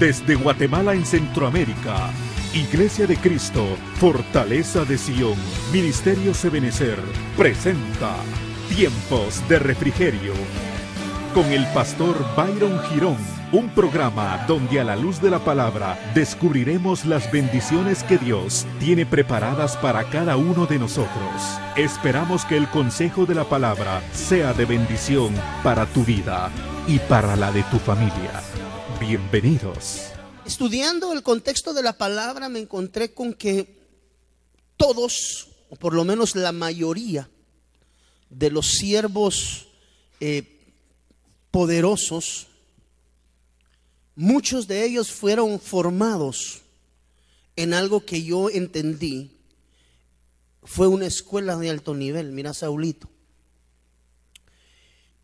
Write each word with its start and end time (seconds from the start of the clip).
Desde 0.00 0.36
Guatemala 0.36 0.94
en 0.94 1.04
Centroamérica, 1.04 2.10
Iglesia 2.54 3.08
de 3.08 3.16
Cristo, 3.16 3.66
Fortaleza 3.96 4.84
de 4.84 4.96
Sion, 4.96 5.34
Ministerio 5.72 6.34
Sebenecer, 6.34 6.98
presenta 7.36 8.14
Tiempos 8.68 9.46
de 9.48 9.58
Refrigerio 9.58 10.34
con 11.34 11.46
el 11.46 11.66
pastor 11.72 12.16
Byron 12.36 12.80
Girón, 12.84 13.16
un 13.52 13.68
programa 13.70 14.44
donde 14.46 14.80
a 14.80 14.84
la 14.84 14.96
luz 14.96 15.20
de 15.20 15.30
la 15.30 15.40
palabra 15.40 15.98
descubriremos 16.14 17.04
las 17.04 17.30
bendiciones 17.30 18.02
que 18.04 18.18
Dios 18.18 18.66
tiene 18.78 19.04
preparadas 19.04 19.76
para 19.76 20.04
cada 20.04 20.36
uno 20.36 20.66
de 20.66 20.78
nosotros. 20.78 21.60
Esperamos 21.76 22.44
que 22.44 22.56
el 22.56 22.68
consejo 22.68 23.26
de 23.26 23.34
la 23.34 23.44
palabra 23.44 24.00
sea 24.12 24.52
de 24.52 24.64
bendición 24.64 25.34
para 25.62 25.86
tu 25.86 26.04
vida 26.04 26.50
y 26.86 26.98
para 27.00 27.36
la 27.36 27.52
de 27.52 27.62
tu 27.64 27.78
familia. 27.78 28.47
Bienvenidos. 29.00 30.10
Estudiando 30.44 31.12
el 31.12 31.22
contexto 31.22 31.72
de 31.72 31.82
la 31.84 31.96
palabra 31.96 32.48
me 32.48 32.58
encontré 32.58 33.14
con 33.14 33.32
que 33.32 33.78
todos, 34.76 35.48
o 35.70 35.76
por 35.76 35.94
lo 35.94 36.04
menos 36.04 36.34
la 36.34 36.50
mayoría, 36.50 37.30
de 38.28 38.50
los 38.50 38.72
siervos 38.72 39.68
eh, 40.18 40.42
poderosos, 41.52 42.48
muchos 44.16 44.66
de 44.66 44.84
ellos 44.84 45.12
fueron 45.12 45.60
formados 45.60 46.62
en 47.54 47.74
algo 47.74 48.04
que 48.04 48.24
yo 48.24 48.50
entendí 48.50 49.30
fue 50.64 50.86
una 50.88 51.06
escuela 51.06 51.56
de 51.56 51.70
alto 51.70 51.94
nivel. 51.94 52.32
Mira, 52.32 52.52
Saulito. 52.52 53.08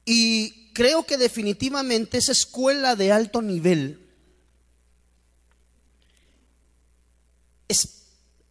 Y 0.07 0.64
creo 0.75 1.07
que 1.07 1.17
definitivamente 1.17 2.19
esa 2.19 2.33
escuela 2.33 2.97
de 2.97 3.13
alto 3.13 3.41
nivel 3.41 4.01
es 7.69 8.03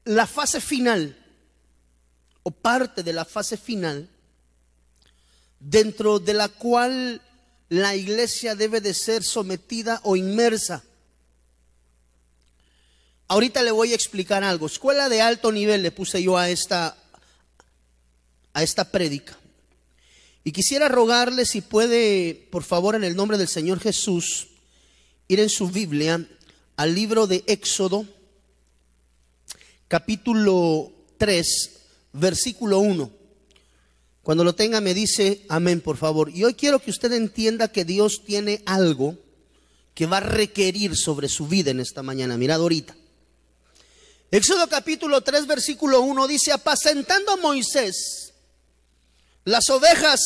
la 0.05 0.25
fase 0.25 0.59
final 0.59 1.15
o 2.41 2.49
parte 2.49 3.03
de 3.03 3.13
la 3.13 3.25
fase 3.25 3.57
final 3.57 4.09
dentro 5.59 6.19
de 6.19 6.33
la 6.33 6.49
cual 6.49 7.21
la 7.69 7.95
iglesia 7.95 8.55
debe 8.55 8.81
de 8.81 8.93
ser 8.93 9.23
sometida 9.23 9.99
o 10.03 10.15
inmersa. 10.15 10.83
Ahorita 13.27 13.63
le 13.63 13.71
voy 13.71 13.91
a 13.91 13.95
explicar 13.95 14.43
algo. 14.43 14.67
Escuela 14.67 15.09
de 15.09 15.21
alto 15.21 15.51
nivel 15.51 15.83
le 15.83 15.91
puse 15.91 16.21
yo 16.21 16.37
a 16.37 16.49
esta 16.49 16.97
a 18.53 18.61
esta 18.63 18.91
prédica. 18.91 19.37
Y 20.43 20.51
quisiera 20.51 20.89
rogarle 20.89 21.45
si 21.45 21.61
puede, 21.61 22.47
por 22.51 22.63
favor, 22.63 22.95
en 22.95 23.03
el 23.03 23.15
nombre 23.15 23.37
del 23.37 23.47
Señor 23.47 23.79
Jesús, 23.79 24.47
ir 25.27 25.39
en 25.39 25.49
su 25.49 25.69
Biblia 25.69 26.27
al 26.75 26.93
libro 26.93 27.27
de 27.27 27.43
Éxodo, 27.47 28.05
capítulo 29.87 30.91
3, 31.17 31.71
versículo 32.13 32.79
1. 32.79 33.09
Cuando 34.21 34.43
lo 34.43 34.53
tenga 34.55 34.81
me 34.81 34.93
dice 34.93 35.45
amén, 35.47 35.79
por 35.79 35.97
favor. 35.97 36.29
Y 36.29 36.43
hoy 36.43 36.55
quiero 36.55 36.79
que 36.79 36.91
usted 36.91 37.11
entienda 37.13 37.71
que 37.71 37.85
Dios 37.85 38.23
tiene 38.25 38.63
algo 38.65 39.17
que 39.93 40.07
va 40.07 40.17
a 40.17 40.21
requerir 40.21 40.97
sobre 40.97 41.29
su 41.29 41.47
vida 41.47 41.71
en 41.71 41.79
esta 41.79 42.03
mañana. 42.03 42.37
Mirad 42.37 42.59
ahorita. 42.59 42.95
Éxodo 44.31 44.67
capítulo 44.67 45.21
3, 45.21 45.45
versículo 45.45 46.01
1 46.01 46.27
dice, 46.27 46.51
apacentando 46.51 47.31
a 47.31 47.37
Moisés 47.37 48.32
las 49.45 49.69
ovejas 49.69 50.19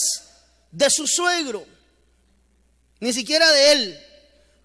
de 0.71 0.89
su 0.89 1.07
suegro, 1.07 1.65
ni 2.99 3.13
siquiera 3.13 3.49
de 3.51 3.71
él, 3.71 4.05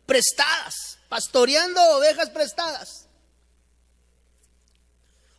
prestadas, 0.07 0.99
pastoreando 1.09 1.81
ovejas 1.97 2.31
prestadas. 2.31 3.07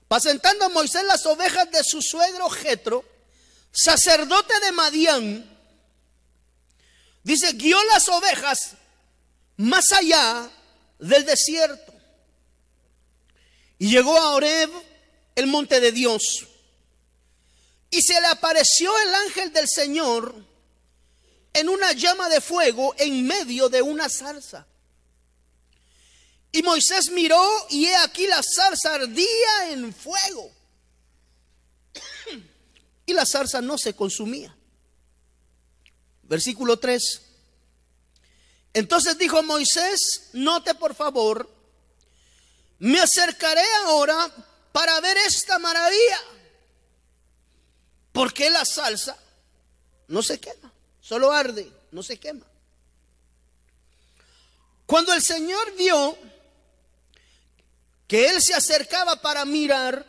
Pasentando 0.07 0.69
Moisés 0.69 1.03
las 1.05 1.25
ovejas 1.25 1.69
de 1.71 1.83
su 1.83 2.01
suegro 2.01 2.49
Jetro, 2.49 3.03
sacerdote 3.71 4.59
de 4.59 4.71
Madián, 4.71 5.57
dice, 7.23 7.53
guió 7.53 7.83
las 7.85 8.07
ovejas 8.09 8.75
más 9.57 9.91
allá 9.91 10.49
del 10.99 11.25
desierto. 11.25 11.93
Y 13.79 13.89
llegó 13.89 14.17
a 14.17 14.35
Oreb, 14.35 14.69
el 15.35 15.47
monte 15.47 15.79
de 15.79 15.91
Dios. 15.91 16.47
Y 17.93 18.01
se 18.01 18.19
le 18.19 18.25
apareció 18.25 18.91
el 19.01 19.13
ángel 19.13 19.53
del 19.53 19.69
Señor 19.69 20.33
en 21.53 21.69
una 21.69 21.91
llama 21.91 22.27
de 22.27 22.41
fuego 22.41 22.95
en 22.97 23.23
medio 23.23 23.69
de 23.69 23.83
una 23.83 24.09
zarza. 24.09 24.65
Y 26.51 26.63
Moisés 26.63 27.11
miró 27.11 27.39
y 27.69 27.85
he 27.85 27.95
aquí 27.97 28.25
la 28.25 28.41
zarza 28.41 28.95
ardía 28.95 29.69
en 29.69 29.93
fuego. 29.93 30.51
Y 33.05 33.13
la 33.13 33.27
zarza 33.27 33.61
no 33.61 33.77
se 33.77 33.93
consumía. 33.95 34.57
Versículo 36.23 36.79
3. 36.79 37.21
Entonces 38.73 39.19
dijo 39.19 39.43
Moisés, 39.43 40.31
note 40.33 40.73
por 40.73 40.95
favor, 40.95 41.47
me 42.79 42.99
acercaré 42.99 43.65
ahora 43.85 44.33
para 44.71 44.99
ver 44.99 45.15
esta 45.27 45.59
maravilla. 45.59 46.19
¿Por 48.13 48.31
qué 48.31 48.49
la 48.49 48.63
salsa 48.63 49.17
no 50.07 50.23
se 50.23 50.39
quema? 50.39 50.71
Solo 51.01 51.33
arde, 51.33 51.69
no 51.91 52.01
se 52.01 52.17
quema. 52.17 52.45
Cuando 54.85 55.13
el 55.13 55.21
Señor 55.21 55.75
vio 55.75 56.17
que 58.07 58.27
él 58.27 58.41
se 58.41 58.53
acercaba 58.53 59.21
para 59.21 59.43
mirar, 59.43 60.05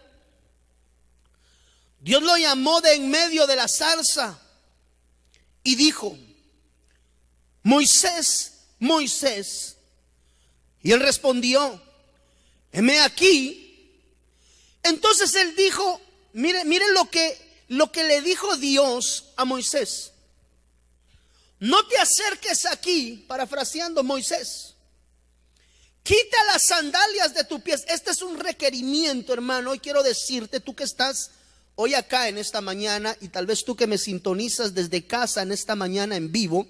Dios 2.00 2.22
lo 2.22 2.36
llamó 2.36 2.82
de 2.82 2.92
en 2.92 3.10
medio 3.10 3.46
de 3.46 3.56
la 3.56 3.66
salsa 3.66 4.38
y 5.62 5.74
dijo, 5.74 6.16
Moisés, 7.62 8.66
Moisés. 8.78 9.78
Y 10.82 10.92
él 10.92 11.00
respondió, 11.00 11.80
heme 12.70 13.00
aquí. 13.00 13.90
Entonces 14.82 15.34
él 15.34 15.56
dijo, 15.56 15.98
mire, 16.34 16.66
mire 16.66 16.92
lo 16.92 17.10
que 17.10 17.53
lo 17.68 17.90
que 17.90 18.04
le 18.04 18.20
dijo 18.22 18.56
Dios 18.56 19.32
a 19.36 19.44
Moisés. 19.44 20.12
No 21.60 21.86
te 21.86 21.96
acerques 21.98 22.66
aquí, 22.66 23.24
parafraseando 23.26 24.02
Moisés. 24.02 24.74
Quita 26.02 26.36
las 26.52 26.62
sandalias 26.66 27.32
de 27.32 27.44
tu 27.44 27.62
pies. 27.62 27.84
Este 27.88 28.10
es 28.10 28.20
un 28.20 28.38
requerimiento, 28.38 29.32
hermano. 29.32 29.74
Y 29.74 29.78
quiero 29.78 30.02
decirte, 30.02 30.60
tú 30.60 30.74
que 30.76 30.84
estás 30.84 31.30
hoy 31.76 31.94
acá 31.94 32.28
en 32.28 32.36
esta 32.36 32.60
mañana 32.60 33.16
y 33.20 33.28
tal 33.28 33.46
vez 33.46 33.64
tú 33.64 33.74
que 33.74 33.86
me 33.86 33.96
sintonizas 33.96 34.74
desde 34.74 35.06
casa 35.06 35.42
en 35.42 35.52
esta 35.52 35.74
mañana 35.74 36.16
en 36.16 36.30
vivo, 36.30 36.68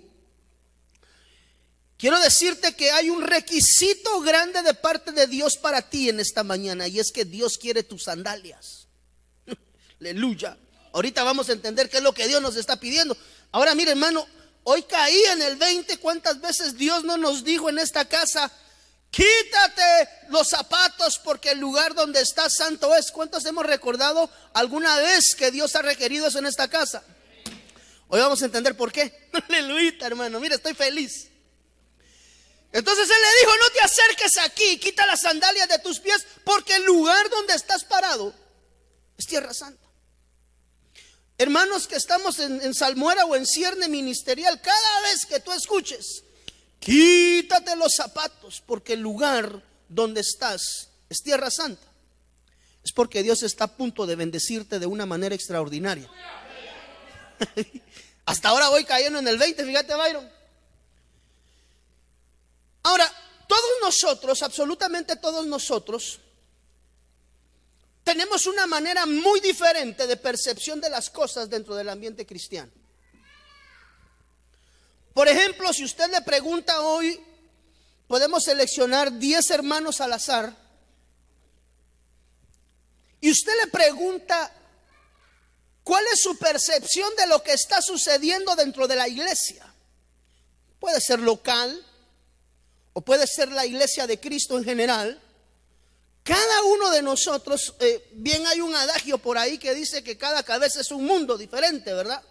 quiero 1.99 2.21
decirte 2.21 2.77
que 2.77 2.93
hay 2.93 3.11
un 3.11 3.23
requisito 3.23 4.21
grande 4.21 4.63
de 4.63 4.75
parte 4.75 5.11
de 5.11 5.27
Dios 5.27 5.57
para 5.57 5.83
ti 5.83 6.09
en 6.09 6.21
esta 6.21 6.45
mañana 6.45 6.87
y 6.87 7.01
es 7.01 7.11
que 7.11 7.25
Dios 7.25 7.59
quiere 7.59 7.83
tus 7.83 8.05
sandalias. 8.05 8.87
Aleluya. 10.01 10.57
Ahorita 10.95 11.25
vamos 11.25 11.49
a 11.49 11.53
entender 11.53 11.91
qué 11.91 11.97
es 11.97 12.05
lo 12.05 12.15
que 12.15 12.29
Dios 12.29 12.41
nos 12.41 12.55
está 12.55 12.77
pidiendo. 12.77 13.17
Ahora, 13.51 13.75
mire, 13.75 13.91
hermano, 13.91 14.25
hoy 14.63 14.85
caí 14.85 15.21
en 15.33 15.43
el 15.43 15.57
20. 15.57 15.99
¿Cuántas 15.99 16.41
veces 16.41 16.79
Dios 16.79 17.03
no 17.03 17.17
nos 17.17 17.43
dijo 17.43 17.69
en 17.69 17.81
esta 17.81 18.05
casa? 18.05 18.49
Quítate 19.11 20.09
los 20.29 20.49
zapatos 20.49 21.19
porque 21.19 21.51
el 21.51 21.59
lugar 21.59 21.95
donde 21.95 22.21
estás 22.21 22.55
santo 22.55 22.95
es. 22.95 23.11
¿Cuántos 23.11 23.45
hemos 23.45 23.67
recordado 23.67 24.31
alguna 24.53 24.97
vez 24.99 25.35
que 25.37 25.51
Dios 25.51 25.75
ha 25.75 25.83
requerido 25.83 26.29
eso 26.29 26.39
en 26.39 26.47
esta 26.47 26.69
casa? 26.69 27.03
Hoy 28.07 28.21
vamos 28.21 28.41
a 28.43 28.45
entender 28.45 28.77
por 28.77 28.93
qué. 28.93 29.29
Aleluya, 29.49 29.95
hermano. 30.07 30.39
Mire, 30.39 30.55
estoy 30.55 30.75
feliz. 30.75 31.29
Entonces 32.71 33.11
él 33.11 33.17
le 33.21 33.41
dijo, 33.41 33.59
no 33.61 33.71
te 33.71 33.81
acerques 33.81 34.39
aquí, 34.39 34.79
quita 34.79 35.05
las 35.07 35.23
sandalias 35.23 35.69
de 35.69 35.81
tus 35.81 35.99
pies, 35.99 36.25
porque 36.45 36.77
el 36.77 36.85
lugar 36.85 37.29
donde 37.31 37.55
estás 37.55 37.85
parado 37.85 38.33
es 39.19 39.27
tierra 39.27 39.53
santa. 39.53 39.84
Hermanos 41.37 41.89
que 41.89 41.97
estamos 41.97 42.39
en, 42.39 42.75
salmuera 42.75 43.25
o 43.25 43.35
en 43.35 43.45
cierne 43.45 43.89
ministerial, 43.89 44.61
cada 44.61 45.01
vez 45.03 45.27
que 45.27 45.41
tú 45.41 45.53
escuches, 45.53 46.23
quítate 46.79 47.75
los 47.75 47.93
zapatos 47.97 48.63
porque 48.65 48.93
el 48.93 49.01
lugar 49.01 49.63
donde 49.89 50.21
estás 50.21 50.91
es 51.09 51.23
tierra 51.23 51.51
santa. 51.51 51.87
Es 52.85 52.93
porque 52.93 53.23
Dios 53.23 53.43
está 53.43 53.65
a 53.65 53.77
punto 53.77 54.07
de 54.07 54.15
bendecirte 54.15 54.79
de 54.79 54.87
una 54.87 55.07
manera 55.07 55.35
extraordinaria. 55.35 56.09
Hasta 58.27 58.51
ahora 58.51 58.69
voy 58.69 58.85
cayendo 58.85 59.19
en 59.19 59.27
el 59.27 59.39
20, 59.39 59.65
fíjate 59.65 59.95
Byron. 59.95 60.31
Ahora, 62.85 63.11
todos 63.49 63.71
nosotros, 63.81 64.43
absolutamente 64.43 65.17
todos 65.17 65.47
nosotros, 65.47 66.21
tenemos 68.15 68.47
una 68.47 68.69
manera 68.69 69.07
muy 69.07 69.41
diferente 69.41 70.07
de 70.07 70.17
percepción 70.17 70.81
de 70.81 70.89
las 70.89 71.11
cosas 71.11 71.51
dentro 71.51 71.75
del 71.75 71.89
ambiente 71.89 72.25
cristiano. 72.25 72.71
Por 75.13 75.27
ejemplo, 75.27 75.73
si 75.73 75.83
usted 75.83 76.09
le 76.13 76.23
pregunta 76.23 76.81
hoy, 76.83 77.21
podemos 78.07 78.45
seleccionar 78.45 79.19
10 79.19 79.51
hermanos 79.51 80.01
al 80.01 80.13
azar 80.13 80.57
y 83.21 83.33
usted 83.33 83.53
le 83.65 83.71
pregunta 83.73 84.53
cuál 85.83 86.05
es 86.13 86.21
su 86.23 86.39
percepción 86.39 87.17
de 87.17 87.27
lo 87.27 87.43
que 87.43 87.55
está 87.55 87.83
sucediendo 87.83 88.55
dentro 88.55 88.87
de 88.87 88.95
la 88.95 89.09
iglesia. 89.09 89.67
Puede 90.79 91.01
ser 91.01 91.19
local 91.19 91.85
o 92.93 93.01
puede 93.01 93.27
ser 93.27 93.51
la 93.51 93.67
iglesia 93.67 94.07
de 94.07 94.21
Cristo 94.21 94.57
en 94.57 94.63
general. 94.63 95.21
Cada 96.25 96.63
uno 96.63 96.91
de 96.91 97.03
nosotros, 97.03 97.75
eh, 97.81 98.09
bien 98.13 98.47
hay 98.47 98.63
un 98.63 98.75
adagio 98.75 99.19
por 99.19 99.37
ahí 99.37 99.59
que 99.59 99.75
dice 99.75 100.03
que 100.03 100.17
cada 100.17 100.43
cabeza 100.43 100.81
es 100.81 100.91
un 100.91 101.05
mundo 101.05 101.37
diferente, 101.37 101.93
¿verdad? 101.93 102.23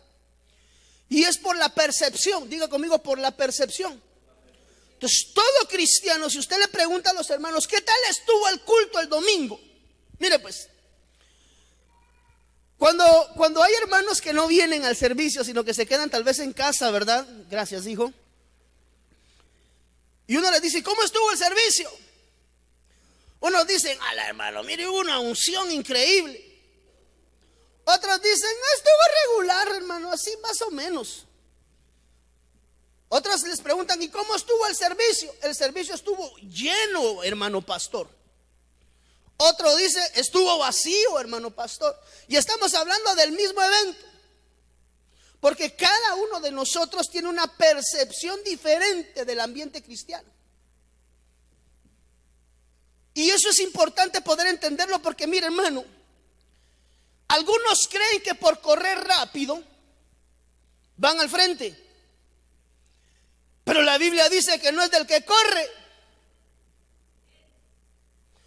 Y 1.09 1.23
es 1.23 1.37
por 1.37 1.55
la 1.55 1.69
percepción, 1.69 2.49
diga 2.49 2.67
conmigo, 2.67 2.97
por 3.03 3.19
la 3.19 3.29
percepción. 3.29 4.01
Entonces, 4.93 5.31
todo 5.31 5.67
cristiano, 5.69 6.27
si 6.27 6.39
usted 6.39 6.57
le 6.57 6.69
pregunta 6.69 7.11
a 7.11 7.13
los 7.13 7.29
hermanos, 7.29 7.67
¿qué 7.67 7.81
tal 7.81 7.95
estuvo 8.09 8.49
el 8.49 8.61
culto 8.61 8.99
el 8.99 9.07
domingo? 9.07 9.61
Mire 10.17 10.39
pues, 10.39 10.69
cuando, 12.79 13.05
cuando 13.35 13.61
hay 13.61 13.73
hermanos 13.75 14.21
que 14.21 14.33
no 14.33 14.47
vienen 14.47 14.85
al 14.85 14.95
servicio, 14.95 15.43
sino 15.43 15.63
que 15.63 15.75
se 15.75 15.85
quedan 15.85 16.09
tal 16.09 16.23
vez 16.23 16.39
en 16.39 16.51
casa, 16.51 16.89
¿verdad? 16.89 17.27
Gracias, 17.47 17.85
hijo. 17.85 18.11
Y 20.25 20.35
uno 20.35 20.49
le 20.49 20.59
dice, 20.61 20.81
¿cómo 20.81 21.03
estuvo 21.03 21.31
el 21.31 21.37
servicio? 21.37 21.91
Unos 23.43 23.67
dicen, 23.67 23.99
la 24.15 24.25
hermano, 24.25 24.63
mire, 24.63 24.87
hubo 24.87 24.99
una 24.99 25.19
unción 25.19 25.69
increíble. 25.69 26.41
Otros 27.83 28.21
dicen, 28.21 28.49
estuvo 28.77 29.41
regular, 29.41 29.67
hermano, 29.75 30.13
así 30.13 30.31
más 30.41 30.61
o 30.61 30.71
menos. 30.71 31.25
Otros 33.09 33.41
les 33.43 33.59
preguntan, 33.59 34.01
¿y 34.01 34.07
cómo 34.07 34.33
estuvo 34.33 34.65
el 34.65 34.77
servicio? 34.77 35.35
El 35.41 35.53
servicio 35.55 35.93
estuvo 35.93 36.37
lleno, 36.37 37.21
hermano 37.21 37.61
pastor. 37.61 38.07
Otro 39.35 39.75
dice, 39.75 39.99
estuvo 40.15 40.57
vacío, 40.59 41.19
hermano 41.19 41.51
pastor. 41.51 41.99
Y 42.29 42.37
estamos 42.37 42.73
hablando 42.73 43.13
del 43.15 43.33
mismo 43.33 43.61
evento. 43.61 44.05
Porque 45.41 45.75
cada 45.75 46.15
uno 46.15 46.39
de 46.39 46.51
nosotros 46.51 47.09
tiene 47.09 47.27
una 47.27 47.47
percepción 47.57 48.41
diferente 48.45 49.25
del 49.25 49.41
ambiente 49.41 49.83
cristiano. 49.83 50.31
Y 53.13 53.29
eso 53.29 53.49
es 53.49 53.59
importante 53.59 54.21
poder 54.21 54.47
entenderlo 54.47 55.01
porque, 55.01 55.27
mire 55.27 55.47
hermano, 55.47 55.85
algunos 57.27 57.87
creen 57.89 58.21
que 58.21 58.35
por 58.35 58.59
correr 58.61 58.97
rápido 58.99 59.63
van 60.97 61.19
al 61.19 61.29
frente. 61.29 61.79
Pero 63.63 63.81
la 63.81 63.97
Biblia 63.97 64.29
dice 64.29 64.59
que 64.59 64.71
no 64.71 64.83
es 64.83 64.91
del 64.91 65.07
que 65.07 65.23
corre. 65.23 65.67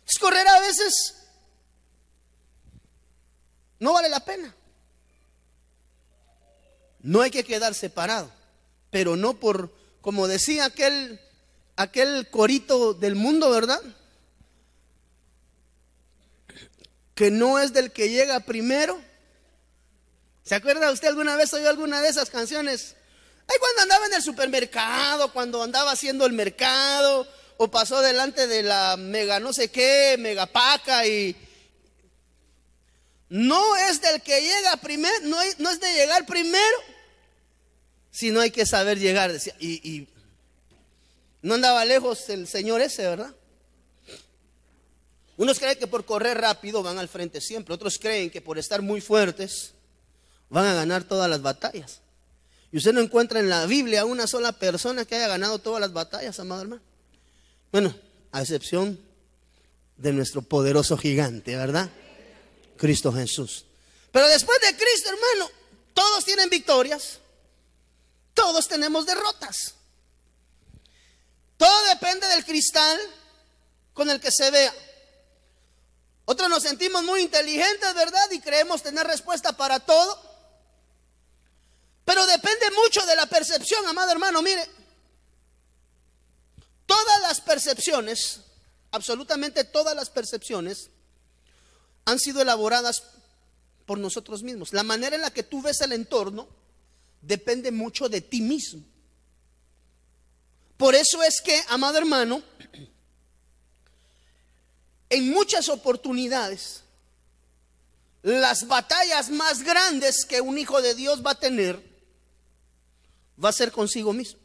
Es 0.06 0.18
correr 0.18 0.46
a 0.46 0.60
veces 0.60 1.16
no 3.78 3.92
vale 3.92 4.08
la 4.08 4.20
pena. 4.20 4.54
No 7.00 7.22
hay 7.22 7.30
que 7.30 7.44
quedar 7.44 7.74
separado, 7.74 8.32
pero 8.90 9.16
no 9.16 9.38
por, 9.38 9.72
como 10.00 10.26
decía 10.26 10.64
aquel, 10.64 11.20
aquel 11.76 12.28
corito 12.30 12.94
del 12.94 13.14
mundo, 13.14 13.50
¿verdad? 13.50 13.80
Que 17.16 17.32
no 17.32 17.58
es 17.58 17.72
del 17.72 17.90
que 17.90 18.10
llega 18.10 18.38
primero. 18.38 19.00
¿Se 20.44 20.54
acuerda 20.54 20.92
usted 20.92 21.08
alguna 21.08 21.34
vez 21.34 21.52
oyó 21.52 21.68
alguna 21.68 22.00
de 22.00 22.08
esas 22.08 22.30
canciones? 22.30 22.94
Ay, 23.48 23.56
cuando 23.58 23.82
andaba 23.82 24.06
en 24.06 24.14
el 24.14 24.22
supermercado, 24.22 25.32
cuando 25.32 25.60
andaba 25.60 25.90
haciendo 25.90 26.24
el 26.26 26.32
mercado, 26.32 27.26
o 27.56 27.68
pasó 27.68 28.00
delante 28.00 28.46
de 28.46 28.62
la 28.62 28.96
mega 28.96 29.40
no 29.40 29.52
sé 29.52 29.68
qué, 29.68 30.16
mega 30.18 30.46
paca 30.46 31.04
y, 31.06 31.34
no 33.28 33.76
es 33.76 34.00
del 34.00 34.22
que 34.22 34.40
llega 34.40 34.76
primero, 34.76 35.14
no, 35.22 35.40
es 35.42 35.80
de 35.80 35.92
llegar 35.94 36.26
primero, 36.26 36.76
si 38.10 38.30
no 38.30 38.40
hay 38.40 38.50
que 38.50 38.66
saber 38.66 38.98
llegar. 38.98 39.32
Decía, 39.32 39.54
y, 39.58 40.08
no 41.42 41.54
andaba 41.54 41.84
lejos 41.84 42.28
el 42.28 42.46
señor 42.46 42.80
ese, 42.80 43.02
¿verdad? 43.02 43.34
Unos 45.36 45.58
creen 45.58 45.78
que 45.78 45.86
por 45.86 46.04
correr 46.04 46.38
rápido 46.38 46.82
van 46.82 46.98
al 46.98 47.08
frente 47.08 47.40
siempre, 47.40 47.74
otros 47.74 47.98
creen 47.98 48.30
que 48.30 48.40
por 48.40 48.58
estar 48.58 48.80
muy 48.80 49.00
fuertes 49.00 49.72
van 50.48 50.66
a 50.66 50.74
ganar 50.74 51.04
todas 51.04 51.28
las 51.28 51.42
batallas. 51.42 52.00
Y 52.72 52.78
usted 52.78 52.92
no 52.92 53.00
encuentra 53.00 53.40
en 53.40 53.48
la 53.48 53.66
Biblia 53.66 54.04
una 54.04 54.26
sola 54.26 54.52
persona 54.52 55.04
que 55.04 55.14
haya 55.14 55.28
ganado 55.28 55.58
todas 55.58 55.80
las 55.80 55.92
batallas, 55.92 56.38
amado 56.40 56.62
hermano. 56.62 56.82
Bueno, 57.70 57.94
a 58.32 58.40
excepción 58.40 58.98
de 59.96 60.12
nuestro 60.12 60.42
poderoso 60.42 60.96
gigante, 60.96 61.56
¿verdad? 61.56 61.90
Cristo 62.76 63.12
Jesús. 63.12 63.64
Pero 64.12 64.28
después 64.28 64.58
de 64.60 64.76
Cristo, 64.76 65.10
hermano, 65.10 65.50
todos 65.94 66.24
tienen 66.24 66.50
victorias. 66.50 67.18
Todos 68.34 68.68
tenemos 68.68 69.06
derrotas. 69.06 69.74
Todo 71.56 71.84
depende 71.88 72.26
del 72.28 72.44
cristal 72.44 72.98
con 73.94 74.10
el 74.10 74.20
que 74.20 74.30
se 74.30 74.50
vea. 74.50 74.74
Otros 76.26 76.50
nos 76.50 76.62
sentimos 76.64 77.04
muy 77.04 77.22
inteligentes, 77.22 77.94
¿verdad? 77.94 78.30
Y 78.32 78.40
creemos 78.40 78.82
tener 78.82 79.06
respuesta 79.06 79.56
para 79.56 79.80
todo. 79.80 80.20
Pero 82.04 82.26
depende 82.26 82.70
mucho 82.72 83.04
de 83.06 83.16
la 83.16 83.26
percepción, 83.26 83.86
amado 83.86 84.10
hermano. 84.10 84.42
Mire, 84.42 84.68
todas 86.84 87.20
las 87.22 87.40
percepciones, 87.40 88.40
absolutamente 88.90 89.64
todas 89.64 89.94
las 89.94 90.10
percepciones, 90.10 90.90
han 92.04 92.18
sido 92.18 92.42
elaboradas 92.42 93.04
por 93.86 93.98
nosotros 93.98 94.42
mismos. 94.42 94.72
La 94.72 94.82
manera 94.82 95.14
en 95.14 95.22
la 95.22 95.30
que 95.30 95.44
tú 95.44 95.62
ves 95.62 95.80
el 95.80 95.92
entorno 95.92 96.48
depende 97.22 97.70
mucho 97.70 98.08
de 98.08 98.20
ti 98.20 98.40
mismo. 98.40 98.82
Por 100.76 100.96
eso 100.96 101.22
es 101.22 101.40
que, 101.40 101.62
amado 101.68 101.98
hermano, 101.98 102.42
en 105.08 105.30
muchas 105.30 105.68
oportunidades, 105.68 106.82
las 108.22 108.66
batallas 108.66 109.30
más 109.30 109.62
grandes 109.62 110.24
que 110.24 110.40
un 110.40 110.58
hijo 110.58 110.82
de 110.82 110.94
Dios 110.94 111.24
va 111.24 111.32
a 111.32 111.38
tener, 111.38 111.80
va 113.42 113.50
a 113.50 113.52
ser 113.52 113.70
consigo 113.70 114.12
mismo. 114.12 114.40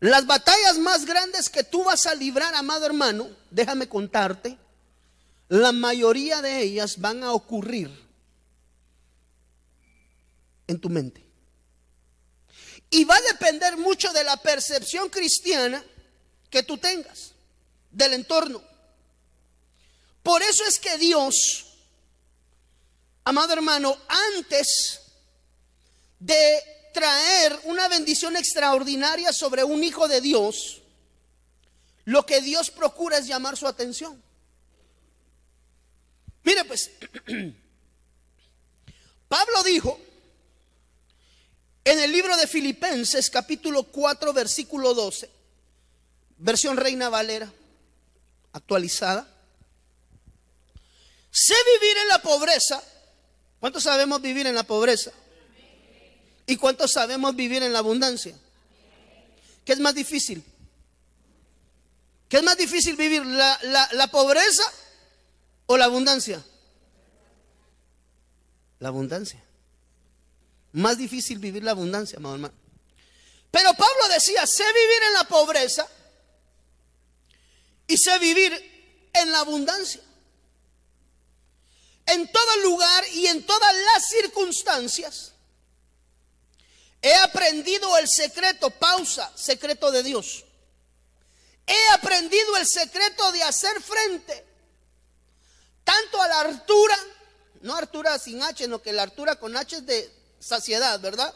Las 0.00 0.26
batallas 0.26 0.78
más 0.78 1.06
grandes 1.06 1.48
que 1.48 1.64
tú 1.64 1.82
vas 1.84 2.06
a 2.06 2.14
librar, 2.14 2.54
amado 2.54 2.86
hermano, 2.86 3.28
déjame 3.50 3.88
contarte, 3.88 4.56
la 5.48 5.72
mayoría 5.72 6.42
de 6.42 6.60
ellas 6.60 7.00
van 7.00 7.24
a 7.24 7.32
ocurrir 7.32 7.90
en 10.66 10.78
tu 10.78 10.88
mente. 10.88 11.24
Y 12.90 13.04
va 13.04 13.16
a 13.16 13.32
depender 13.32 13.76
mucho 13.76 14.12
de 14.12 14.24
la 14.24 14.36
percepción 14.36 15.08
cristiana 15.08 15.82
que 16.50 16.62
tú 16.62 16.78
tengas, 16.78 17.32
del 17.90 18.14
entorno. 18.14 18.62
Por 20.28 20.42
eso 20.42 20.62
es 20.66 20.78
que 20.78 20.98
Dios, 20.98 21.64
amado 23.24 23.54
hermano, 23.54 23.96
antes 24.36 25.00
de 26.20 26.62
traer 26.92 27.58
una 27.64 27.88
bendición 27.88 28.36
extraordinaria 28.36 29.32
sobre 29.32 29.64
un 29.64 29.82
hijo 29.82 30.06
de 30.06 30.20
Dios, 30.20 30.82
lo 32.04 32.26
que 32.26 32.42
Dios 32.42 32.70
procura 32.70 33.16
es 33.16 33.26
llamar 33.26 33.56
su 33.56 33.66
atención. 33.66 34.22
Mire 36.42 36.62
pues, 36.66 36.90
Pablo 39.28 39.62
dijo 39.64 39.98
en 41.84 42.00
el 42.00 42.12
libro 42.12 42.36
de 42.36 42.46
Filipenses 42.46 43.30
capítulo 43.30 43.84
4 43.84 44.34
versículo 44.34 44.92
12, 44.92 45.30
versión 46.36 46.76
Reina 46.76 47.08
Valera, 47.08 47.50
actualizada. 48.52 49.37
Sé 51.40 51.54
vivir 51.80 51.96
en 51.98 52.08
la 52.08 52.20
pobreza. 52.20 52.82
¿Cuántos 53.60 53.84
sabemos 53.84 54.20
vivir 54.20 54.48
en 54.48 54.56
la 54.56 54.64
pobreza? 54.64 55.12
¿Y 56.46 56.56
cuántos 56.56 56.90
sabemos 56.90 57.36
vivir 57.36 57.62
en 57.62 57.72
la 57.72 57.78
abundancia? 57.78 58.34
¿Qué 59.64 59.72
es 59.74 59.78
más 59.78 59.94
difícil? 59.94 60.42
¿Qué 62.28 62.38
es 62.38 62.42
más 62.42 62.56
difícil 62.56 62.96
vivir? 62.96 63.24
¿La, 63.24 63.88
la 63.92 64.08
pobreza 64.08 64.64
o 65.66 65.76
la 65.76 65.84
abundancia? 65.84 66.44
La 68.80 68.88
abundancia. 68.88 69.40
Más 70.72 70.98
difícil 70.98 71.38
vivir 71.38 71.62
la 71.62 71.70
abundancia, 71.70 72.16
amado 72.16 72.34
hermano. 72.34 72.54
Pero 73.52 73.70
Pablo 73.74 74.08
decía, 74.12 74.44
sé 74.44 74.64
vivir 74.64 75.02
en 75.06 75.12
la 75.12 75.24
pobreza 75.28 75.86
y 77.86 77.96
sé 77.96 78.18
vivir 78.18 79.10
en 79.12 79.30
la 79.30 79.38
abundancia. 79.38 80.02
En 82.08 82.30
todo 82.30 82.56
lugar 82.62 83.04
y 83.14 83.26
en 83.26 83.44
todas 83.44 83.74
las 83.74 84.08
circunstancias 84.08 85.32
he 87.00 87.14
aprendido 87.14 87.96
el 87.98 88.08
secreto, 88.08 88.70
pausa, 88.70 89.30
secreto 89.36 89.90
de 89.90 90.02
Dios. 90.02 90.44
aprendido 91.94 92.56
el 92.56 92.66
secreto 92.66 93.30
de 93.32 93.42
hacer 93.42 93.80
frente 93.82 94.48
tanto 95.88 96.20
a 96.20 96.28
la 96.28 96.40
altura, 96.40 96.96
no 97.62 97.74
altura 97.74 98.18
sin 98.18 98.42
H, 98.42 98.64
sino 98.64 98.82
que 98.82 98.92
la 98.92 99.04
altura 99.04 99.36
con 99.36 99.56
H 99.56 99.76
es 99.76 99.86
de 99.86 100.12
saciedad, 100.38 101.00
¿verdad? 101.00 101.34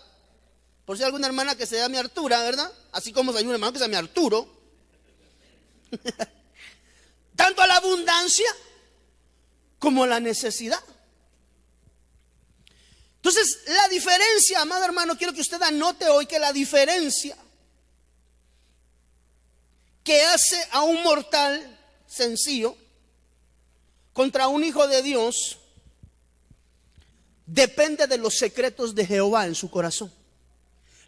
Por 0.84 0.96
si 0.96 1.02
hay 1.02 1.06
alguna 1.06 1.26
hermana 1.26 1.54
que 1.54 1.64
se 1.66 1.76
llame 1.76 1.98
Artura, 1.98 2.42
¿verdad? 2.42 2.70
Así 2.92 3.12
como 3.12 3.34
hay 3.34 3.46
un 3.46 3.52
hermano 3.52 3.72
que 3.72 3.78
se 3.78 3.84
llame 3.86 3.96
Arturo. 3.96 4.46
tanto 7.36 7.62
a 7.62 7.66
la 7.66 7.76
abundancia 7.76 8.54
como 9.82 10.06
la 10.06 10.20
necesidad. 10.20 10.78
Entonces, 13.16 13.58
la 13.66 13.88
diferencia, 13.88 14.60
amado 14.60 14.84
hermano, 14.84 15.18
quiero 15.18 15.32
que 15.32 15.40
usted 15.40 15.60
anote 15.60 16.08
hoy 16.08 16.26
que 16.26 16.38
la 16.38 16.52
diferencia 16.52 17.36
que 20.04 20.22
hace 20.22 20.68
a 20.70 20.82
un 20.82 21.02
mortal 21.02 21.80
sencillo 22.06 22.76
contra 24.12 24.46
un 24.46 24.62
hijo 24.62 24.86
de 24.86 25.02
Dios 25.02 25.58
depende 27.44 28.06
de 28.06 28.18
los 28.18 28.34
secretos 28.34 28.94
de 28.94 29.04
Jehová 29.04 29.46
en 29.46 29.56
su 29.56 29.68
corazón. 29.68 30.12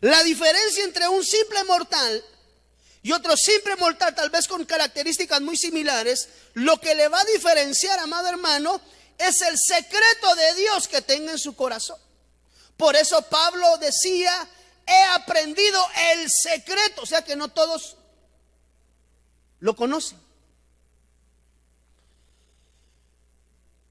La 0.00 0.20
diferencia 0.24 0.82
entre 0.82 1.06
un 1.06 1.24
simple 1.24 1.62
mortal 1.62 2.24
y 3.04 3.12
otro 3.12 3.36
simple 3.36 3.76
mortal, 3.76 4.14
tal 4.14 4.30
vez 4.30 4.48
con 4.48 4.64
características 4.64 5.42
muy 5.42 5.58
similares, 5.58 6.26
lo 6.54 6.80
que 6.80 6.94
le 6.94 7.06
va 7.08 7.20
a 7.20 7.24
diferenciar, 7.26 7.98
amado 7.98 8.28
hermano, 8.28 8.80
es 9.18 9.42
el 9.42 9.58
secreto 9.58 10.34
de 10.34 10.54
Dios 10.54 10.88
que 10.88 11.02
tenga 11.02 11.32
en 11.32 11.38
su 11.38 11.54
corazón. 11.54 11.98
Por 12.78 12.96
eso 12.96 13.20
Pablo 13.28 13.76
decía, 13.76 14.48
he 14.86 15.04
aprendido 15.16 15.86
el 16.12 16.30
secreto, 16.30 17.02
o 17.02 17.06
sea 17.06 17.22
que 17.22 17.36
no 17.36 17.48
todos 17.48 17.98
lo 19.60 19.76
conocen. 19.76 20.18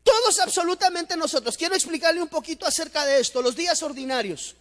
Todos 0.01 0.39
absolutamente 0.39 1.15
nosotros. 1.15 1.55
Quiero 1.55 1.75
explicarle 1.75 2.19
un 2.19 2.29
poquito 2.29 2.65
acerca 2.65 3.05
de 3.05 3.19
esto, 3.19 3.43
los 3.43 3.55
días 3.55 3.83
ordinarios. 3.83 4.55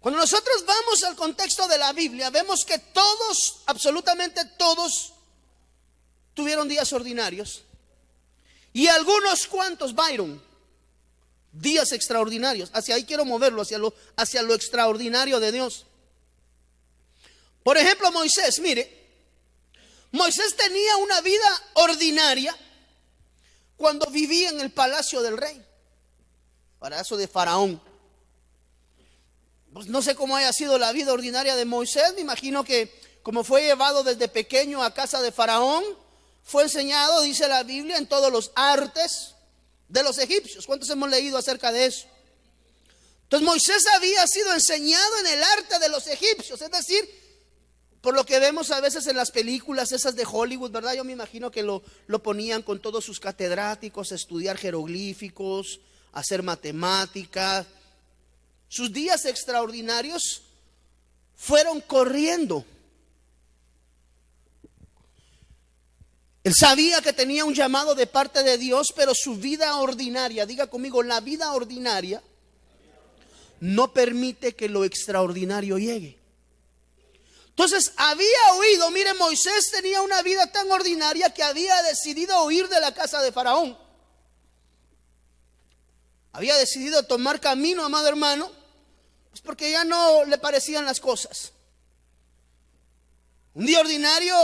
Cuando 0.00 0.20
nosotros 0.20 0.64
vamos 0.64 1.02
al 1.02 1.16
contexto 1.16 1.66
de 1.66 1.78
la 1.78 1.92
Biblia, 1.92 2.30
vemos 2.30 2.64
que 2.64 2.78
todos, 2.78 3.62
absolutamente 3.66 4.44
todos, 4.56 5.12
tuvieron 6.34 6.68
días 6.68 6.92
ordinarios. 6.92 7.62
Y 8.72 8.86
algunos 8.86 9.46
cuantos, 9.48 9.94
Byron, 9.94 10.40
días 11.52 11.90
extraordinarios. 11.92 12.70
Hacia 12.72 12.94
ahí 12.94 13.04
quiero 13.04 13.24
moverlo, 13.24 13.62
hacia 13.62 13.78
lo, 13.78 13.92
hacia 14.16 14.42
lo 14.42 14.54
extraordinario 14.54 15.40
de 15.40 15.52
Dios. 15.52 15.86
Por 17.64 17.76
ejemplo, 17.76 18.12
Moisés, 18.12 18.60
mire, 18.60 18.98
Moisés 20.12 20.56
tenía 20.56 20.96
una 20.98 21.20
vida 21.20 21.62
ordinaria 21.74 22.56
cuando 23.76 24.06
vivía 24.10 24.50
en 24.50 24.60
el 24.60 24.70
palacio 24.70 25.22
del 25.22 25.36
rey, 25.36 25.64
palacio 26.78 27.16
de 27.16 27.28
Faraón. 27.28 27.87
Pues 29.72 29.86
no 29.88 30.02
sé 30.02 30.14
cómo 30.14 30.36
haya 30.36 30.52
sido 30.52 30.78
la 30.78 30.92
vida 30.92 31.12
ordinaria 31.12 31.56
de 31.56 31.64
Moisés, 31.64 32.14
me 32.14 32.22
imagino 32.22 32.64
que 32.64 32.92
como 33.22 33.44
fue 33.44 33.62
llevado 33.62 34.04
desde 34.04 34.28
pequeño 34.28 34.82
a 34.82 34.94
casa 34.94 35.20
de 35.20 35.32
Faraón, 35.32 35.84
fue 36.42 36.62
enseñado, 36.62 37.20
dice 37.22 37.46
la 37.46 37.62
Biblia, 37.62 37.98
en 37.98 38.06
todos 38.06 38.32
los 38.32 38.52
artes 38.54 39.34
de 39.88 40.02
los 40.02 40.16
egipcios. 40.16 40.66
¿Cuántos 40.66 40.88
hemos 40.88 41.10
leído 41.10 41.36
acerca 41.36 41.70
de 41.70 41.84
eso? 41.84 42.06
Entonces 43.24 43.46
Moisés 43.46 43.84
había 43.94 44.26
sido 44.26 44.54
enseñado 44.54 45.18
en 45.20 45.26
el 45.26 45.42
arte 45.42 45.78
de 45.78 45.90
los 45.90 46.06
egipcios, 46.06 46.62
es 46.62 46.70
decir, 46.70 47.06
por 48.00 48.14
lo 48.14 48.24
que 48.24 48.38
vemos 48.38 48.70
a 48.70 48.80
veces 48.80 49.06
en 49.06 49.16
las 49.16 49.30
películas 49.30 49.92
esas 49.92 50.16
de 50.16 50.26
Hollywood, 50.26 50.70
¿verdad? 50.70 50.94
Yo 50.94 51.04
me 51.04 51.12
imagino 51.12 51.50
que 51.50 51.62
lo, 51.62 51.82
lo 52.06 52.22
ponían 52.22 52.62
con 52.62 52.80
todos 52.80 53.04
sus 53.04 53.20
catedráticos 53.20 54.12
a 54.12 54.14
estudiar 54.14 54.56
jeroglíficos, 54.56 55.80
a 56.12 56.20
hacer 56.20 56.42
matemáticas. 56.42 57.66
Sus 58.68 58.92
días 58.92 59.24
extraordinarios 59.24 60.42
fueron 61.36 61.80
corriendo. 61.80 62.64
Él 66.44 66.54
sabía 66.54 67.00
que 67.00 67.12
tenía 67.12 67.44
un 67.44 67.54
llamado 67.54 67.94
de 67.94 68.06
parte 68.06 68.42
de 68.42 68.58
Dios, 68.58 68.92
pero 68.94 69.12
su 69.14 69.36
vida 69.36 69.76
ordinaria, 69.76 70.46
diga 70.46 70.66
conmigo, 70.66 71.02
la 71.02 71.20
vida 71.20 71.52
ordinaria 71.52 72.22
no 73.60 73.92
permite 73.92 74.54
que 74.54 74.68
lo 74.68 74.84
extraordinario 74.84 75.78
llegue. 75.78 76.18
Entonces 77.48 77.92
había 77.96 78.54
oído, 78.56 78.90
mire, 78.92 79.14
Moisés 79.14 79.70
tenía 79.72 80.00
una 80.00 80.22
vida 80.22 80.46
tan 80.52 80.70
ordinaria 80.70 81.34
que 81.34 81.42
había 81.42 81.82
decidido 81.82 82.44
huir 82.44 82.68
de 82.68 82.80
la 82.80 82.94
casa 82.94 83.20
de 83.20 83.32
Faraón. 83.32 83.76
Había 86.32 86.56
decidido 86.56 87.02
tomar 87.02 87.40
camino, 87.40 87.84
amado 87.84 88.06
hermano, 88.06 88.57
pues 89.30 89.40
porque 89.40 89.70
ya 89.70 89.84
no 89.84 90.24
le 90.24 90.38
parecían 90.38 90.84
las 90.84 91.00
cosas. 91.00 91.52
Un 93.54 93.66
día 93.66 93.80
ordinario, 93.80 94.36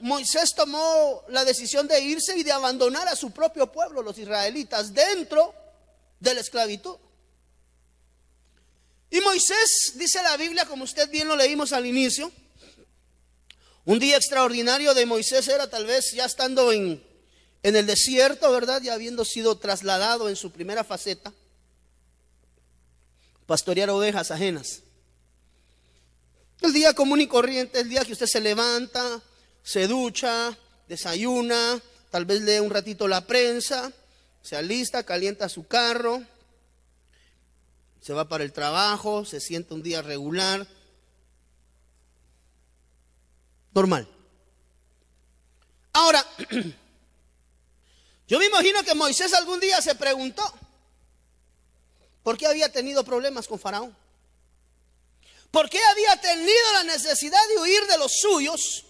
Moisés 0.00 0.54
tomó 0.54 1.24
la 1.28 1.44
decisión 1.44 1.86
de 1.88 2.00
irse 2.00 2.36
y 2.36 2.42
de 2.42 2.52
abandonar 2.52 3.08
a 3.08 3.16
su 3.16 3.30
propio 3.32 3.70
pueblo, 3.70 4.02
los 4.02 4.18
israelitas, 4.18 4.94
dentro 4.94 5.54
de 6.18 6.34
la 6.34 6.40
esclavitud. 6.40 6.96
Y 9.10 9.20
Moisés, 9.20 9.92
dice 9.96 10.22
la 10.22 10.36
Biblia, 10.36 10.66
como 10.66 10.84
usted 10.84 11.10
bien 11.10 11.26
lo 11.26 11.36
leímos 11.36 11.72
al 11.72 11.84
inicio, 11.84 12.30
un 13.84 13.98
día 13.98 14.16
extraordinario 14.16 14.94
de 14.94 15.06
Moisés 15.06 15.48
era 15.48 15.68
tal 15.68 15.86
vez 15.86 16.12
ya 16.12 16.26
estando 16.26 16.70
en, 16.70 17.02
en 17.62 17.76
el 17.76 17.86
desierto, 17.86 18.52
¿verdad? 18.52 18.80
Ya 18.82 18.94
habiendo 18.94 19.24
sido 19.24 19.58
trasladado 19.58 20.28
en 20.28 20.36
su 20.36 20.52
primera 20.52 20.84
faceta, 20.84 21.32
pastorear 23.50 23.90
ovejas 23.90 24.30
ajenas. 24.30 24.84
El 26.60 26.72
día 26.72 26.94
común 26.94 27.20
y 27.20 27.26
corriente, 27.26 27.80
el 27.80 27.88
día 27.88 28.04
que 28.04 28.12
usted 28.12 28.28
se 28.28 28.40
levanta, 28.40 29.20
se 29.64 29.88
ducha, 29.88 30.56
desayuna, 30.86 31.82
tal 32.12 32.26
vez 32.26 32.42
lee 32.42 32.60
un 32.60 32.70
ratito 32.70 33.08
la 33.08 33.26
prensa, 33.26 33.92
se 34.40 34.54
alista, 34.54 35.02
calienta 35.02 35.48
su 35.48 35.66
carro, 35.66 36.22
se 38.00 38.12
va 38.12 38.28
para 38.28 38.44
el 38.44 38.52
trabajo, 38.52 39.24
se 39.24 39.40
siente 39.40 39.74
un 39.74 39.82
día 39.82 40.00
regular, 40.00 40.64
normal. 43.74 44.06
Ahora, 45.92 46.24
yo 48.28 48.38
me 48.38 48.46
imagino 48.46 48.84
que 48.84 48.94
Moisés 48.94 49.34
algún 49.34 49.58
día 49.58 49.82
se 49.82 49.96
preguntó 49.96 50.44
por 52.22 52.36
qué 52.36 52.46
había 52.46 52.70
tenido 52.70 53.04
problemas 53.04 53.46
con 53.46 53.58
Faraón. 53.58 53.96
¿Por 55.50 55.68
qué 55.68 55.78
había 55.90 56.20
tenido 56.20 56.72
la 56.74 56.84
necesidad 56.84 57.40
de 57.48 57.58
huir 57.58 57.86
de 57.86 57.98
los 57.98 58.12
suyos 58.20 58.84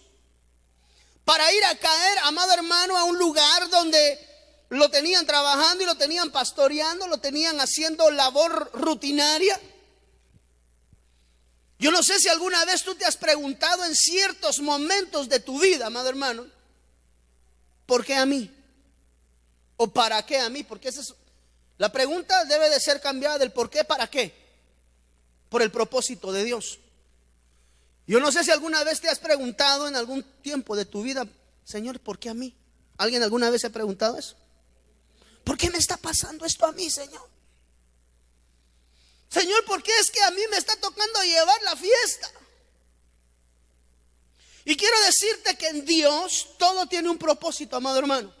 para 1.25 1.51
ir 1.53 1.63
a 1.65 1.75
caer, 1.75 2.19
amado 2.23 2.53
hermano, 2.53 2.97
a 2.97 3.03
un 3.05 3.17
lugar 3.17 3.69
donde 3.69 4.27
lo 4.69 4.89
tenían 4.89 5.25
trabajando 5.25 5.83
y 5.83 5.87
lo 5.87 5.95
tenían 5.95 6.31
pastoreando, 6.31 7.07
lo 7.07 7.17
tenían 7.19 7.59
haciendo 7.59 8.11
labor 8.11 8.69
rutinaria? 8.73 9.59
Yo 11.79 11.89
no 11.89 12.03
sé 12.03 12.19
si 12.19 12.29
alguna 12.29 12.63
vez 12.65 12.83
tú 12.83 12.93
te 12.93 13.05
has 13.05 13.17
preguntado 13.17 13.83
en 13.85 13.95
ciertos 13.95 14.59
momentos 14.59 15.27
de 15.29 15.39
tu 15.39 15.59
vida, 15.59 15.87
amado 15.87 16.09
hermano, 16.09 16.45
¿por 17.87 18.05
qué 18.05 18.15
a 18.15 18.25
mí? 18.27 18.51
¿O 19.77 19.87
para 19.87 20.23
qué 20.23 20.37
a 20.37 20.47
mí? 20.49 20.61
Porque 20.61 20.89
esa 20.89 21.01
es, 21.01 21.15
la 21.81 21.91
pregunta 21.91 22.45
debe 22.45 22.69
de 22.69 22.79
ser 22.79 23.01
cambiada 23.01 23.39
del 23.39 23.51
por 23.51 23.67
qué 23.67 23.83
para 23.83 24.05
qué. 24.05 24.31
Por 25.49 25.63
el 25.63 25.71
propósito 25.71 26.31
de 26.31 26.43
Dios. 26.43 26.77
Yo 28.05 28.19
no 28.19 28.31
sé 28.31 28.43
si 28.43 28.51
alguna 28.51 28.83
vez 28.83 29.01
te 29.01 29.09
has 29.09 29.17
preguntado 29.17 29.87
en 29.87 29.95
algún 29.95 30.21
tiempo 30.43 30.75
de 30.75 30.85
tu 30.85 31.01
vida, 31.01 31.25
Señor, 31.65 31.99
¿por 31.99 32.19
qué 32.19 32.29
a 32.29 32.35
mí? 32.35 32.55
¿Alguien 32.99 33.23
alguna 33.23 33.49
vez 33.49 33.61
se 33.61 33.67
ha 33.67 33.71
preguntado 33.71 34.19
eso? 34.19 34.35
¿Por 35.43 35.57
qué 35.57 35.71
me 35.71 35.79
está 35.79 35.97
pasando 35.97 36.45
esto 36.45 36.67
a 36.67 36.71
mí, 36.71 36.87
Señor? 36.87 37.27
Señor, 39.31 39.65
¿por 39.65 39.81
qué 39.81 39.91
es 40.01 40.11
que 40.11 40.21
a 40.21 40.29
mí 40.29 40.41
me 40.51 40.57
está 40.57 40.75
tocando 40.75 41.23
llevar 41.23 41.63
la 41.63 41.75
fiesta? 41.75 42.29
Y 44.65 44.77
quiero 44.77 45.01
decirte 45.07 45.57
que 45.57 45.69
en 45.69 45.83
Dios 45.83 46.49
todo 46.59 46.85
tiene 46.85 47.09
un 47.09 47.17
propósito, 47.17 47.75
amado 47.75 47.97
hermano. 47.97 48.40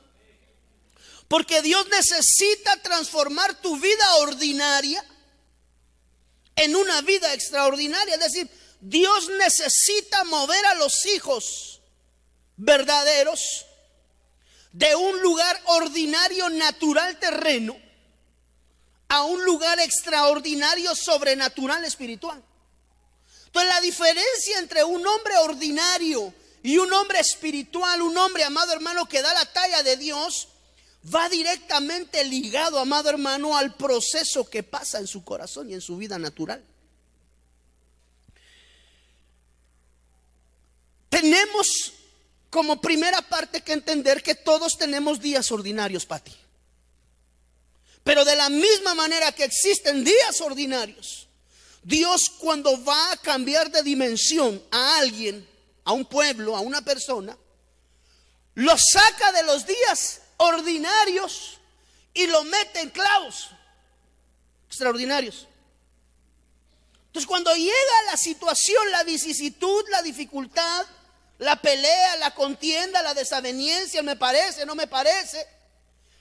Porque 1.31 1.61
Dios 1.61 1.87
necesita 1.87 2.75
transformar 2.81 3.61
tu 3.61 3.79
vida 3.79 4.15
ordinaria 4.17 5.01
en 6.57 6.75
una 6.75 6.99
vida 7.03 7.33
extraordinaria. 7.33 8.15
Es 8.15 8.19
decir, 8.19 8.49
Dios 8.81 9.29
necesita 9.29 10.25
mover 10.25 10.65
a 10.65 10.75
los 10.75 11.05
hijos 11.05 11.79
verdaderos 12.57 13.39
de 14.73 14.93
un 14.93 15.21
lugar 15.21 15.57
ordinario, 15.67 16.49
natural, 16.49 17.17
terreno 17.17 17.77
a 19.07 19.23
un 19.23 19.45
lugar 19.45 19.79
extraordinario, 19.79 20.93
sobrenatural, 20.95 21.85
espiritual. 21.85 22.43
Entonces 23.45 23.73
la 23.73 23.79
diferencia 23.79 24.59
entre 24.59 24.83
un 24.83 25.07
hombre 25.07 25.37
ordinario 25.37 26.33
Y 26.61 26.77
un 26.77 26.91
hombre 26.91 27.19
espiritual, 27.19 28.01
un 28.01 28.17
hombre, 28.17 28.43
amado 28.43 28.73
hermano, 28.73 29.07
que 29.07 29.21
da 29.21 29.33
la 29.33 29.45
talla 29.45 29.81
de 29.81 29.95
Dios, 29.95 30.49
va 31.03 31.29
directamente 31.29 32.23
ligado, 32.23 32.79
amado 32.79 33.09
hermano, 33.09 33.57
al 33.57 33.75
proceso 33.75 34.49
que 34.49 34.63
pasa 34.63 34.99
en 34.99 35.07
su 35.07 35.23
corazón 35.23 35.69
y 35.69 35.73
en 35.73 35.81
su 35.81 35.97
vida 35.97 36.19
natural. 36.19 36.63
Tenemos 41.09 41.93
como 42.49 42.79
primera 42.79 43.21
parte 43.21 43.61
que 43.61 43.73
entender 43.73 44.21
que 44.21 44.35
todos 44.35 44.77
tenemos 44.77 45.19
días 45.19 45.51
ordinarios, 45.51 46.05
Pati. 46.05 46.35
Pero 48.03 48.25
de 48.25 48.35
la 48.35 48.49
misma 48.49 48.95
manera 48.95 49.31
que 49.31 49.43
existen 49.43 50.03
días 50.03 50.41
ordinarios, 50.41 51.27
Dios 51.83 52.29
cuando 52.39 52.83
va 52.83 53.11
a 53.11 53.17
cambiar 53.17 53.71
de 53.71 53.83
dimensión 53.83 54.61
a 54.71 54.99
alguien, 54.99 55.47
a 55.83 55.93
un 55.93 56.05
pueblo, 56.05 56.55
a 56.55 56.61
una 56.61 56.81
persona, 56.81 57.37
lo 58.55 58.75
saca 58.77 59.31
de 59.31 59.43
los 59.43 59.65
días 59.65 60.20
ordinarios 60.41 61.59
y 62.13 62.27
lo 62.27 62.43
mete 62.43 62.81
en 62.81 62.89
clavos 62.89 63.49
extraordinarios. 64.67 65.47
Entonces 67.07 67.27
cuando 67.27 67.53
llega 67.55 68.03
la 68.09 68.17
situación, 68.17 68.91
la 68.91 69.03
vicisitud, 69.03 69.83
la 69.89 70.01
dificultad, 70.01 70.85
la 71.39 71.61
pelea, 71.61 72.15
la 72.17 72.33
contienda, 72.33 73.01
la 73.01 73.13
desaveniencia, 73.13 74.01
me 74.01 74.15
parece, 74.15 74.65
no 74.65 74.75
me 74.75 74.87
parece, 74.87 75.45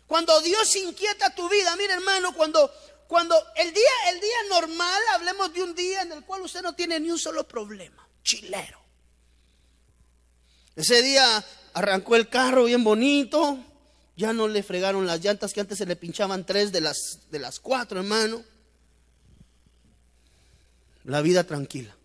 cuando 0.07 0.41
Dios 0.41 0.75
inquieta 0.77 1.35
tu 1.35 1.49
vida, 1.49 1.77
mire 1.77 1.93
hermano, 1.95 2.35
cuando 2.35 2.73
cuando 3.07 3.35
el 3.57 3.73
día 3.73 4.11
el 4.13 4.21
día 4.21 4.37
normal, 4.51 5.03
hablemos 5.15 5.53
de 5.53 5.65
un 5.65 5.75
día 5.75 6.03
en 6.03 6.13
el 6.13 6.25
cual 6.25 6.43
usted 6.43 6.63
no 6.63 6.75
tiene 6.75 7.01
ni 7.01 7.11
un 7.11 7.19
solo 7.19 7.47
problema, 7.47 8.09
chilero. 8.23 8.81
Ese 10.77 11.03
día 11.03 11.45
arrancó 11.75 12.15
el 12.15 12.29
carro 12.29 12.65
bien 12.65 12.85
bonito, 12.85 13.59
ya 14.17 14.33
no 14.33 14.49
le 14.49 14.63
fregaron 14.63 15.07
las 15.07 15.23
llantas 15.23 15.53
que 15.53 15.61
antes 15.61 15.79
se 15.79 15.87
le 15.87 15.97
pinchaban 15.97 16.45
tres 16.45 16.73
de 16.73 16.81
las, 16.81 17.21
de 17.31 17.39
las 17.39 17.61
cuatro, 17.61 18.01
hermano. 18.01 18.43
La 21.05 21.23
vida 21.23 21.45
tranquila. 21.45 21.97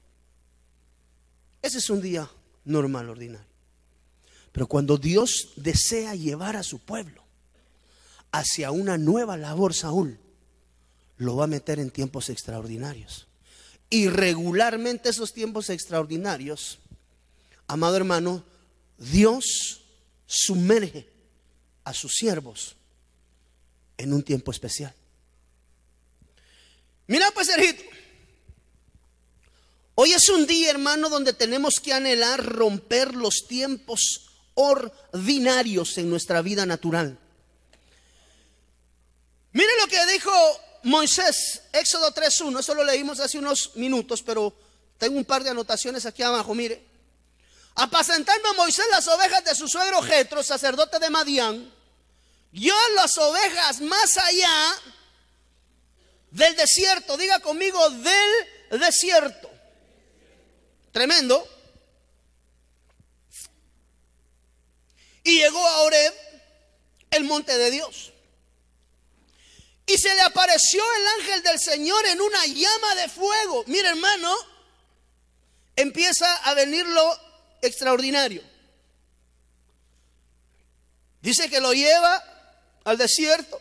Ese 1.62 1.80
es 1.80 1.90
un 1.90 2.02
día 2.02 2.30
normal, 2.64 3.10
ordinario. 3.10 3.48
Pero 4.52 4.68
cuando 4.68 4.98
Dios 4.98 5.50
desea 5.58 6.16
llevar 6.16 6.56
a 6.56 6.64
su 6.64 6.80
pueblo 6.80 7.24
hacia 8.32 8.72
una 8.72 8.98
nueva 8.98 9.36
labor, 9.36 9.74
Saúl, 9.74 10.18
lo 11.18 11.36
va 11.36 11.46
a 11.46 11.48
meter 11.48 11.80
en 11.80 11.92
tiempos 11.92 12.30
extraordinarios. 12.30 13.28
Y 13.90 14.08
regularmente 14.08 15.10
esos 15.10 15.34
tiempos 15.34 15.70
extraordinarios, 15.70 16.80
amado 17.68 17.98
hermano, 17.98 18.44
Dios 18.98 19.82
sumerge 20.26 21.10
a 21.86 21.94
sus 21.94 22.13
siervos 22.13 22.75
en 23.98 24.13
un 24.13 24.24
tiempo 24.24 24.51
especial. 24.51 24.94
Mira 27.08 27.32
pues, 27.32 27.48
Sergito, 27.48 27.84
hoy 29.94 30.12
es 30.12 30.27
un 30.30 30.46
día, 30.48 30.72
hermano, 30.72 31.08
donde 31.10 31.34
tenemos 31.34 31.80
que 31.80 31.94
anhelar 31.94 32.44
romper 32.44 33.15
los 33.15 33.48
tiempos 33.48 34.32
ordinarios 34.56 35.98
en 35.98 36.10
nuestra 36.10 36.42
vida 36.42 36.65
natural. 36.65 37.20
Mire 39.54 39.70
lo 39.80 39.88
que 39.88 40.06
dijo 40.12 40.32
Moisés, 40.84 41.62
Éxodo 41.72 42.13
3.1, 42.13 42.60
eso 42.60 42.74
lo 42.74 42.84
leímos 42.84 43.20
hace 43.20 43.38
unos 43.38 43.75
minutos, 43.75 44.22
pero 44.22 44.54
tengo 44.98 45.18
un 45.18 45.25
par 45.25 45.44
de 45.44 45.51
anotaciones 45.51 46.06
aquí 46.06 46.24
abajo, 46.24 46.54
mire. 46.56 46.84
Apacentando 47.75 48.50
a 48.50 48.54
Moisés 48.54 48.86
las 48.89 49.08
ovejas 49.08 49.44
de 49.44 49.54
su 49.54 49.68
suegro 49.68 50.01
Jetro, 50.01 50.42
sacerdote 50.42 50.98
de 50.98 51.10
Madián, 51.10 51.75
yo 52.56 52.74
las 52.96 53.18
ovejas 53.18 53.82
más 53.82 54.18
allá 54.18 54.82
del 56.32 56.56
desierto. 56.56 57.18
Diga 57.18 57.41
conmigo, 57.41 57.89
del 57.89 58.80
desierto. 58.80 59.52
Tremendo. 60.94 61.46
Y 65.24 65.39
llegó 65.39 65.68
a 65.68 65.82
Oreb, 65.82 66.13
el 67.12 67.26
monte 67.26 67.58
de 67.58 67.72
Dios. 67.72 68.13
Y 69.86 69.98
se 69.98 70.15
le 70.15 70.22
apareció 70.22 70.82
el 70.98 71.08
ángel 71.20 71.44
del 71.44 71.60
Señor 71.60 72.06
en 72.06 72.22
una 72.22 72.46
llama 72.46 72.96
de 72.96 73.10
fuego. 73.10 73.65
Mira, 73.68 73.89
hermano, 73.89 74.34
empieza 75.76 76.34
a 76.38 76.54
venir 76.54 76.88
lo 76.88 77.20
extraordinario. 77.62 78.41
Dice 81.22 81.50
que 81.50 81.60
lo 81.60 81.74
lleva 81.74 82.35
al 82.86 82.98
desierto. 82.98 83.60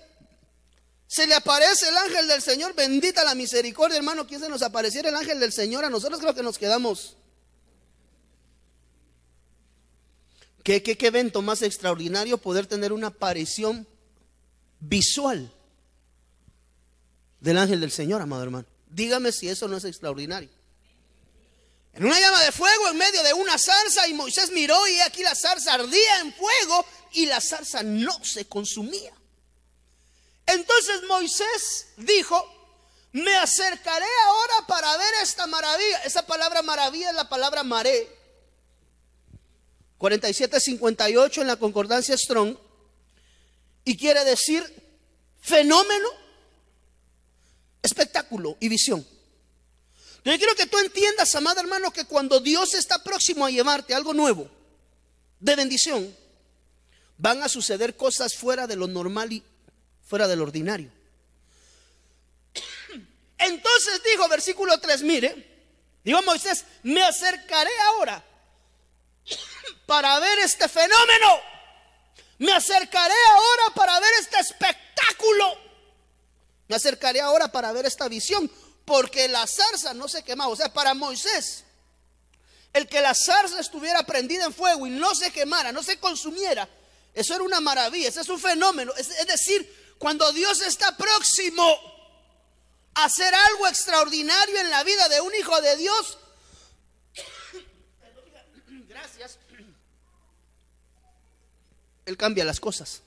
Se 1.07 1.27
le 1.27 1.35
aparece 1.35 1.89
el 1.89 1.97
ángel 1.97 2.29
del 2.29 2.43
Señor, 2.43 2.75
bendita 2.75 3.25
la 3.25 3.35
misericordia, 3.35 3.97
hermano. 3.97 4.27
¿Quién 4.27 4.41
se 4.41 4.49
nos 4.49 4.63
apareciera 4.63 5.09
el 5.09 5.17
ángel 5.17 5.41
del 5.41 5.53
Señor? 5.53 5.85
A 5.85 5.91
nosotros 5.91 6.21
creo 6.21 6.35
que 6.35 6.43
nos 6.43 6.59
quedamos. 6.59 7.17
¿Qué, 10.63 10.83
qué, 10.83 10.97
qué 10.97 11.09
evento 11.09 11.43
más 11.43 11.61
extraordinario 11.63 12.39
poder 12.39 12.67
tener 12.67 12.93
una 12.93 13.09
aparición 13.09 13.87
visual 14.81 15.53
del 17.41 17.59
ángel 17.59 17.81
del 17.81 17.93
Señor, 17.93 18.23
amado 18.23 18.43
hermano. 18.43 18.67
Dígame 18.89 19.31
si 19.31 19.49
eso 19.49 19.69
no 19.69 19.77
es 19.77 19.85
extraordinario. 19.85 20.49
En 21.93 22.05
una 22.05 22.19
llama 22.19 22.43
de 22.43 22.51
fuego 22.51 22.89
en 22.89 22.97
medio 22.97 23.23
de 23.23 23.35
una 23.35 23.59
zarza 23.59 24.09
y 24.09 24.15
Moisés 24.15 24.51
miró 24.51 24.77
y 24.89 24.99
aquí 25.01 25.23
la 25.23 25.35
zarza 25.35 25.75
ardía 25.75 26.21
en 26.21 26.33
fuego 26.33 26.87
y 27.15 27.27
la 27.27 27.41
zarza 27.41 27.83
no 27.83 28.23
se 28.23 28.47
consumía. 28.47 29.13
Entonces 30.47 31.03
Moisés 31.09 31.87
dijo, 31.97 32.45
me 33.13 33.35
acercaré 33.37 34.07
ahora 34.27 34.67
para 34.67 34.97
ver 34.97 35.15
esta 35.23 35.47
maravilla. 35.47 36.03
Esa 36.03 36.27
palabra 36.27 36.63
maravilla 36.63 37.11
es 37.11 37.15
la 37.15 37.29
palabra 37.29 37.63
maré. 37.63 38.09
4758 39.99 41.41
en 41.41 41.47
la 41.47 41.57
concordancia 41.57 42.17
Strong. 42.19 42.59
Y 43.85 43.97
quiere 43.97 44.25
decir 44.25 44.65
fenómeno, 45.41 46.09
espectáculo 47.83 48.57
y 48.61 48.69
visión. 48.69 49.07
Yo 50.25 50.37
quiero 50.39 50.55
que 50.55 50.67
tú 50.67 50.79
entiendas, 50.79 51.35
amado 51.35 51.61
hermano, 51.61 51.93
que 51.93 52.07
cuando 52.07 52.41
Dios 52.41 52.75
está 52.75 53.03
próximo 53.05 53.45
a 53.45 53.51
llevarte 53.51 53.95
algo 53.95 54.15
nuevo, 54.15 54.51
de 55.39 55.55
bendición, 55.55 56.17
van 57.25 57.43
a 57.43 57.49
suceder 57.49 57.97
cosas 57.97 58.35
fuera 58.35 58.67
de 58.67 58.77
lo 58.77 58.87
normal 58.87 59.33
y 59.33 59.43
fuera 60.07 60.29
del 60.29 60.43
ordinario. 60.43 60.93
Entonces 63.39 64.03
dijo, 64.11 64.29
versículo 64.29 64.79
3, 64.79 65.03
mire, 65.05 65.71
dijo 66.05 66.21
Moisés, 66.21 66.67
me 66.83 67.03
acercaré 67.03 67.71
ahora 67.87 68.23
para 69.87 70.19
ver 70.19 70.41
este 70.41 70.69
fenómeno. 70.69 71.41
Me 72.41 72.53
acercaré 72.53 73.15
ahora 73.31 73.75
para 73.75 73.99
ver 74.01 74.11
este 74.21 74.41
espectáculo. 74.41 75.59
Me 76.69 76.77
acercaré 76.77 77.23
ahora 77.23 77.49
para 77.49 77.73
ver 77.73 77.87
esta 77.87 78.07
visión, 78.07 78.51
porque 78.85 79.29
la 79.29 79.47
zarza 79.47 79.95
no 79.95 80.09
se 80.09 80.23
quemaba. 80.25 80.53
O 80.53 80.57
sea, 80.57 80.71
para 80.71 80.93
Moisés, 80.93 81.65
el 82.75 82.87
que 82.87 83.01
la 83.01 83.15
zarza 83.15 83.61
estuviera 83.61 84.03
prendida 84.03 84.45
en 84.45 84.53
fuego 84.53 84.87
y 84.87 84.91
no 84.91 85.15
se 85.15 85.31
quemara, 85.31 85.73
no 85.73 85.83
se 85.83 85.99
consumiera, 85.99 86.69
eso 87.15 87.35
era 87.35 87.45
una 87.45 87.61
maravilla, 87.61 88.09
ese 88.09 88.21
es 88.21 88.29
un 88.29 88.41
fenómeno. 88.41 88.93
Es, 88.97 89.09
decir, 89.27 89.95
cuando 89.99 90.31
Dios 90.33 90.61
está 90.63 90.97
próximo 90.97 91.65
a 92.95 93.05
hacer 93.05 93.33
algo 93.33 93.69
extraordinario 93.69 94.59
en 94.59 94.71
la 94.71 94.83
vida 94.83 95.09
de 95.09 95.21
un 95.21 95.33
hijo 95.35 95.61
de 95.61 95.77
Dios, 95.77 96.19
gracias, 98.89 99.39
Él 102.05 102.17
cambia 102.17 102.45
las 102.45 102.59
cosas. 102.59 103.01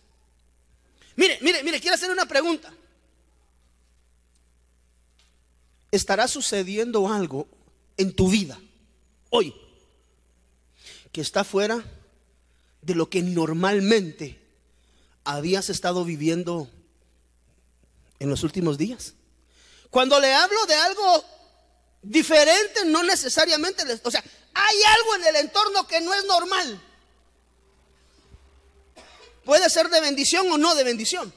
Mire, 1.17 1.38
mire, 1.41 1.63
mire, 1.63 1.82
quiero 1.82 1.96
hacer 1.96 2.10
una 2.10 2.28
pregunta. 2.28 2.74
¿Estará 5.91 6.28
sucediendo 6.28 7.12
algo 7.12 7.48
en 7.98 8.15
tu 8.15 8.30
vida 8.30 8.60
hoy 9.30 9.54
que 11.12 11.22
está 11.22 11.43
fuera 11.43 11.84
de 12.88 12.95
lo 12.95 13.10
que 13.10 13.21
normalmente 13.21 14.39
habías 15.26 15.69
estado 15.69 16.06
viviendo 16.06 16.71
en 18.17 18.30
los 18.30 18.43
últimos 18.43 18.78
días. 18.78 19.13
Cuando 19.89 20.17
le 20.21 20.34
hablo 20.34 20.65
de 20.65 20.73
algo 20.73 21.26
diferente, 22.02 22.86
no 22.86 23.04
necesariamente, 23.04 23.84
o 24.02 24.10
sea, 24.10 24.23
hay 24.54 24.78
algo 24.84 25.15
en 25.15 25.26
el 25.26 25.36
entorno 25.36 25.86
que 25.86 26.00
no 26.00 26.13
es 26.13 26.23
normal. 26.23 26.82
Puede 29.43 29.69
ser 29.69 29.89
de 29.89 30.00
bendición 30.00 30.50
o 30.50 30.58
no 30.58 30.73
de 30.73 30.86
bendición. 30.86 31.34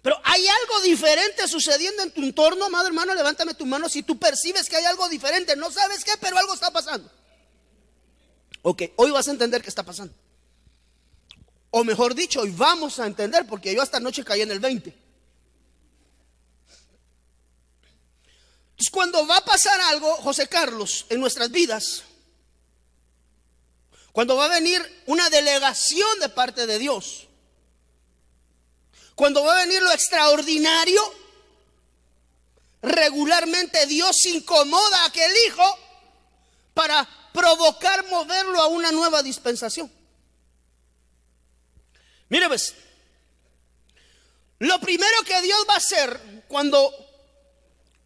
Pero 0.00 0.18
hay 0.24 0.46
algo 0.48 0.80
diferente 0.80 1.46
sucediendo 1.46 2.02
en 2.04 2.10
tu 2.10 2.22
entorno, 2.22 2.64
amado 2.64 2.86
hermano, 2.86 3.14
levántame 3.14 3.52
tu 3.52 3.66
mano 3.66 3.90
si 3.90 4.02
tú 4.02 4.18
percibes 4.18 4.66
que 4.66 4.76
hay 4.76 4.86
algo 4.86 5.10
diferente. 5.10 5.56
No 5.56 5.70
sabes 5.70 6.02
qué, 6.04 6.12
pero 6.18 6.38
algo 6.38 6.54
está 6.54 6.70
pasando. 6.70 7.10
Ok, 8.62 8.84
hoy 8.96 9.10
vas 9.10 9.28
a 9.28 9.32
entender 9.32 9.60
qué 9.60 9.68
está 9.68 9.82
pasando. 9.82 10.14
O 11.70 11.84
mejor 11.84 12.14
dicho, 12.14 12.40
hoy 12.40 12.50
vamos 12.50 12.98
a 12.98 13.06
entender 13.06 13.46
porque 13.46 13.74
yo 13.74 13.82
esta 13.82 14.00
noche 14.00 14.24
caí 14.24 14.40
en 14.40 14.50
el 14.50 14.60
20. 14.60 15.08
Entonces, 18.70 18.90
cuando 18.90 19.26
va 19.26 19.38
a 19.38 19.44
pasar 19.44 19.80
algo, 19.80 20.14
José 20.16 20.46
Carlos, 20.48 21.04
en 21.08 21.20
nuestras 21.20 21.50
vidas, 21.50 22.04
cuando 24.12 24.36
va 24.36 24.46
a 24.46 24.48
venir 24.48 24.80
una 25.06 25.28
delegación 25.30 26.20
de 26.20 26.28
parte 26.28 26.66
de 26.66 26.78
Dios, 26.78 27.26
cuando 29.14 29.42
va 29.42 29.58
a 29.58 29.64
venir 29.64 29.82
lo 29.82 29.90
extraordinario, 29.90 31.02
regularmente 32.82 33.84
Dios 33.86 34.24
incomoda 34.26 35.02
a 35.02 35.06
aquel 35.06 35.32
hijo 35.46 35.78
para 36.72 37.08
provocar 37.32 38.06
moverlo 38.06 38.60
a 38.60 38.68
una 38.68 38.92
nueva 38.92 39.22
dispensación. 39.22 39.90
Mire 42.28 42.48
pues, 42.48 42.74
lo 44.58 44.80
primero 44.80 45.22
que 45.24 45.40
Dios 45.42 45.64
va 45.68 45.74
a 45.74 45.78
hacer 45.78 46.44
cuando 46.48 46.92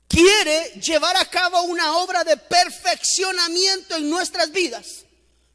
quiere 0.09 0.73
llevar 0.81 1.17
a 1.17 1.25
cabo 1.25 1.63
una 1.63 1.97
obra 1.97 2.23
de 2.25 2.37
perfeccionamiento 2.37 3.97
en 3.97 4.11
nuestras 4.11 4.53
vidas 4.53 5.05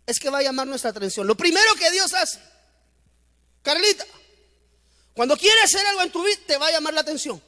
es 0.06 0.19
que 0.19 0.30
va 0.30 0.39
a 0.39 0.43
llamar 0.43 0.65
nuestra 0.67 0.89
atención. 0.89 1.27
Lo 1.27 1.36
primero 1.36 1.75
que 1.75 1.91
Dios 1.91 2.13
hace, 2.13 2.39
Carlita, 3.62 4.06
cuando 5.13 5.38
quiere 5.38 5.62
hacer 5.62 5.86
algo 5.86 6.01
en 6.01 6.12
tu 6.12 6.23
vida, 6.23 6.39
te 6.47 6.58
va 6.58 6.67
a 6.67 6.71
llamar 6.71 6.93
la 6.93 7.01
atención. 7.01 7.41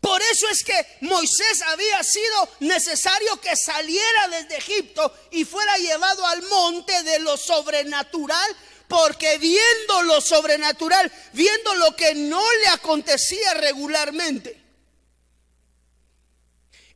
Por 0.00 0.20
eso 0.22 0.48
es 0.48 0.62
que 0.64 0.98
Moisés 1.02 1.62
había 1.62 2.02
sido 2.02 2.48
necesario 2.60 3.40
que 3.40 3.56
saliera 3.56 4.28
desde 4.28 4.56
Egipto 4.56 5.12
y 5.30 5.44
fuera 5.44 5.76
llevado 5.78 6.26
al 6.26 6.42
monte 6.42 7.02
de 7.02 7.18
lo 7.20 7.36
sobrenatural, 7.36 8.56
porque 8.88 9.38
viendo 9.38 10.02
lo 10.04 10.20
sobrenatural, 10.20 11.12
viendo 11.34 11.74
lo 11.74 11.94
que 11.94 12.14
no 12.14 12.42
le 12.62 12.68
acontecía 12.68 13.54
regularmente, 13.54 14.60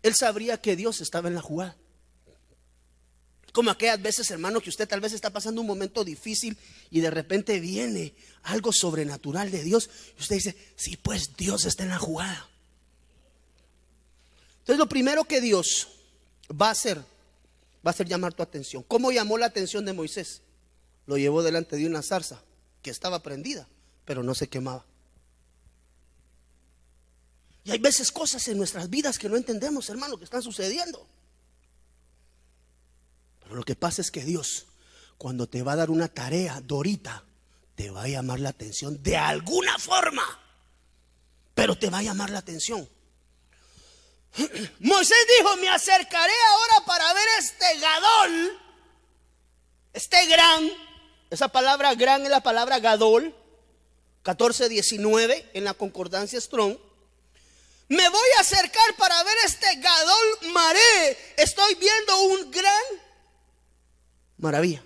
él 0.03 0.15
sabría 0.15 0.61
que 0.61 0.75
Dios 0.75 1.01
estaba 1.01 1.29
en 1.29 1.35
la 1.35 1.43
jugada. 1.43 1.77
Como 3.53 3.71
aquellas 3.71 4.01
veces, 4.01 4.31
hermano, 4.31 4.63
que 4.63 4.71
usted 4.71 4.89
tal 4.89 5.01
vez 5.01 5.13
está 5.13 5.29
pasando 5.31 5.61
un 5.61 5.67
momento 5.67 6.05
difícil 6.05 6.57
y 6.91 7.01
de 7.01 7.11
repente 7.11 7.61
viene 7.61 8.15
algo 8.45 8.73
sobrenatural 8.73 9.51
de 9.51 9.63
Dios 9.63 9.91
y 10.17 10.23
usted 10.23 10.37
dice, 10.37 10.57
sí, 10.75 10.97
pues 10.97 11.37
Dios 11.37 11.67
está 11.67 11.83
en 11.83 11.91
la 11.91 11.99
jugada. 11.99 12.49
Entonces 14.61 14.79
lo 14.79 14.89
primero 14.89 15.25
que 15.25 15.43
Dios 15.43 15.89
va 16.51 16.69
a 16.69 16.73
hacer, 16.73 16.99
va 17.87 17.91
a 17.91 17.95
ser 17.95 18.09
llamar 18.09 18.33
tu 18.33 18.43
atención. 18.43 18.83
¿Cómo 18.89 19.13
llamó 19.13 19.37
la 19.37 19.47
atención 19.47 19.85
de 19.85 19.93
Moisés? 19.93 20.41
Lo 21.07 21.17
llevó 21.17 21.43
delante 21.43 21.77
de 21.77 21.87
una 21.87 22.03
zarza 22.03 22.43
que 22.83 22.91
estaba 22.91 23.23
prendida, 23.23 23.69
pero 24.05 24.23
no 24.23 24.35
se 24.35 24.49
quemaba. 24.49 24.85
Y 27.65 27.71
hay 27.71 27.79
veces 27.79 28.11
cosas 28.11 28.47
en 28.49 28.59
nuestras 28.59 28.91
vidas 28.91 29.19
que 29.19 29.29
no 29.29 29.37
entendemos, 29.37 29.89
hermano, 29.89 30.19
que 30.19 30.25
están 30.25 30.43
sucediendo. 30.43 31.07
Pero 33.43 33.55
lo 33.55 33.63
que 33.63 33.77
pasa 33.77 34.03
es 34.03 34.11
que 34.11 34.25
Dios, 34.25 34.67
cuando 35.17 35.49
te 35.49 35.63
va 35.63 35.73
a 35.73 35.77
dar 35.77 35.91
una 35.91 36.09
tarea, 36.09 36.61
Dorita, 36.61 37.25
te 37.75 37.91
va 37.91 38.03
a 38.03 38.09
llamar 38.09 38.41
la 38.41 38.49
atención 38.49 39.03
de 39.03 39.17
alguna 39.17 39.79
forma. 39.79 40.23
Pero 41.55 41.77
te 41.79 41.91
va 41.91 41.99
a 41.99 42.03
llamar 42.03 42.31
la 42.31 42.39
atención. 42.39 42.89
Moisés 44.81 45.19
dijo, 45.39 45.57
me 45.57 45.69
acercaré 45.69 46.33
ahora 46.51 46.87
para 46.87 47.13
ver 47.13 47.29
este 47.39 47.79
gadol, 47.79 48.61
este 49.93 50.27
gran, 50.27 50.71
esa 51.33 51.49
palabra 51.49 51.95
gran 51.95 52.23
es 52.25 52.31
la 52.31 52.43
palabra 52.43 52.79
gadol, 52.79 53.35
1419 54.25 55.49
en 55.55 55.65
la 55.65 55.73
concordancia 55.73 56.39
Strong. 56.39 56.77
Me 57.89 58.07
voy 58.07 58.29
a 58.37 58.41
acercar 58.43 58.97
para 58.99 59.23
ver 59.25 59.37
este 59.47 59.67
gadol 59.77 60.53
maré. 60.53 61.35
Estoy 61.39 61.75
viendo 61.77 62.21
un 62.25 62.51
gran 62.51 62.85
maravilla. 64.37 64.85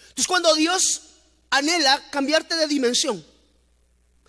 Entonces 0.00 0.26
cuando 0.26 0.54
Dios 0.54 1.02
anhela 1.50 2.02
cambiarte 2.10 2.56
de 2.56 2.66
dimensión, 2.66 3.22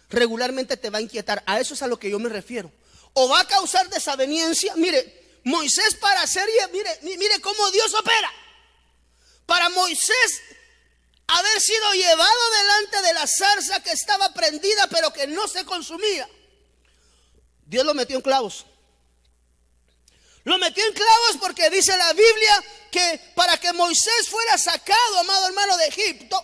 regularmente 0.10 0.76
te 0.76 0.90
va 0.90 0.98
a 0.98 1.02
inquietar. 1.02 1.42
A 1.46 1.62
eso 1.62 1.74
es 1.74 1.84
a 1.84 1.88
lo 1.88 1.98
que 1.98 2.10
yo 2.10 2.20
me 2.20 2.28
refiero 2.28 2.70
o 3.14 3.30
va 3.30 3.40
a 3.40 3.48
causar 3.48 3.90
desaveniencia. 3.90 4.76
Mire, 4.76 5.40
Moisés 5.46 5.96
para 6.02 6.22
hacer, 6.22 6.46
mire, 6.74 7.00
mire 7.02 7.40
cómo 7.40 7.72
Dios 7.72 7.94
opera. 7.94 8.30
Para 9.46 9.70
Moisés 9.70 10.42
haber 11.28 11.62
sido 11.62 11.94
llevado 11.94 12.50
delante 12.62 13.02
de 13.02 13.14
la 13.14 13.26
zarza 13.28 13.80
que 13.82 13.92
estaba 13.92 14.34
prendida 14.34 14.88
pero 14.88 15.12
que 15.12 15.28
no 15.28 15.48
se 15.48 15.66
consumía. 15.66 16.30
Dios 17.66 17.86
lo 17.86 17.94
metió 17.94 18.16
en 18.16 18.22
clavos. 18.22 18.66
Lo 20.44 20.58
metió 20.60 20.86
en 20.86 20.94
clavos 20.94 21.38
porque 21.42 21.70
dice 21.72 21.98
la 21.98 22.14
Biblia 22.14 22.64
que 22.92 23.32
para 23.36 23.58
que 23.58 23.74
Moisés 23.74 24.30
fuera 24.30 24.58
sacado, 24.58 25.20
amado 25.20 25.48
hermano, 25.48 25.76
de 25.78 25.88
Egipto, 25.88 26.44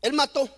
él 0.00 0.12
mató 0.12 0.48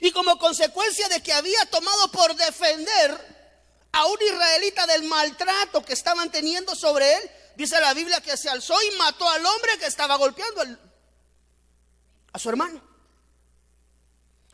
y 0.00 0.10
como 0.10 0.38
consecuencia 0.38 1.08
de 1.08 1.22
que 1.22 1.32
había 1.32 1.64
tomado 1.70 2.10
por 2.10 2.34
defender 2.36 3.34
a 3.92 4.04
un 4.04 4.18
israelita 4.20 4.86
del 4.86 5.04
maltrato 5.04 5.82
que 5.82 5.94
estaban 5.94 6.30
teniendo 6.30 6.74
sobre 6.74 7.14
él, 7.14 7.30
dice 7.56 7.80
la 7.80 7.94
Biblia 7.94 8.20
que 8.20 8.36
se 8.36 8.48
alzó 8.48 8.74
y 8.82 8.96
mató 8.96 9.28
al 9.28 9.44
hombre 9.44 9.78
que 9.78 9.86
estaba 9.86 10.16
golpeando 10.16 10.62
a 12.32 12.38
su 12.38 12.48
hermano. 12.48 12.80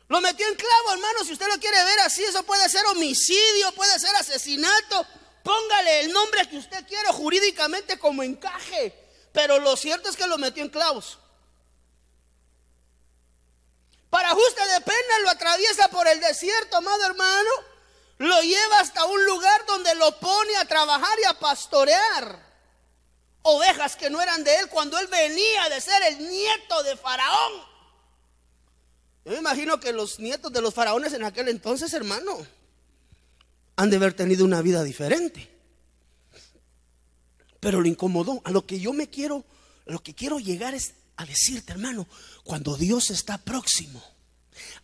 Lo 0.07 0.19
metió 0.19 0.45
en 0.47 0.55
clavo, 0.55 0.91
hermano, 0.91 1.23
si 1.23 1.31
usted 1.31 1.47
lo 1.47 1.57
quiere 1.57 1.81
ver 1.85 1.99
así, 2.01 2.23
eso 2.23 2.43
puede 2.43 2.67
ser 2.67 2.85
homicidio, 2.87 3.71
puede 3.73 3.97
ser 3.97 4.13
asesinato. 4.17 5.07
Póngale 5.41 6.01
el 6.01 6.11
nombre 6.11 6.49
que 6.49 6.57
usted 6.57 6.85
quiera 6.85 7.13
jurídicamente 7.13 7.97
como 7.97 8.21
encaje. 8.21 8.93
Pero 9.31 9.59
lo 9.59 9.77
cierto 9.77 10.09
es 10.09 10.17
que 10.17 10.27
lo 10.27 10.37
metió 10.37 10.63
en 10.63 10.69
clavos. 10.69 11.17
Para 14.09 14.31
ajuste 14.31 14.67
de 14.67 14.81
pena 14.81 15.19
lo 15.23 15.29
atraviesa 15.29 15.87
por 15.87 16.05
el 16.09 16.19
desierto, 16.19 16.75
amado 16.75 17.05
hermano. 17.05 17.49
Lo 18.17 18.41
lleva 18.41 18.81
hasta 18.81 19.05
un 19.05 19.25
lugar 19.25 19.65
donde 19.65 19.95
lo 19.95 20.19
pone 20.19 20.57
a 20.57 20.65
trabajar 20.65 21.17
y 21.19 21.23
a 21.23 21.39
pastorear. 21.39 22.50
Ovejas 23.43 23.95
que 23.95 24.09
no 24.09 24.21
eran 24.21 24.43
de 24.43 24.55
él 24.59 24.67
cuando 24.69 24.99
él 24.99 25.07
venía 25.07 25.69
de 25.69 25.81
ser 25.81 26.01
el 26.03 26.29
nieto 26.29 26.83
de 26.83 26.95
Faraón. 26.95 27.71
Yo 29.25 29.31
me 29.31 29.37
imagino 29.37 29.79
que 29.79 29.93
los 29.93 30.19
nietos 30.19 30.51
de 30.51 30.61
los 30.61 30.73
faraones 30.73 31.13
en 31.13 31.23
aquel 31.23 31.47
entonces, 31.47 31.93
hermano, 31.93 32.45
han 33.75 33.89
de 33.89 33.97
haber 33.97 34.13
tenido 34.13 34.45
una 34.45 34.61
vida 34.61 34.83
diferente. 34.83 35.49
Pero 37.59 37.81
lo 37.81 37.87
incomodó. 37.87 38.41
A 38.45 38.51
lo 38.51 38.65
que 38.65 38.79
yo 38.79 38.93
me 38.93 39.09
quiero, 39.09 39.45
lo 39.85 40.01
que 40.01 40.15
quiero 40.15 40.39
llegar 40.39 40.73
es 40.73 40.93
a 41.17 41.25
decirte, 41.25 41.71
hermano, 41.71 42.07
cuando 42.43 42.75
Dios 42.75 43.11
está 43.11 43.37
próximo 43.37 44.03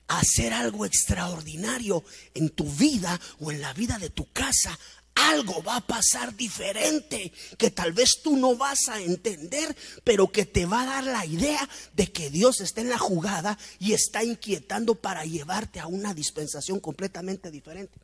a 0.07 0.19
hacer 0.19 0.53
algo 0.53 0.85
extraordinario 0.85 2.03
en 2.33 2.49
tu 2.49 2.65
vida 2.71 3.19
o 3.39 3.51
en 3.51 3.59
la 3.59 3.73
vida 3.73 3.97
de 3.97 4.11
tu 4.11 4.31
casa, 4.31 4.77
algo 5.17 5.63
va 5.63 5.77
a 5.77 5.87
pasar 5.87 6.35
diferente 6.35 7.31
que 7.57 7.71
tal 7.71 7.93
vez 7.93 8.21
tú 8.23 8.37
no 8.37 8.55
vas 8.55 8.87
a 8.89 9.01
entender, 9.01 9.75
pero 10.03 10.31
que 10.31 10.45
te 10.45 10.65
va 10.65 10.83
a 10.83 10.85
dar 10.85 11.03
la 11.03 11.25
idea 11.25 11.67
de 11.93 12.11
que 12.11 12.29
Dios 12.29 12.61
está 12.61 12.81
en 12.81 12.89
la 12.89 12.97
jugada 12.97 13.57
y 13.79 13.93
está 13.93 14.23
inquietando 14.23 14.95
para 14.95 15.25
llevarte 15.25 15.79
a 15.79 15.87
una 15.87 16.13
dispensación 16.13 16.79
completamente 16.79 17.51
diferente. 17.51 17.97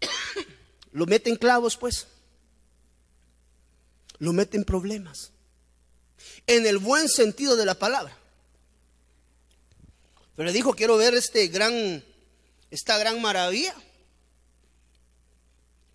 Lo 0.92 1.06
mete 1.06 1.30
en 1.30 1.36
clavos, 1.36 1.76
pues. 1.76 2.06
Lo 4.18 4.32
mete 4.32 4.56
en 4.56 4.64
problemas 4.64 5.32
en 6.46 6.66
el 6.66 6.78
buen 6.78 7.08
sentido 7.08 7.56
de 7.56 7.66
la 7.66 7.74
palabra. 7.74 8.16
Pero 10.36 10.46
le 10.46 10.52
dijo, 10.52 10.74
quiero 10.74 10.96
ver 10.96 11.14
este 11.14 11.46
gran, 11.48 12.04
esta 12.70 12.98
gran 12.98 13.20
maravilla. 13.20 13.74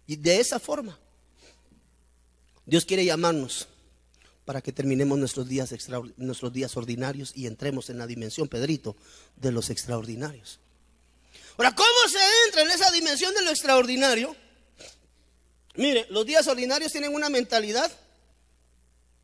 Y 0.10 0.16
de 0.16 0.40
esa 0.40 0.60
forma, 0.60 0.98
Dios 2.66 2.84
quiere 2.84 3.06
llamarnos 3.06 3.68
para 4.44 4.60
que 4.60 4.72
terminemos 4.72 5.20
nuestros 5.20 5.48
días, 5.48 5.72
nuestros 6.18 6.52
días 6.52 6.76
ordinarios 6.76 7.32
y 7.36 7.46
entremos 7.46 7.92
en 7.92 8.00
la 8.00 8.08
dimensión, 8.08 8.48
Pedrito, 8.48 8.96
de 9.36 9.52
los 9.52 9.70
extraordinarios. 9.70 10.60
Ahora, 11.58 11.76
¿cómo 11.76 11.88
se 12.10 12.18
entra 12.48 12.64
en 12.64 12.72
esa 12.72 12.90
dimensión 12.90 13.36
de 13.36 13.44
lo 13.44 13.52
extraordinario? 13.52 14.36
Mire, 15.76 16.08
los 16.10 16.26
días 16.26 16.48
ordinarios 16.48 16.92
tienen 16.92 17.14
una 17.14 17.30
mentalidad 17.30 17.92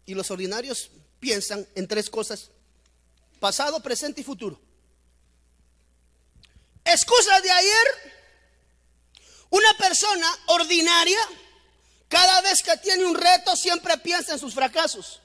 y 0.05 0.13
los 0.13 0.29
ordinarios 0.29 0.91
piensan 1.19 1.67
en 1.73 1.87
tres 1.87 2.11
cosas, 2.11 2.51
pasado, 3.39 3.81
presente 3.81 4.21
y 4.21 4.23
futuro. 4.23 4.61
Excusas 6.83 7.41
de 7.41 7.49
ayer, 7.49 7.87
una 9.55 9.73
persona 9.77 10.39
ordinaria 10.47 11.19
Cada 12.07 12.41
vez 12.41 12.61
que 12.61 12.77
tiene 12.77 13.05
un 13.05 13.15
reto 13.15 13.55
siempre 13.55 13.97
piensa 13.97 14.33
en 14.33 14.39
sus 14.39 14.53
fracasos. 14.53 15.21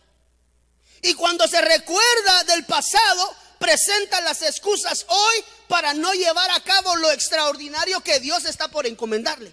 Y 1.02 1.14
cuando 1.14 1.46
se 1.46 1.60
recuerda 1.60 2.44
del 2.44 2.64
pasado, 2.64 3.36
presenta 3.58 4.20
las 4.22 4.42
excusas 4.42 5.04
hoy 5.06 5.44
para 5.68 5.92
no 5.94 6.12
llevar 6.14 6.50
a 6.50 6.60
cabo 6.60 6.96
lo 6.96 7.10
extraordinario 7.12 8.00
que 8.00 8.18
Dios 8.20 8.44
está 8.44 8.68
por 8.68 8.86
encomendarle. 8.86 9.52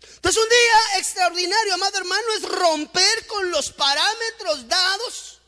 Entonces 0.00 0.42
un 0.42 0.48
día 0.48 0.98
extraordinario, 0.98 1.74
amado 1.74 1.98
hermano, 1.98 2.28
es 2.38 2.42
romper 2.44 3.26
con 3.26 3.50
los 3.50 3.72
parámetros 3.72 4.68
dados 4.68 5.40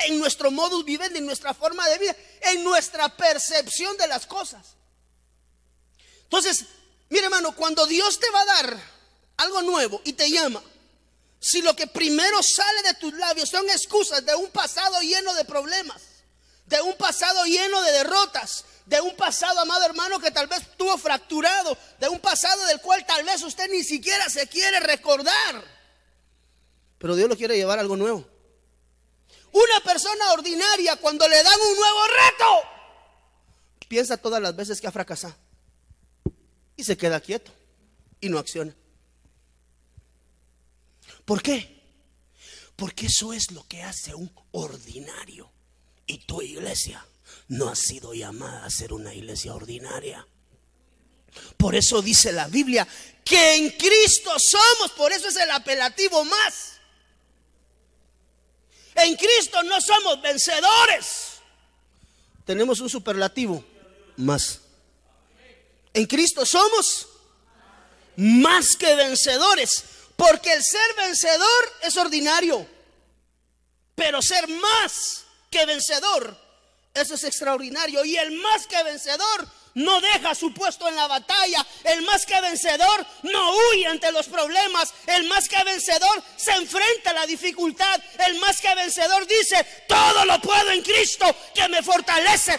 en 0.00 0.18
nuestro 0.18 0.50
modus 0.50 0.84
vivendi, 0.84 1.18
en 1.18 1.26
nuestra 1.26 1.54
forma 1.54 1.88
de 1.88 1.98
vida, 1.98 2.16
en 2.42 2.64
nuestra 2.64 3.08
percepción 3.16 3.96
de 3.96 4.08
las 4.08 4.26
cosas. 4.26 4.74
Entonces, 6.24 6.64
mire 7.08 7.24
hermano, 7.24 7.52
cuando 7.52 7.86
Dios 7.86 8.18
te 8.18 8.30
va 8.30 8.40
a 8.42 8.44
dar 8.46 8.78
algo 9.38 9.62
nuevo 9.62 10.00
y 10.04 10.12
te 10.12 10.30
llama, 10.30 10.62
si 11.40 11.62
lo 11.62 11.74
que 11.76 11.86
primero 11.86 12.42
sale 12.42 12.82
de 12.82 12.94
tus 12.94 13.14
labios 13.14 13.48
son 13.48 13.68
excusas 13.70 14.24
de 14.24 14.34
un 14.34 14.50
pasado 14.50 15.00
lleno 15.00 15.32
de 15.34 15.44
problemas, 15.44 16.02
de 16.66 16.80
un 16.80 16.96
pasado 16.96 17.44
lleno 17.44 17.80
de 17.82 17.92
derrotas, 17.92 18.64
de 18.86 19.00
un 19.00 19.14
pasado, 19.16 19.60
amado 19.60 19.84
hermano, 19.84 20.18
que 20.18 20.30
tal 20.30 20.46
vez 20.46 20.62
tuvo 20.76 20.96
fracturado, 20.98 21.76
de 22.00 22.08
un 22.08 22.20
pasado 22.20 22.64
del 22.66 22.80
cual 22.80 23.04
tal 23.06 23.24
vez 23.24 23.42
usted 23.42 23.70
ni 23.70 23.84
siquiera 23.84 24.28
se 24.28 24.46
quiere 24.48 24.80
recordar. 24.80 25.64
Pero 26.98 27.14
Dios 27.14 27.28
lo 27.28 27.36
quiere 27.36 27.56
llevar 27.56 27.78
a 27.78 27.82
algo 27.82 27.96
nuevo. 27.96 28.26
Una 29.52 29.80
persona 29.84 30.32
ordinaria 30.32 30.96
cuando 30.96 31.28
le 31.28 31.42
dan 31.42 31.60
un 31.60 31.76
nuevo 31.76 32.06
reto, 32.06 32.68
piensa 33.88 34.16
todas 34.16 34.42
las 34.42 34.56
veces 34.56 34.80
que 34.80 34.86
ha 34.86 34.92
fracasado 34.92 35.36
y 36.78 36.84
se 36.84 36.96
queda 36.96 37.20
quieto 37.20 37.52
y 38.20 38.28
no 38.28 38.38
acciona. 38.38 38.74
¿Por 41.24 41.42
qué? 41.42 41.82
Porque 42.76 43.06
eso 43.06 43.32
es 43.32 43.50
lo 43.50 43.66
que 43.66 43.82
hace 43.82 44.14
un 44.14 44.32
ordinario. 44.52 45.50
Y 46.06 46.18
tu 46.18 46.40
iglesia 46.40 47.04
no 47.48 47.68
ha 47.68 47.74
sido 47.74 48.14
llamada 48.14 48.64
a 48.64 48.70
ser 48.70 48.92
una 48.92 49.12
iglesia 49.12 49.54
ordinaria. 49.54 50.26
Por 51.56 51.74
eso 51.74 52.00
dice 52.00 52.32
la 52.32 52.46
Biblia 52.46 52.86
que 53.24 53.56
en 53.56 53.70
Cristo 53.70 54.30
somos, 54.38 54.92
por 54.96 55.12
eso 55.12 55.28
es 55.28 55.36
el 55.36 55.50
apelativo 55.50 56.24
más. 56.24 56.78
En 58.94 59.16
Cristo 59.16 59.62
no 59.64 59.80
somos 59.80 60.22
vencedores. 60.22 61.40
Tenemos 62.44 62.78
un 62.80 62.88
superlativo 62.88 63.64
más. 64.16 64.60
En 65.98 66.06
Cristo 66.06 66.46
somos 66.46 67.08
más 68.14 68.76
que 68.76 68.94
vencedores, 68.94 69.82
porque 70.14 70.52
el 70.52 70.62
ser 70.62 70.94
vencedor 70.96 71.72
es 71.82 71.96
ordinario, 71.96 72.64
pero 73.96 74.22
ser 74.22 74.46
más 74.46 75.24
que 75.50 75.66
vencedor, 75.66 76.40
eso 76.94 77.14
es 77.16 77.24
extraordinario. 77.24 78.04
Y 78.04 78.16
el 78.16 78.30
más 78.30 78.68
que 78.68 78.80
vencedor 78.84 79.48
no 79.74 80.00
deja 80.00 80.36
su 80.36 80.54
puesto 80.54 80.86
en 80.86 80.94
la 80.94 81.08
batalla. 81.08 81.66
El 81.82 82.02
más 82.02 82.24
que 82.24 82.40
vencedor 82.42 83.04
no 83.24 83.56
huye 83.56 83.88
ante 83.88 84.12
los 84.12 84.26
problemas. 84.28 84.94
El 85.04 85.24
más 85.24 85.48
que 85.48 85.64
vencedor 85.64 86.22
se 86.36 86.52
enfrenta 86.52 87.10
a 87.10 87.14
la 87.14 87.26
dificultad. 87.26 88.00
El 88.24 88.38
más 88.38 88.60
que 88.60 88.72
vencedor 88.76 89.26
dice, 89.26 89.66
todo 89.88 90.24
lo 90.24 90.40
puedo 90.40 90.70
en 90.70 90.82
Cristo 90.82 91.26
que 91.52 91.68
me 91.68 91.82
fortalece. 91.82 92.56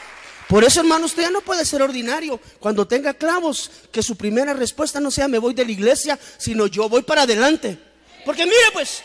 Por 0.50 0.64
eso, 0.64 0.80
hermano, 0.80 1.06
usted 1.06 1.22
ya 1.22 1.30
no 1.30 1.42
puede 1.42 1.64
ser 1.64 1.84
ordinario. 1.84 2.42
Cuando 2.60 2.88
tenga 2.88 3.14
clavos, 3.14 3.70
que 3.92 4.02
su 4.02 4.16
primera 4.16 4.52
respuesta 4.52 5.00
no 5.00 5.12
sea 5.12 5.28
me 5.28 5.38
voy 5.38 5.54
de 5.54 5.64
la 5.64 5.72
iglesia, 5.72 6.18
sino 6.40 6.66
yo 6.66 6.90
voy 6.90 7.04
para 7.04 7.22
adelante. 7.22 7.78
Porque 8.26 8.46
mire, 8.46 8.58
pues, 8.74 9.04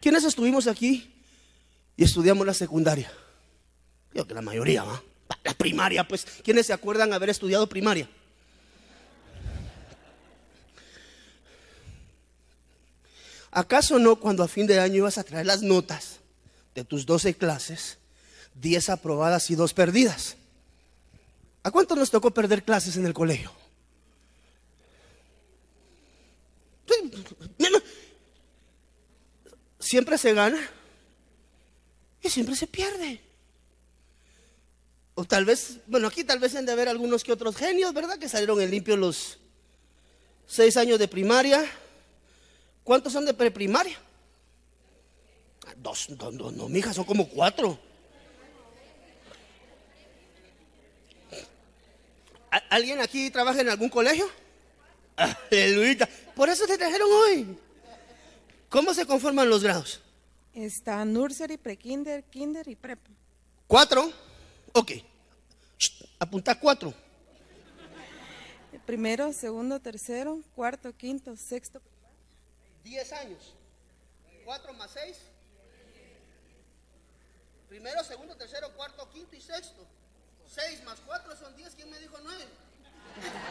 ¿quiénes 0.00 0.24
estuvimos 0.24 0.66
aquí 0.66 1.08
y 1.96 2.02
estudiamos 2.02 2.44
la 2.44 2.52
secundaria? 2.52 3.12
Yo 4.12 4.26
que 4.26 4.34
la 4.34 4.42
mayoría, 4.42 4.82
¿va? 4.82 5.00
La 5.44 5.54
primaria, 5.54 6.02
pues, 6.08 6.26
¿quiénes 6.42 6.66
se 6.66 6.72
acuerdan 6.72 7.12
haber 7.12 7.30
estudiado 7.30 7.68
primaria? 7.68 8.10
¿Acaso 13.52 14.00
no 14.00 14.16
cuando 14.16 14.42
a 14.42 14.48
fin 14.48 14.66
de 14.66 14.80
año 14.80 14.96
ibas 14.96 15.16
a 15.16 15.22
traer 15.22 15.46
las 15.46 15.62
notas 15.62 16.18
de 16.74 16.82
tus 16.82 17.06
12 17.06 17.34
clases, 17.34 17.98
10 18.56 18.88
aprobadas 18.88 19.48
y 19.48 19.54
2 19.54 19.74
perdidas? 19.74 20.38
¿A 21.62 21.70
cuánto 21.70 21.94
nos 21.94 22.10
tocó 22.10 22.32
perder 22.32 22.64
clases 22.64 22.96
en 22.96 23.06
el 23.06 23.14
colegio? 23.14 23.52
Siempre 29.78 30.18
se 30.18 30.32
gana 30.32 30.60
y 32.22 32.28
siempre 32.30 32.56
se 32.56 32.66
pierde. 32.66 33.20
O 35.14 35.24
tal 35.24 35.44
vez, 35.44 35.78
bueno, 35.86 36.08
aquí 36.08 36.24
tal 36.24 36.38
vez 36.38 36.54
han 36.54 36.64
de 36.64 36.72
haber 36.72 36.88
algunos 36.88 37.22
que 37.22 37.32
otros 37.32 37.56
genios, 37.56 37.92
¿verdad? 37.92 38.18
Que 38.18 38.28
salieron 38.28 38.60
en 38.60 38.70
limpio 38.70 38.96
los 38.96 39.38
seis 40.46 40.76
años 40.76 40.98
de 40.98 41.08
primaria. 41.08 41.64
¿Cuántos 42.82 43.12
son 43.12 43.26
de 43.26 43.34
preprimaria? 43.34 43.98
Dos, 45.76 46.10
no, 46.10 46.30
no, 46.30 46.50
no, 46.50 46.68
mija, 46.68 46.92
son 46.94 47.04
como 47.04 47.28
cuatro. 47.28 47.78
¿Alguien 52.68 53.00
aquí 53.00 53.30
trabaja 53.30 53.60
en 53.62 53.70
algún 53.70 53.88
colegio? 53.88 54.28
Aleluya. 55.16 56.08
Por 56.34 56.50
eso 56.50 56.66
te 56.66 56.76
trajeron 56.76 57.10
hoy. 57.10 57.58
¿Cómo 58.68 58.92
se 58.92 59.06
conforman 59.06 59.48
los 59.48 59.62
grados? 59.62 60.02
Está 60.52 61.02
nursery, 61.04 61.56
prekinder, 61.56 62.24
kinder 62.24 62.68
y 62.68 62.76
prep. 62.76 62.98
¿Cuatro? 63.66 64.12
Ok. 64.72 64.92
apunta 66.18 66.58
cuatro. 66.58 66.92
Primero, 68.84 69.32
segundo, 69.32 69.80
tercero, 69.80 70.40
cuarto, 70.54 70.94
quinto, 70.94 71.34
sexto. 71.36 71.80
Diez 72.84 73.12
años. 73.12 73.54
Cuatro 74.44 74.74
más 74.74 74.90
seis. 74.90 75.16
Primero, 77.68 78.04
segundo, 78.04 78.36
tercero, 78.36 78.70
cuarto, 78.74 79.08
quinto 79.10 79.34
y 79.36 79.40
sexto. 79.40 79.86
Seis 80.54 80.82
más 80.84 80.98
cuatro 81.06 81.34
son 81.36 81.54
diez. 81.56 81.72
¿Quién 81.74 81.90
me 81.90 81.98
dijo 81.98 82.16
nueve? 82.22 82.44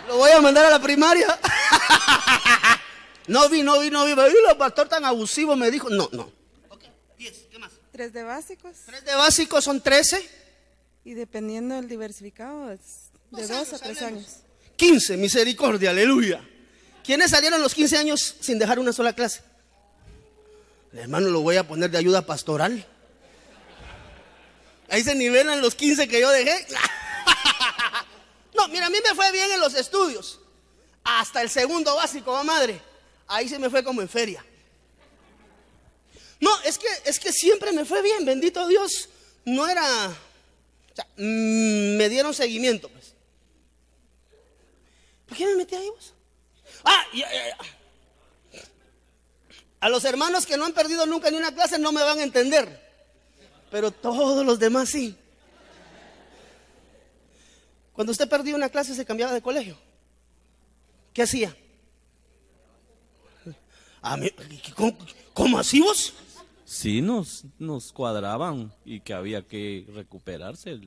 Lo 0.07 0.17
voy 0.17 0.31
a 0.31 0.41
mandar 0.41 0.65
a 0.65 0.69
la 0.69 0.81
primaria. 0.81 1.39
no 3.27 3.49
vi, 3.49 3.63
no 3.63 3.79
vi, 3.79 3.89
no 3.89 4.05
vi. 4.05 4.11
Y 4.11 4.49
el 4.49 4.57
pastor 4.57 4.87
tan 4.87 5.05
abusivo 5.05 5.55
me 5.55 5.71
dijo, 5.71 5.89
no, 5.89 6.09
no. 6.11 6.31
Ok, 6.69 6.83
diez. 7.17 7.47
¿Qué 7.49 7.57
más? 7.57 7.71
Tres 7.91 8.13
de 8.13 8.23
básicos. 8.23 8.77
Tres 8.85 9.03
de 9.05 9.15
básicos 9.15 9.63
son 9.63 9.81
trece. 9.81 10.29
Y 11.03 11.13
dependiendo 11.13 11.75
del 11.75 11.87
diversificado, 11.87 12.71
es 12.71 13.09
de 13.31 13.47
dos, 13.47 13.73
a 13.73 13.79
tres 13.79 14.01
años. 14.01 14.37
Quince, 14.75 15.17
misericordia, 15.17 15.89
aleluya. 15.89 16.47
¿Quiénes 17.03 17.31
salieron 17.31 17.61
los 17.61 17.73
quince 17.73 17.97
años 17.97 18.35
sin 18.39 18.59
dejar 18.59 18.77
una 18.77 18.93
sola 18.93 19.13
clase? 19.13 19.41
El 20.93 20.99
hermano 20.99 21.29
lo 21.29 21.41
voy 21.41 21.57
a 21.57 21.67
poner 21.67 21.89
de 21.89 21.97
ayuda 21.97 22.25
pastoral. 22.25 22.85
Ahí 24.91 25.05
se 25.05 25.15
nivelan 25.15 25.61
los 25.61 25.73
15 25.73 26.07
que 26.07 26.19
yo 26.19 26.29
dejé. 26.29 26.67
No, 28.53 28.67
mira, 28.67 28.87
a 28.87 28.89
mí 28.89 28.97
me 29.01 29.15
fue 29.15 29.31
bien 29.31 29.49
en 29.49 29.61
los 29.61 29.73
estudios. 29.73 30.39
Hasta 31.05 31.41
el 31.41 31.49
segundo 31.49 31.95
básico, 31.95 32.33
va 32.33 32.43
madre. 32.43 32.81
Ahí 33.25 33.47
se 33.47 33.57
me 33.57 33.69
fue 33.69 33.81
como 33.81 34.01
en 34.01 34.09
feria. 34.09 34.45
No, 36.41 36.51
es 36.63 36.77
que, 36.77 36.87
es 37.05 37.17
que 37.17 37.31
siempre 37.31 37.71
me 37.71 37.85
fue 37.85 38.01
bien, 38.01 38.25
bendito 38.25 38.67
Dios. 38.67 39.07
No 39.45 39.67
era. 39.69 40.09
O 40.09 40.95
sea, 40.95 41.07
mm, 41.15 41.95
me 41.95 42.09
dieron 42.09 42.33
seguimiento, 42.33 42.89
pues. 42.89 43.13
¿Por 45.27 45.37
qué 45.37 45.45
me 45.45 45.55
metí 45.55 45.75
ahí 45.75 45.89
vos? 45.89 46.13
Ah, 46.83 47.05
A 49.79 49.89
los 49.89 50.03
hermanos 50.03 50.45
que 50.45 50.57
no 50.57 50.65
han 50.65 50.73
perdido 50.73 51.05
nunca 51.05 51.31
ni 51.31 51.37
una 51.37 51.55
clase 51.55 51.79
no 51.79 51.93
me 51.93 52.03
van 52.03 52.19
a 52.19 52.23
entender 52.23 52.90
pero 53.71 53.89
todos 53.89 54.45
los 54.45 54.59
demás 54.59 54.89
sí. 54.89 55.15
Cuando 57.93 58.11
usted 58.11 58.29
perdía 58.29 58.55
una 58.55 58.69
clase 58.69 58.93
se 58.93 59.05
cambiaba 59.05 59.33
de 59.33 59.41
colegio. 59.41 59.77
¿Qué 61.13 61.23
hacía? 61.23 61.55
¿Cómo, 65.33 65.59
así 65.59 65.79
vos? 65.79 66.13
Sí, 66.65 67.01
nos, 67.01 67.45
nos 67.59 67.91
cuadraban 67.91 68.73
y 68.85 69.01
que 69.01 69.13
había 69.13 69.47
que 69.47 69.85
recuperarse 69.93 70.79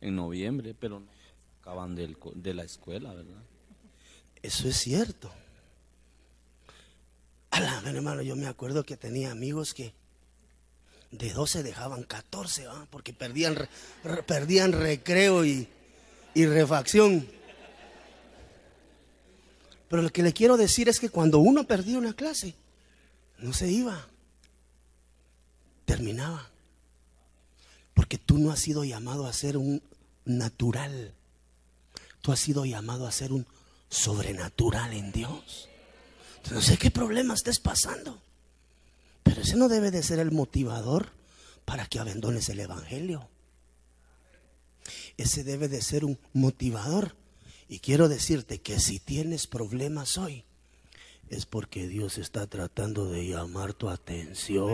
en 0.00 0.16
noviembre, 0.16 0.74
pero 0.78 1.00
no 1.00 1.06
acaban 1.60 1.94
de 1.96 2.54
la 2.54 2.62
escuela, 2.62 3.12
¿verdad? 3.12 3.42
Eso 4.42 4.68
es 4.68 4.76
cierto. 4.76 5.30
Alá, 7.50 7.82
hermano, 7.86 8.22
yo 8.22 8.36
me 8.36 8.46
acuerdo 8.46 8.84
que 8.84 8.96
tenía 8.96 9.30
amigos 9.32 9.74
que 9.74 9.92
de 11.18 11.32
12 11.32 11.62
dejaban 11.62 12.02
14, 12.02 12.66
porque 12.90 13.12
perdían, 13.12 13.56
perdían 14.26 14.72
recreo 14.72 15.44
y, 15.44 15.68
refacción. 16.34 17.26
Pero 19.88 20.02
lo 20.02 20.10
que 20.10 20.22
le 20.22 20.32
quiero 20.32 20.56
decir 20.56 20.88
es 20.88 21.00
que 21.00 21.08
cuando 21.08 21.38
uno 21.38 21.64
perdía 21.64 21.98
una 21.98 22.12
clase, 22.12 22.54
no 23.38 23.52
se 23.52 23.70
iba, 23.70 24.06
terminaba. 25.84 26.50
Porque 27.94 28.18
tú 28.18 28.38
no 28.38 28.50
has 28.50 28.60
sido 28.60 28.84
llamado 28.84 29.26
a 29.26 29.32
ser 29.32 29.56
un 29.56 29.82
natural, 30.24 31.14
tú 32.20 32.32
has 32.32 32.40
sido 32.40 32.66
llamado 32.66 33.06
a 33.06 33.12
ser 33.12 33.32
un 33.32 33.46
sobrenatural 33.88 34.92
en 34.92 35.12
Dios. 35.12 35.68
No 36.50 36.60
sé 36.60 36.76
qué 36.76 36.90
problema 36.90 37.34
estés 37.34 37.58
pasando, 37.58 38.20
pero 39.26 39.42
ese 39.42 39.56
no 39.56 39.68
debe 39.68 39.90
de 39.90 40.04
ser 40.04 40.20
el 40.20 40.30
motivador 40.30 41.10
para 41.64 41.86
que 41.86 41.98
abandones 41.98 42.48
el 42.48 42.60
Evangelio. 42.60 43.28
Ese 45.16 45.42
debe 45.42 45.66
de 45.66 45.82
ser 45.82 46.04
un 46.04 46.16
motivador. 46.32 47.16
Y 47.68 47.80
quiero 47.80 48.08
decirte 48.08 48.60
que 48.60 48.78
si 48.78 49.00
tienes 49.00 49.48
problemas 49.48 50.16
hoy, 50.16 50.44
es 51.28 51.44
porque 51.44 51.88
Dios 51.88 52.18
está 52.18 52.46
tratando 52.46 53.10
de 53.10 53.26
llamar 53.26 53.74
tu 53.74 53.88
atención. 53.88 54.68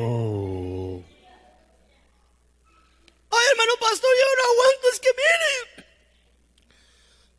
Ay, 3.30 3.46
hermano 3.52 3.72
pastor, 3.80 4.10
yo 4.18 4.26
no 4.36 4.44
aguanto, 4.52 4.86
es 4.92 5.00
que 5.00 5.08
mire. 5.16 5.86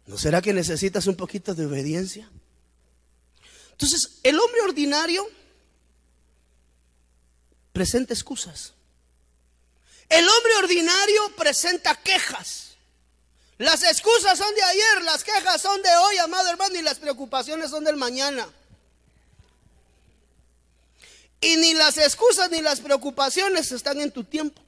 ¿No 0.08 0.18
será 0.18 0.42
que 0.42 0.52
necesitas 0.52 1.06
un 1.06 1.16
poquito 1.16 1.54
de 1.54 1.68
obediencia? 1.68 2.32
Entonces, 3.70 4.20
el 4.24 4.40
hombre 4.40 4.62
ordinario 4.62 5.28
presenta 7.74 8.14
excusas. 8.14 8.74
El 10.08 10.28
hombre 10.30 10.56
ordinario 10.60 11.36
presenta 11.36 11.96
quejas. 11.96 12.76
Las 13.58 13.84
excusas 13.84 14.38
son 14.38 14.54
de 14.54 14.62
ayer, 14.64 15.02
las 15.04 15.24
quejas 15.24 15.62
son 15.62 15.82
de 15.82 15.90
hoy, 15.90 16.18
amado 16.18 16.50
hermano, 16.50 16.76
y 16.76 16.82
las 16.82 17.00
preocupaciones 17.00 17.72
son 17.72 17.84
del 17.84 17.98
mañana. 17.98 18.48
Y 21.42 21.58
ni 21.58 21.74
las 21.74 21.98
excusas 21.98 22.50
ni 22.52 22.62
las 22.62 22.80
preocupaciones 22.80 23.72
están 23.72 24.00
en 24.02 24.12
tu 24.12 24.24
tiempo. 24.24 24.62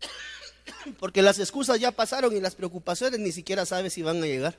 Porque 0.98 1.22
las 1.22 1.38
excusas 1.38 1.78
ya 1.80 1.92
pasaron 1.92 2.36
y 2.36 2.40
las 2.40 2.54
preocupaciones 2.54 3.20
ni 3.20 3.32
siquiera 3.32 3.64
sabes 3.64 3.92
si 3.92 4.02
van 4.02 4.22
a 4.22 4.26
llegar. 4.26 4.58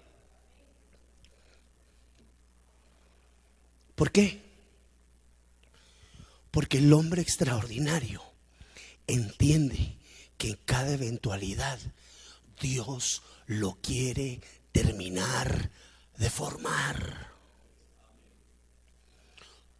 ¿Por 3.95 4.11
qué? 4.11 4.48
Porque 6.51 6.79
el 6.79 6.91
hombre 6.93 7.21
extraordinario 7.21 8.23
entiende 9.07 9.97
que 10.37 10.49
en 10.49 10.59
cada 10.65 10.91
eventualidad 10.93 11.79
Dios 12.59 13.21
lo 13.45 13.75
quiere 13.81 14.41
terminar 14.71 15.71
de 16.17 16.29
formar. 16.29 17.29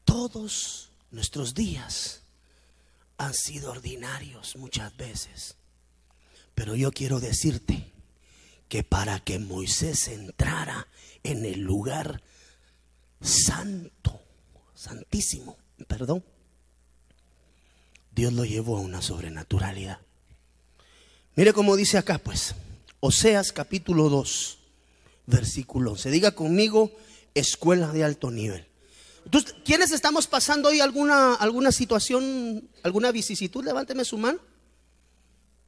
Todos 0.06 0.92
nuestros 1.12 1.54
días 1.54 2.24
han 3.18 3.34
sido 3.34 3.72
ordinarios 3.72 4.56
muchas 4.56 4.96
veces. 4.98 5.56
Pero 6.56 6.76
yo 6.76 6.92
quiero 6.92 7.20
decirte 7.20 7.94
que 8.68 8.84
para 8.84 9.20
que 9.20 9.40
Moisés 9.40 10.08
entrara 10.08 10.88
en 11.24 11.46
el 11.46 11.60
lugar 11.60 12.22
santo, 13.22 14.22
santísimo, 14.74 15.58
perdón, 15.88 16.24
Dios 18.20 18.34
lo 18.34 18.44
llevó 18.44 18.76
a 18.76 18.82
una 18.82 19.02
sobrenaturalidad. 19.02 20.00
Mire 21.36 21.54
cómo 21.54 21.78
dice 21.78 21.98
acá, 21.98 22.18
pues, 22.18 22.54
Oseas 23.00 23.54
capítulo 23.54 24.10
2, 24.10 24.58
versículo 25.26 25.94
11. 25.94 26.12
Diga 26.12 26.32
conmigo, 26.32 26.92
escuela 27.34 27.94
de 27.94 28.04
alto 28.04 28.30
nivel. 28.30 28.68
Entonces, 29.24 29.56
¿quiénes 29.64 29.94
estamos 29.94 30.28
pasando 30.28 30.68
hoy 30.68 30.82
alguna, 30.82 31.36
alguna 31.36 31.72
situación, 31.72 32.68
alguna 32.84 33.14
vicisitud? 33.14 33.64
Levánteme 33.64 34.04
su 34.04 34.18
mano. 34.18 34.42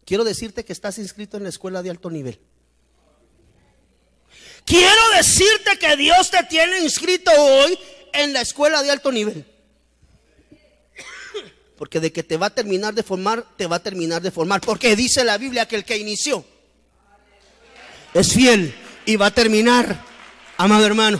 Quiero 0.04 0.26
decirte 0.26 0.66
que 0.66 0.74
estás 0.74 0.98
inscrito 0.98 1.38
en 1.38 1.44
la 1.44 1.50
escuela 1.50 1.82
de 1.82 1.90
alto 1.90 2.10
nivel. 2.10 2.38
Quiero 4.66 5.02
decirte 5.16 5.80
que 5.80 5.96
Dios 5.96 6.30
te 6.30 6.44
tiene 6.50 6.82
inscrito 6.82 7.32
hoy 7.32 7.80
en 8.12 8.34
la 8.34 8.42
escuela 8.42 8.84
de 8.84 8.92
alto 8.92 9.10
nivel. 9.10 9.51
Porque 11.82 12.00
de 12.00 12.14
que 12.14 12.22
te 12.22 12.38
va 12.38 12.46
a 12.46 12.50
terminar 12.52 12.94
de 12.94 13.02
formar, 13.02 13.44
te 13.58 13.66
va 13.66 13.78
a 13.78 13.82
terminar 13.82 14.22
de 14.22 14.30
formar. 14.30 14.62
Porque 14.62 14.96
dice 14.96 15.24
la 15.24 15.40
Biblia 15.40 15.68
que 15.68 15.78
el 15.78 15.84
que 15.84 15.98
inició 15.98 16.46
es 18.14 18.34
fiel 18.34 18.72
y 19.04 19.16
va 19.16 19.26
a 19.26 19.32
terminar, 19.32 20.00
amado 20.58 20.86
hermano. 20.86 21.20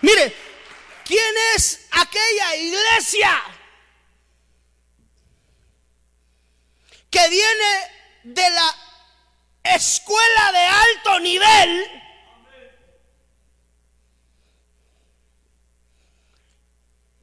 Mire, 0.00 0.34
¿quién 1.04 1.22
es 1.54 1.86
aquella 1.92 2.56
iglesia 2.56 3.30
que 7.08 7.28
viene 7.28 8.34
de 8.34 8.50
la 8.50 8.74
escuela 9.76 10.50
de 10.50 10.58
alto 10.58 11.20
nivel, 11.20 11.86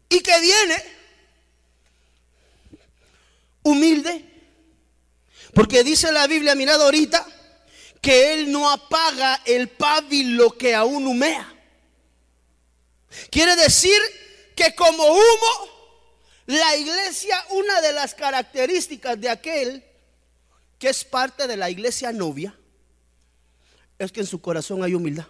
y 0.07 0.21
que 0.21 0.39
viene 0.39 0.98
humilde, 3.63 4.25
porque 5.53 5.83
dice 5.83 6.11
la 6.11 6.27
Biblia, 6.27 6.55
mirad 6.55 6.81
ahorita, 6.81 7.25
que 8.01 8.33
Él 8.33 8.51
no 8.51 8.69
apaga 8.69 9.41
el 9.45 9.69
pábilo 9.69 10.57
que 10.57 10.73
aún 10.75 11.05
humea. 11.07 11.53
Quiere 13.29 13.55
decir 13.55 13.99
que 14.55 14.75
como 14.75 15.03
humo, 15.03 15.79
la 16.45 16.75
iglesia, 16.77 17.43
una 17.51 17.81
de 17.81 17.93
las 17.93 18.15
características 18.15 19.19
de 19.19 19.29
aquel 19.29 19.83
que 20.77 20.89
es 20.89 21.03
parte 21.03 21.45
de 21.47 21.57
la 21.57 21.69
iglesia 21.69 22.11
novia, 22.11 22.55
es 23.97 24.11
que 24.11 24.21
en 24.21 24.27
su 24.27 24.41
corazón 24.41 24.83
hay 24.83 24.93
humildad. 24.93 25.27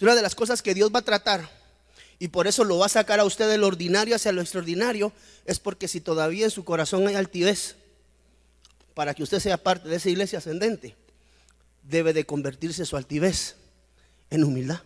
Una 0.00 0.14
de 0.14 0.22
las 0.22 0.34
cosas 0.34 0.62
que 0.62 0.74
Dios 0.74 0.90
va 0.92 1.00
a 1.00 1.04
tratar, 1.04 1.48
y 2.22 2.28
por 2.28 2.46
eso 2.46 2.62
lo 2.62 2.78
va 2.78 2.86
a 2.86 2.88
sacar 2.88 3.18
a 3.18 3.24
usted 3.24 3.50
del 3.50 3.64
ordinario 3.64 4.14
hacia 4.14 4.30
lo 4.30 4.42
extraordinario, 4.42 5.12
es 5.44 5.58
porque 5.58 5.88
si 5.88 6.00
todavía 6.00 6.44
en 6.44 6.52
su 6.52 6.64
corazón 6.64 7.08
hay 7.08 7.16
altivez, 7.16 7.74
para 8.94 9.12
que 9.12 9.24
usted 9.24 9.40
sea 9.40 9.56
parte 9.56 9.88
de 9.88 9.96
esa 9.96 10.08
iglesia 10.08 10.38
ascendente, 10.38 10.94
debe 11.82 12.12
de 12.12 12.24
convertirse 12.24 12.86
su 12.86 12.96
altivez 12.96 13.56
en 14.30 14.44
humildad. 14.44 14.82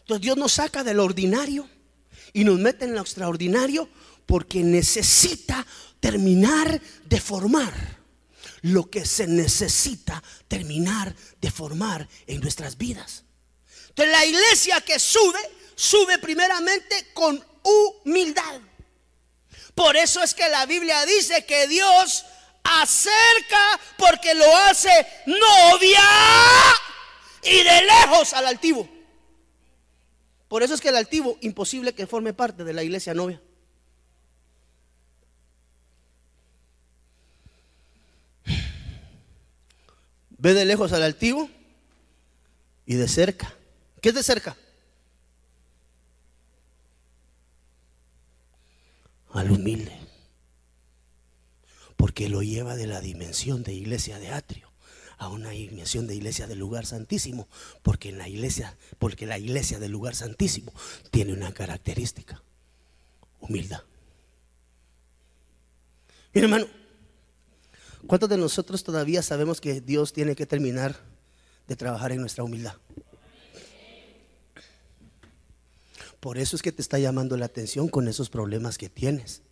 Entonces 0.00 0.22
Dios 0.22 0.36
nos 0.36 0.54
saca 0.54 0.82
del 0.82 0.98
ordinario 0.98 1.68
y 2.32 2.42
nos 2.42 2.58
mete 2.58 2.84
en 2.84 2.96
lo 2.96 3.00
extraordinario 3.00 3.88
porque 4.26 4.64
necesita 4.64 5.64
terminar 6.00 6.82
de 7.04 7.20
formar 7.20 7.72
lo 8.62 8.90
que 8.90 9.06
se 9.06 9.28
necesita 9.28 10.20
terminar 10.48 11.14
de 11.40 11.50
formar 11.52 12.08
en 12.26 12.40
nuestras 12.40 12.76
vidas. 12.76 13.22
Entonces 13.90 14.12
la 14.12 14.26
iglesia 14.26 14.80
que 14.80 14.98
sube, 14.98 15.38
sube 15.76 16.18
primeramente 16.18 17.12
con 17.14 17.44
humildad. 17.62 18.60
Por 19.74 19.96
eso 19.96 20.22
es 20.22 20.34
que 20.34 20.48
la 20.48 20.66
Biblia 20.66 21.04
dice 21.06 21.44
que 21.44 21.68
Dios 21.68 22.24
acerca 22.64 23.78
porque 23.96 24.34
lo 24.34 24.56
hace 24.56 24.90
novia 25.26 26.02
y 27.42 27.62
de 27.62 27.82
lejos 27.82 28.32
al 28.32 28.46
altivo. 28.46 28.88
Por 30.48 30.62
eso 30.62 30.74
es 30.74 30.80
que 30.80 30.88
el 30.88 30.96
altivo 30.96 31.38
imposible 31.42 31.94
que 31.94 32.06
forme 32.06 32.32
parte 32.32 32.64
de 32.64 32.72
la 32.72 32.82
iglesia 32.82 33.14
novia. 33.14 33.40
Ve 40.38 40.54
de 40.54 40.64
lejos 40.64 40.92
al 40.92 41.02
altivo 41.02 41.50
y 42.86 42.94
de 42.94 43.08
cerca. 43.08 43.54
¿Qué 44.00 44.10
es 44.10 44.14
de 44.14 44.22
cerca? 44.22 44.56
Al 49.36 49.50
humilde. 49.50 49.92
Porque 51.96 52.28
lo 52.28 52.42
lleva 52.42 52.76
de 52.76 52.86
la 52.86 53.00
dimensión 53.00 53.62
de 53.62 53.72
iglesia 53.72 54.18
de 54.18 54.30
atrio 54.30 54.72
a 55.18 55.28
una 55.28 55.50
dimensión 55.50 56.06
de 56.06 56.14
iglesia 56.14 56.46
del 56.46 56.58
lugar 56.58 56.84
santísimo, 56.84 57.48
porque 57.82 58.10
en 58.10 58.18
la 58.18 58.28
iglesia, 58.28 58.76
porque 58.98 59.24
la 59.24 59.38
iglesia 59.38 59.78
del 59.78 59.92
lugar 59.92 60.14
santísimo 60.14 60.74
tiene 61.10 61.32
una 61.32 61.54
característica, 61.54 62.42
humildad. 63.40 63.80
Mi 66.34 66.42
hermano, 66.42 66.66
¿Cuántos 68.06 68.28
de 68.28 68.38
nosotros 68.38 68.84
todavía 68.84 69.20
sabemos 69.20 69.60
que 69.60 69.80
Dios 69.80 70.12
tiene 70.12 70.36
que 70.36 70.46
terminar 70.46 70.94
de 71.66 71.74
trabajar 71.74 72.12
en 72.12 72.20
nuestra 72.20 72.44
humildad? 72.44 72.74
Por 76.20 76.38
eso 76.38 76.56
es 76.56 76.62
que 76.62 76.72
te 76.72 76.82
está 76.82 76.98
llamando 76.98 77.36
la 77.36 77.46
atención 77.46 77.88
con 77.88 78.08
esos 78.08 78.30
problemas 78.30 78.78
que 78.78 78.88
tienes. 78.88 79.42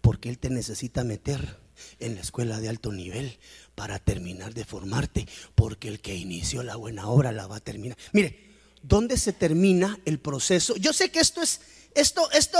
Porque 0.00 0.28
Él 0.28 0.38
te 0.38 0.50
necesita 0.50 1.04
meter 1.04 1.58
en 1.98 2.14
la 2.14 2.22
escuela 2.22 2.58
de 2.58 2.68
alto 2.68 2.92
nivel 2.92 3.38
para 3.74 3.98
terminar 3.98 4.54
de 4.54 4.64
formarte. 4.64 5.28
Porque 5.54 5.88
el 5.88 6.00
que 6.00 6.14
inició 6.14 6.62
la 6.62 6.76
buena 6.76 7.08
obra 7.08 7.32
la 7.32 7.46
va 7.46 7.56
a 7.56 7.60
terminar. 7.60 7.98
Mire, 8.12 8.54
¿dónde 8.82 9.18
se 9.18 9.32
termina 9.32 9.98
el 10.04 10.18
proceso? 10.18 10.76
Yo 10.76 10.92
sé 10.92 11.10
que 11.10 11.20
esto 11.20 11.42
es 11.42 11.60
esto, 11.96 12.30
esto 12.32 12.58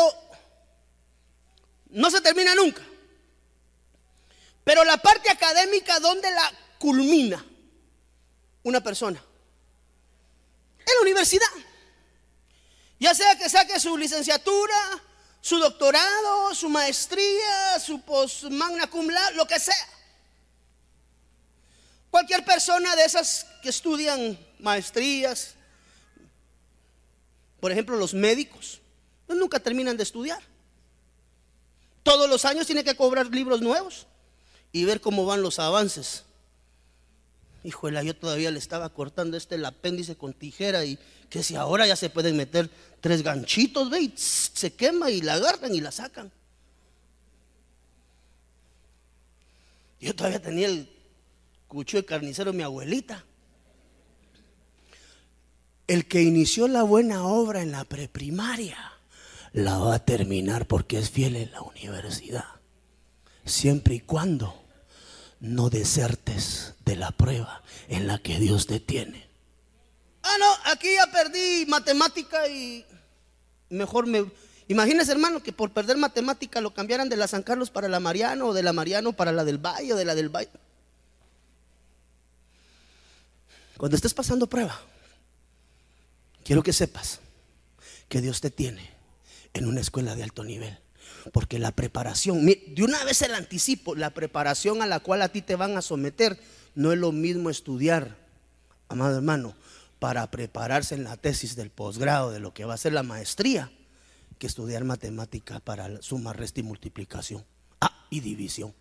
no 1.91 2.11
se 2.11 2.23
termina 2.23 2.55
nunca. 2.55 2.83
Pero 4.65 4.83
la 4.83 4.97
parte 4.97 5.31
académica, 5.31 6.01
¿dónde 6.01 6.31
la 6.31 6.53
culmina 6.79 7.45
una 8.63 8.83
persona? 8.83 9.23
En 10.79 10.95
la 10.95 11.03
universidad. 11.03 11.47
Ya 12.99 13.15
sea 13.15 13.37
que 13.37 13.49
saque 13.49 13.79
su 13.79 13.97
licenciatura, 13.97 15.03
su 15.41 15.59
doctorado, 15.59 16.55
su 16.55 16.69
maestría, 16.69 17.79
su 17.79 18.01
post 18.01 18.45
magna 18.45 18.87
cum 18.89 19.09
laude, 19.09 19.37
lo 19.37 19.47
que 19.47 19.61
sea. 19.61 19.89
Cualquier 22.11 22.45
persona 22.45 22.97
de 22.97 23.05
esas 23.05 23.47
que 23.63 23.69
estudian 23.69 24.39
maestrías, 24.59 25.55
por 27.61 27.71
ejemplo 27.71 27.97
los 27.97 28.15
médicos, 28.15 28.81
pues 29.27 29.39
nunca 29.39 29.61
terminan 29.61 29.97
de 29.97 30.03
estudiar. 30.03 30.43
Todos 32.03 32.31
los 32.31 32.45
años 32.45 32.67
tiene 32.67 32.85
que 32.85 32.97
cobrar 32.97 33.27
libros 33.27 33.61
nuevos 33.61 34.07
y 34.73 34.85
ver 34.85 35.01
cómo 35.01 35.27
van 35.27 35.43
los 35.43 35.59
avances. 35.59 36.26
Híjole, 37.67 38.07
yo 38.07 38.15
todavía 38.15 38.53
le 38.53 38.61
estaba 38.61 38.89
cortando 38.91 39.37
este 39.37 39.57
el 39.57 39.65
apéndice 39.65 40.15
con 40.15 40.33
tijera 40.33 40.85
y 40.85 41.01
que 41.29 41.43
si 41.43 41.57
ahora 41.57 41.85
ya 41.85 41.97
se 41.97 42.11
pueden 42.11 42.37
meter 42.37 42.71
tres 43.01 43.23
ganchitos, 43.25 43.91
ve, 43.91 44.03
y 44.03 44.13
se 44.17 44.73
quema 44.75 45.11
y 45.11 45.21
la 45.21 45.35
agarran 45.35 45.75
y 45.75 45.81
la 45.81 45.91
sacan. 45.91 46.31
Yo 50.01 50.15
todavía 50.15 50.41
tenía 50.41 50.69
el 50.69 50.89
cuchillo 51.67 52.03
de 52.03 52.07
carnicero 52.07 52.53
de 52.53 52.57
mi 52.57 52.63
abuelita. 52.63 53.25
El 55.89 56.07
que 56.07 56.23
inició 56.23 56.69
la 56.69 56.85
buena 56.85 57.25
obra 57.27 57.63
en 57.63 57.73
la 57.73 57.83
preprimaria 57.83 58.79
la 59.53 59.79
va 59.79 59.97
a 59.97 60.05
terminar 60.05 60.69
porque 60.69 61.01
es 61.01 61.11
fiel 61.11 61.35
en 61.35 61.51
la 61.51 61.63
universidad. 61.63 62.45
Siempre 63.45 63.97
y 63.97 64.01
cuando 64.01 64.55
no 65.41 65.69
desertes 65.69 66.76
de 66.87 66.97
la 66.97 67.11
prueba 67.11 67.63
en 67.89 68.07
la 68.07 68.19
que 68.19 68.39
Dios 68.39 68.67
te 68.67 68.81
tiene. 68.81 69.27
Ah, 70.23 70.37
no, 70.39 70.73
aquí 70.73 70.89
ya 70.95 71.11
perdí 71.11 71.67
matemática 71.67 72.49
y 72.49 72.87
mejor 73.69 74.07
me... 74.07 74.25
Imagínese, 74.69 75.13
hermano, 75.13 75.43
que 75.43 75.53
por 75.53 75.73
perder 75.73 75.97
matemática 75.97 76.61
lo 76.61 76.73
cambiaran 76.73 77.09
de 77.09 77.17
la 77.17 77.29
San 77.29 77.43
Carlos 77.43 77.71
para 77.71 77.89
la 77.89 78.01
Mariano 78.01 78.47
o 78.47 78.55
de 78.55 78.63
la 78.63 78.73
Mariano 78.73 79.13
para 79.13 79.31
la 79.33 79.45
del 79.45 79.59
Valle 79.59 79.93
o 79.93 79.97
de 79.97 80.05
la 80.05 80.15
del 80.15 80.29
Valle. 80.29 80.51
Cuando 83.77 83.97
estés 83.97 84.15
pasando 84.15 84.49
prueba, 84.49 84.81
quiero 86.45 86.63
que 86.63 86.73
sepas 86.73 87.21
que 88.09 88.21
Dios 88.21 88.41
te 88.41 88.51
tiene 88.51 88.91
en 89.53 89.67
una 89.67 89.81
escuela 89.81 90.15
de 90.15 90.23
alto 90.23 90.43
nivel. 90.43 90.79
Porque 91.33 91.59
la 91.59 91.73
preparación, 91.73 92.45
de 92.47 92.83
una 92.83 93.05
vez 93.05 93.23
el 93.23 93.35
anticipo, 93.35 93.95
la 93.95 94.11
preparación 94.11 94.83
a 94.83 94.87
la 94.87 95.01
cual 95.01 95.23
a 95.23 95.29
ti 95.29 95.43
te 95.43 95.57
van 95.57 95.77
a 95.77 95.83
someter 95.83 96.39
no 96.77 96.93
es 96.93 96.99
lo 96.99 97.11
mismo 97.11 97.51
estudiar, 97.51 98.17
amado 98.89 99.17
hermano, 99.17 99.57
para 99.99 100.31
prepararse 100.31 100.95
en 100.95 101.05
la 101.05 101.17
tesis 101.17 101.57
del 101.57 101.71
posgrado 101.71 102.31
de 102.31 102.39
lo 102.39 102.53
que 102.53 102.67
va 102.67 102.75
a 102.75 102.79
ser 102.79 102.93
la 102.93 103.03
maestría, 103.03 103.73
que 104.39 104.47
estudiar 104.47 104.85
matemática 104.85 105.59
para 105.59 106.03
suma, 106.03 106.35
resta 106.35 106.61
y 106.61 106.63
multiplicación. 106.63 107.45
Ah, 107.81 108.07
y 108.11 108.21
división. 108.21 108.75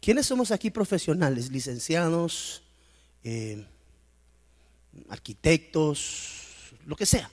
¿Quiénes 0.00 0.26
somos 0.26 0.50
aquí 0.50 0.70
profesionales? 0.70 1.50
Licenciados, 1.50 2.62
eh, 3.22 3.66
arquitectos, 5.10 6.72
lo 6.86 6.96
que 6.96 7.04
sea. 7.04 7.30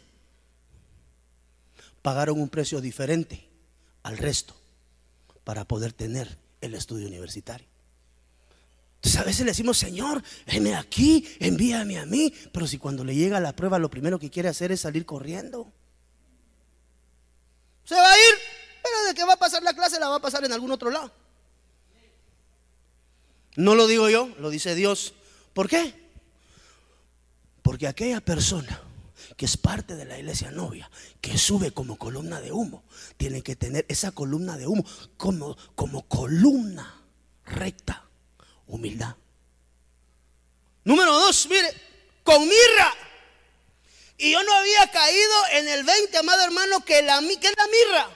Pagaron 2.01 2.41
un 2.41 2.49
precio 2.49 2.81
diferente 2.81 3.47
al 4.03 4.17
resto 4.17 4.58
para 5.49 5.65
poder 5.65 5.93
tener 5.93 6.37
el 6.61 6.75
estudio 6.75 7.07
universitario. 7.07 7.65
Entonces 8.97 9.19
a 9.19 9.23
veces 9.23 9.39
le 9.39 9.45
decimos, 9.47 9.79
Señor, 9.79 10.21
heme 10.45 10.75
aquí, 10.75 11.27
envíame 11.39 11.97
a 11.97 12.05
mí, 12.05 12.31
pero 12.53 12.67
si 12.67 12.77
cuando 12.77 13.03
le 13.03 13.15
llega 13.15 13.39
la 13.39 13.55
prueba 13.55 13.79
lo 13.79 13.89
primero 13.89 14.19
que 14.19 14.29
quiere 14.29 14.47
hacer 14.47 14.71
es 14.71 14.81
salir 14.81 15.07
corriendo. 15.07 15.73
Se 17.83 17.95
va 17.95 18.11
a 18.11 18.15
ir, 18.15 18.35
pero 18.83 19.07
de 19.07 19.15
que 19.15 19.23
va 19.23 19.33
a 19.33 19.39
pasar 19.39 19.63
la 19.63 19.73
clase 19.73 19.99
la 19.99 20.09
va 20.09 20.17
a 20.17 20.21
pasar 20.21 20.45
en 20.45 20.51
algún 20.51 20.71
otro 20.71 20.91
lado. 20.91 21.11
No 23.55 23.73
lo 23.73 23.87
digo 23.87 24.07
yo, 24.07 24.29
lo 24.37 24.51
dice 24.51 24.75
Dios. 24.75 25.15
¿Por 25.53 25.67
qué? 25.67 25.95
Porque 27.63 27.87
aquella 27.87 28.21
persona 28.21 28.83
que 29.37 29.45
es 29.45 29.57
parte 29.57 29.95
de 29.95 30.05
la 30.05 30.17
iglesia 30.17 30.51
novia, 30.51 30.89
que 31.21 31.37
sube 31.37 31.71
como 31.71 31.97
columna 31.97 32.41
de 32.41 32.51
humo, 32.51 32.83
tiene 33.17 33.41
que 33.41 33.55
tener 33.55 33.85
esa 33.87 34.11
columna 34.11 34.57
de 34.57 34.67
humo 34.67 34.83
como, 35.17 35.57
como 35.75 36.07
columna 36.07 37.03
recta, 37.45 38.05
humildad. 38.67 39.15
Número 40.83 41.13
dos, 41.13 41.47
mire, 41.49 41.73
con 42.23 42.41
mirra. 42.41 42.93
Y 44.17 44.31
yo 44.31 44.43
no 44.43 44.53
había 44.53 44.91
caído 44.91 45.33
en 45.53 45.67
el 45.69 45.83
20, 45.83 46.17
amado 46.17 46.43
hermano, 46.43 46.83
que, 46.83 47.01
la, 47.01 47.19
que 47.19 47.47
es 47.47 47.55
la 47.57 47.67
mirra. 47.67 48.09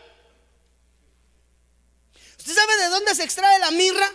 ¿Usted 2.37 2.53
sabe 2.53 2.75
de 2.75 2.89
dónde 2.89 3.15
se 3.15 3.23
extrae 3.23 3.59
la 3.59 3.71
mirra? 3.71 4.09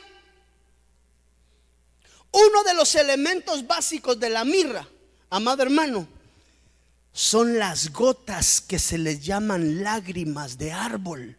Uno 2.31 2.63
de 2.65 2.75
los 2.75 2.95
elementos 2.95 3.67
básicos 3.67 4.21
de 4.21 4.29
la 4.29 4.45
mirra, 4.45 4.87
amado 5.31 5.63
hermano, 5.63 6.07
son 7.19 7.59
las 7.59 7.93
gotas 7.93 8.61
que 8.61 8.79
se 8.79 8.97
les 8.97 9.25
llaman 9.25 9.83
lágrimas 9.83 10.57
de 10.57 10.71
árbol. 10.71 11.37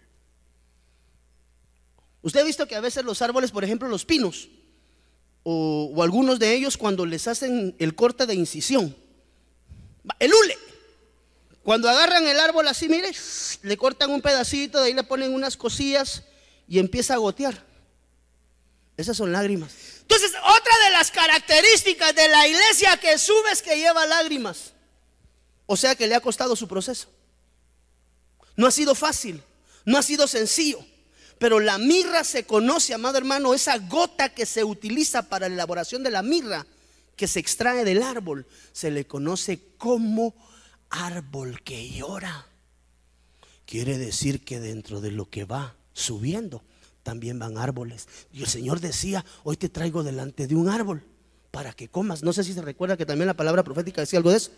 Usted 2.21 2.41
ha 2.41 2.43
visto 2.43 2.67
que 2.67 2.75
a 2.75 2.81
veces 2.81 3.05
los 3.05 3.21
árboles, 3.21 3.51
por 3.51 3.63
ejemplo 3.63 3.87
los 3.87 4.03
pinos, 4.03 4.49
o, 5.43 6.03
algunos 6.03 6.37
de 6.37 6.53
ellos 6.53 6.75
cuando 6.75 7.05
les 7.05 7.29
hacen 7.29 7.77
el 7.79 7.95
corte 7.95 8.25
de 8.25 8.35
incisión, 8.35 8.93
el 10.19 10.33
hule, 10.33 10.57
cuando 11.63 11.87
agarran 11.87 12.27
el 12.27 12.41
árbol 12.41 12.67
así, 12.67 12.89
mire, 12.89 13.13
le 13.61 13.77
cortan 13.77 14.11
un 14.11 14.21
pedacito, 14.21 14.81
de 14.81 14.87
ahí 14.87 14.93
le 14.93 15.03
ponen 15.05 15.33
unas 15.33 15.55
cosillas 15.55 16.23
y 16.67 16.79
empieza 16.79 17.13
a 17.13 17.19
gotear. 17.19 17.65
Esas 18.97 19.15
son 19.15 19.31
lágrimas. 19.31 19.71
Entonces, 20.01 20.31
otra 20.31 20.73
de 20.83 20.91
las 20.91 21.09
características 21.09 22.13
de 22.15 22.27
la 22.27 22.45
iglesia 22.49 22.97
que 22.97 23.17
sube 23.17 23.49
es 23.53 23.61
que 23.61 23.77
lleva 23.77 24.05
lágrimas. 24.07 24.73
O 25.71 25.77
sea 25.77 25.93
que 25.93 26.07
le 26.07 26.15
ha 26.15 26.19
costado 26.19 26.55
su 26.55 26.67
proceso. 26.67 27.09
No 28.55 28.65
ha 28.65 28.71
sido 28.71 28.95
fácil, 28.95 29.43
no 29.85 29.99
ha 29.99 30.01
sido 30.01 30.25
sencillo. 30.25 30.79
Pero 31.37 31.59
la 31.59 31.77
mirra 31.77 32.23
se 32.23 32.43
conoce, 32.43 32.95
amado 32.95 33.19
hermano, 33.19 33.53
esa 33.53 33.77
gota 33.77 34.33
que 34.33 34.47
se 34.47 34.63
utiliza 34.63 35.29
para 35.29 35.47
la 35.47 35.53
elaboración 35.53 36.01
de 36.01 36.09
la 36.09 36.23
mirra, 36.23 36.65
que 37.15 37.27
se 37.27 37.39
extrae 37.39 37.85
del 37.85 38.01
árbol, 38.01 38.47
se 38.71 38.89
le 38.89 39.05
conoce 39.05 39.61
como 39.77 40.33
árbol 40.89 41.61
que 41.61 41.87
llora. 41.91 42.47
Quiere 43.67 43.99
decir 43.99 44.43
que 44.43 44.59
dentro 44.59 45.01
de 45.01 45.11
lo 45.11 45.29
que 45.29 45.45
va 45.45 45.75
subiendo, 45.93 46.63
también 47.03 47.37
van 47.37 47.59
árboles. 47.59 48.07
Y 48.33 48.41
el 48.41 48.47
Señor 48.47 48.79
decía, 48.79 49.23
hoy 49.43 49.55
te 49.55 49.69
traigo 49.69 50.01
delante 50.01 50.47
de 50.47 50.55
un 50.55 50.67
árbol 50.67 51.03
para 51.51 51.73
que 51.73 51.89
comas. 51.89 52.23
No 52.23 52.33
sé 52.33 52.43
si 52.43 52.55
se 52.55 52.63
recuerda 52.63 52.97
que 52.97 53.05
también 53.05 53.27
la 53.27 53.35
palabra 53.35 53.63
profética 53.63 54.01
decía 54.01 54.17
algo 54.17 54.31
de 54.31 54.37
eso. 54.37 54.49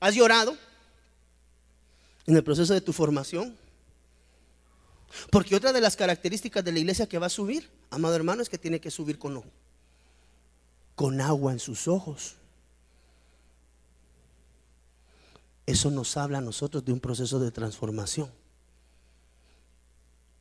¿Has 0.00 0.14
llorado 0.14 0.56
en 2.26 2.36
el 2.36 2.44
proceso 2.44 2.74
de 2.74 2.80
tu 2.80 2.92
formación? 2.92 3.56
Porque 5.30 5.56
otra 5.56 5.72
de 5.72 5.80
las 5.80 5.96
características 5.96 6.64
de 6.64 6.72
la 6.72 6.78
iglesia 6.78 7.08
que 7.08 7.18
va 7.18 7.26
a 7.26 7.30
subir, 7.30 7.70
amado 7.90 8.14
hermano, 8.14 8.42
es 8.42 8.48
que 8.48 8.58
tiene 8.58 8.80
que 8.80 8.90
subir 8.90 9.18
con, 9.18 9.42
con 10.94 11.20
agua 11.20 11.52
en 11.52 11.58
sus 11.58 11.88
ojos. 11.88 12.36
Eso 15.64 15.90
nos 15.90 16.16
habla 16.16 16.38
a 16.38 16.42
nosotros 16.42 16.84
de 16.84 16.92
un 16.92 17.00
proceso 17.00 17.40
de 17.40 17.50
transformación. 17.50 18.30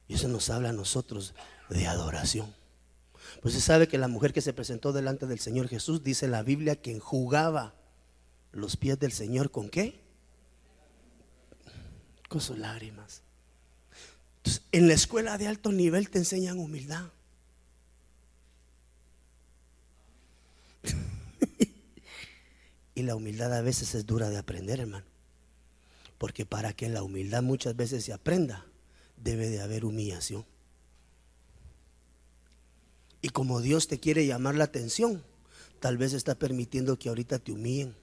Y 0.07 0.15
eso 0.15 0.27
nos 0.27 0.49
habla 0.49 0.69
a 0.69 0.73
nosotros 0.73 1.33
de 1.69 1.87
adoración. 1.87 2.53
Pues 3.41 3.55
se 3.55 3.61
sabe 3.61 3.87
que 3.87 3.97
la 3.97 4.07
mujer 4.07 4.33
que 4.33 4.41
se 4.41 4.53
presentó 4.53 4.93
delante 4.93 5.25
del 5.25 5.39
Señor 5.39 5.67
Jesús, 5.67 6.03
dice 6.03 6.27
la 6.27 6.43
Biblia, 6.43 6.75
que 6.75 6.91
enjugaba 6.91 7.73
los 8.55 8.77
pies 8.77 8.97
del 8.97 9.11
Señor 9.11 9.51
con 9.51 9.69
qué? 9.69 9.99
Con 12.29 12.41
sus 12.41 12.57
lágrimas. 12.57 13.21
En 14.71 14.87
la 14.87 14.93
escuela 14.93 15.37
de 15.37 15.47
alto 15.47 15.71
nivel 15.71 16.09
te 16.09 16.19
enseñan 16.19 16.57
humildad. 16.57 17.11
y 22.95 23.03
la 23.03 23.15
humildad 23.15 23.53
a 23.53 23.61
veces 23.61 23.93
es 23.93 24.05
dura 24.05 24.29
de 24.29 24.37
aprender, 24.37 24.79
hermano. 24.79 25.05
Porque 26.17 26.45
para 26.45 26.73
que 26.73 26.87
la 26.87 27.03
humildad 27.03 27.43
muchas 27.43 27.75
veces 27.75 28.05
se 28.05 28.13
aprenda, 28.13 28.65
debe 29.17 29.49
de 29.49 29.61
haber 29.61 29.83
humillación. 29.83 30.45
Y 33.21 33.29
como 33.29 33.59
Dios 33.59 33.87
te 33.87 33.99
quiere 33.99 34.25
llamar 34.25 34.55
la 34.55 34.65
atención, 34.65 35.23
tal 35.79 35.97
vez 35.97 36.13
está 36.13 36.35
permitiendo 36.35 36.97
que 36.97 37.09
ahorita 37.09 37.39
te 37.39 37.51
humillen. 37.51 37.95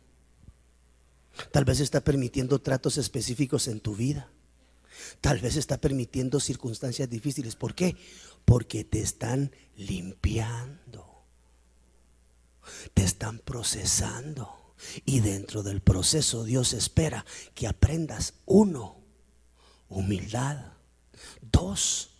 Tal 1.51 1.65
vez 1.65 1.81
está 1.81 2.03
permitiendo 2.03 2.61
tratos 2.61 2.99
específicos 2.99 3.69
en 3.69 3.81
tu 3.81 3.95
vida. 3.95 4.31
Tal 5.21 5.39
vez 5.39 5.57
está 5.57 5.79
permitiendo 5.79 6.41
circunstancias 6.41 7.09
difíciles. 7.09 7.57
¿Por 7.57 7.75
qué? 7.75 7.97
Porque 8.45 8.85
te 8.85 9.01
están 9.01 9.53
limpiando. 9.77 11.25
Te 12.95 13.05
están 13.05 13.39
procesando. 13.39 14.75
Y 15.05 15.21
dentro 15.21 15.63
del 15.63 15.81
proceso 15.81 16.45
Dios 16.45 16.73
espera 16.73 17.25
que 17.55 17.67
aprendas, 17.67 18.35
uno, 18.47 18.97
humildad. 19.89 20.73
Dos, 21.41 22.11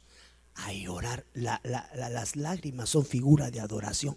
a 0.55 0.73
llorar. 0.73 1.27
las 1.35 2.37
lágrimas 2.37 2.89
son 2.89 3.05
figura 3.05 3.51
de 3.51 3.61
adoración. 3.61 4.17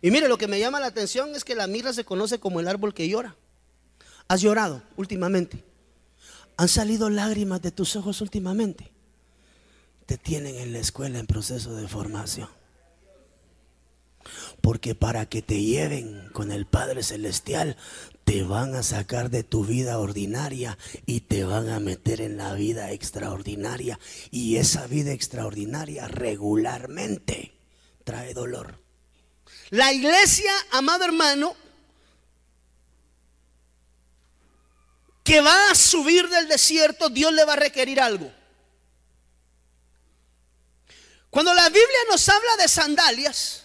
Y 0.00 0.10
mire, 0.10 0.28
lo 0.28 0.38
que 0.38 0.46
me 0.46 0.60
llama 0.60 0.80
la 0.80 0.86
atención 0.86 1.34
es 1.34 1.44
que 1.44 1.54
la 1.54 1.66
mirra 1.66 1.92
se 1.92 2.04
conoce 2.04 2.38
como 2.38 2.60
el 2.60 2.68
árbol 2.68 2.94
que 2.94 3.08
llora. 3.08 3.36
¿Has 4.28 4.40
llorado 4.40 4.82
últimamente? 4.96 5.64
¿Han 6.56 6.68
salido 6.68 7.10
lágrimas 7.10 7.62
de 7.62 7.70
tus 7.70 7.96
ojos 7.96 8.20
últimamente? 8.20 8.92
Te 10.06 10.18
tienen 10.18 10.56
en 10.56 10.72
la 10.72 10.78
escuela 10.78 11.18
en 11.18 11.26
proceso 11.26 11.74
de 11.74 11.88
formación. 11.88 12.48
Porque 14.60 14.94
para 14.94 15.26
que 15.26 15.40
te 15.40 15.62
lleven 15.62 16.28
con 16.32 16.52
el 16.52 16.66
Padre 16.66 17.02
Celestial, 17.02 17.76
te 18.24 18.42
van 18.42 18.74
a 18.74 18.82
sacar 18.82 19.30
de 19.30 19.42
tu 19.42 19.64
vida 19.64 19.98
ordinaria 19.98 20.76
y 21.06 21.20
te 21.20 21.44
van 21.44 21.70
a 21.70 21.80
meter 21.80 22.20
en 22.20 22.36
la 22.36 22.52
vida 22.54 22.92
extraordinaria. 22.92 23.98
Y 24.30 24.56
esa 24.56 24.86
vida 24.86 25.12
extraordinaria 25.12 26.08
regularmente 26.08 27.52
trae 28.04 28.34
dolor. 28.34 28.87
La 29.70 29.92
iglesia, 29.92 30.52
amado 30.72 31.04
hermano, 31.04 31.54
que 35.22 35.40
va 35.42 35.70
a 35.70 35.74
subir 35.74 36.28
del 36.28 36.48
desierto, 36.48 37.10
Dios 37.10 37.32
le 37.34 37.44
va 37.44 37.52
a 37.52 37.56
requerir 37.56 38.00
algo. 38.00 38.32
Cuando 41.28 41.52
la 41.52 41.68
Biblia 41.68 41.98
nos 42.10 42.26
habla 42.30 42.56
de 42.56 42.66
sandalias, 42.66 43.64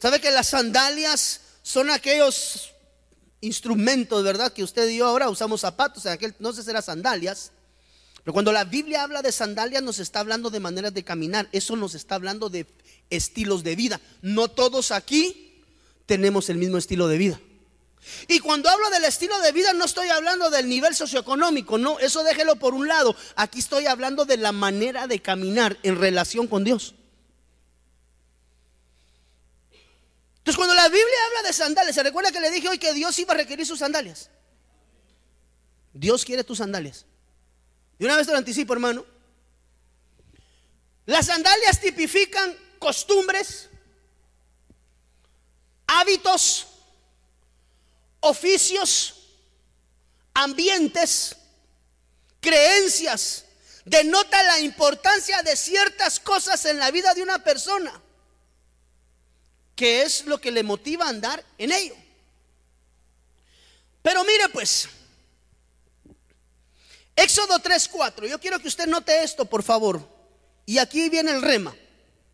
¿sabe 0.00 0.20
que 0.20 0.32
las 0.32 0.48
sandalias 0.48 1.40
son 1.62 1.90
aquellos 1.90 2.72
instrumentos, 3.40 4.24
verdad? 4.24 4.52
Que 4.52 4.64
usted 4.64 4.88
y 4.88 4.96
yo 4.96 5.06
ahora 5.06 5.28
usamos 5.28 5.60
zapatos, 5.60 6.04
en 6.06 6.12
aquel 6.12 6.34
no 6.40 6.52
sé 6.52 6.64
si 6.64 6.70
eran 6.70 6.82
sandalias. 6.82 7.52
Pero 8.24 8.32
cuando 8.32 8.50
la 8.50 8.64
Biblia 8.64 9.04
habla 9.04 9.22
de 9.22 9.30
sandalias, 9.30 9.84
nos 9.84 10.00
está 10.00 10.18
hablando 10.18 10.50
de 10.50 10.58
maneras 10.58 10.92
de 10.92 11.04
caminar. 11.04 11.48
Eso 11.52 11.76
nos 11.76 11.94
está 11.94 12.16
hablando 12.16 12.48
de 12.48 12.66
estilos 13.10 13.62
de 13.62 13.76
vida. 13.76 14.00
No 14.22 14.48
todos 14.48 14.92
aquí 14.92 15.62
tenemos 16.06 16.48
el 16.48 16.58
mismo 16.58 16.78
estilo 16.78 17.08
de 17.08 17.18
vida. 17.18 17.40
Y 18.28 18.38
cuando 18.38 18.68
hablo 18.68 18.88
del 18.90 19.04
estilo 19.04 19.38
de 19.40 19.52
vida 19.52 19.72
no 19.72 19.84
estoy 19.84 20.08
hablando 20.08 20.50
del 20.50 20.68
nivel 20.68 20.94
socioeconómico, 20.94 21.76
no, 21.78 21.98
eso 21.98 22.22
déjelo 22.22 22.56
por 22.56 22.74
un 22.74 22.86
lado. 22.86 23.16
Aquí 23.34 23.58
estoy 23.58 23.86
hablando 23.86 24.24
de 24.24 24.36
la 24.36 24.52
manera 24.52 25.06
de 25.06 25.20
caminar 25.20 25.76
en 25.82 25.98
relación 25.98 26.46
con 26.46 26.62
Dios. 26.64 26.94
Entonces 30.38 30.56
cuando 30.56 30.74
la 30.74 30.88
Biblia 30.88 31.26
habla 31.26 31.48
de 31.48 31.52
sandalias, 31.52 31.94
se 31.94 32.04
recuerda 32.04 32.30
que 32.30 32.40
le 32.40 32.52
dije 32.52 32.68
hoy 32.68 32.78
que 32.78 32.94
Dios 32.94 33.18
iba 33.18 33.34
a 33.34 33.36
requerir 33.36 33.66
sus 33.66 33.80
sandalias. 33.80 34.30
Dios 35.92 36.24
quiere 36.24 36.44
tus 36.44 36.58
sandalias. 36.58 37.06
Y 37.98 38.04
una 38.04 38.16
vez 38.16 38.26
te 38.26 38.32
lo 38.32 38.38
anticipo, 38.38 38.72
hermano. 38.72 39.04
Las 41.06 41.26
sandalias 41.26 41.80
tipifican 41.80 42.56
costumbres, 42.78 43.68
hábitos, 45.86 46.66
oficios, 48.20 49.14
ambientes, 50.34 51.36
creencias. 52.40 53.44
Denota 53.84 54.42
la 54.42 54.60
importancia 54.60 55.42
de 55.42 55.56
ciertas 55.56 56.18
cosas 56.18 56.64
en 56.64 56.78
la 56.78 56.90
vida 56.90 57.14
de 57.14 57.22
una 57.22 57.38
persona, 57.42 58.00
que 59.76 60.02
es 60.02 60.26
lo 60.26 60.40
que 60.40 60.50
le 60.50 60.64
motiva 60.64 61.06
a 61.06 61.10
andar 61.10 61.44
en 61.56 61.70
ello. 61.70 61.94
Pero 64.02 64.24
mire 64.24 64.48
pues, 64.48 64.88
Éxodo 67.14 67.60
3:4, 67.60 68.26
yo 68.26 68.40
quiero 68.40 68.58
que 68.58 68.68
usted 68.68 68.86
note 68.86 69.22
esto, 69.22 69.44
por 69.44 69.62
favor. 69.62 70.06
Y 70.66 70.78
aquí 70.78 71.08
viene 71.08 71.30
el 71.30 71.42
rema 71.42 71.74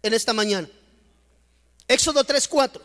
en 0.03 0.14
esta 0.14 0.32
mañana. 0.32 0.68
Éxodo 1.88 2.24
3:4. 2.24 2.80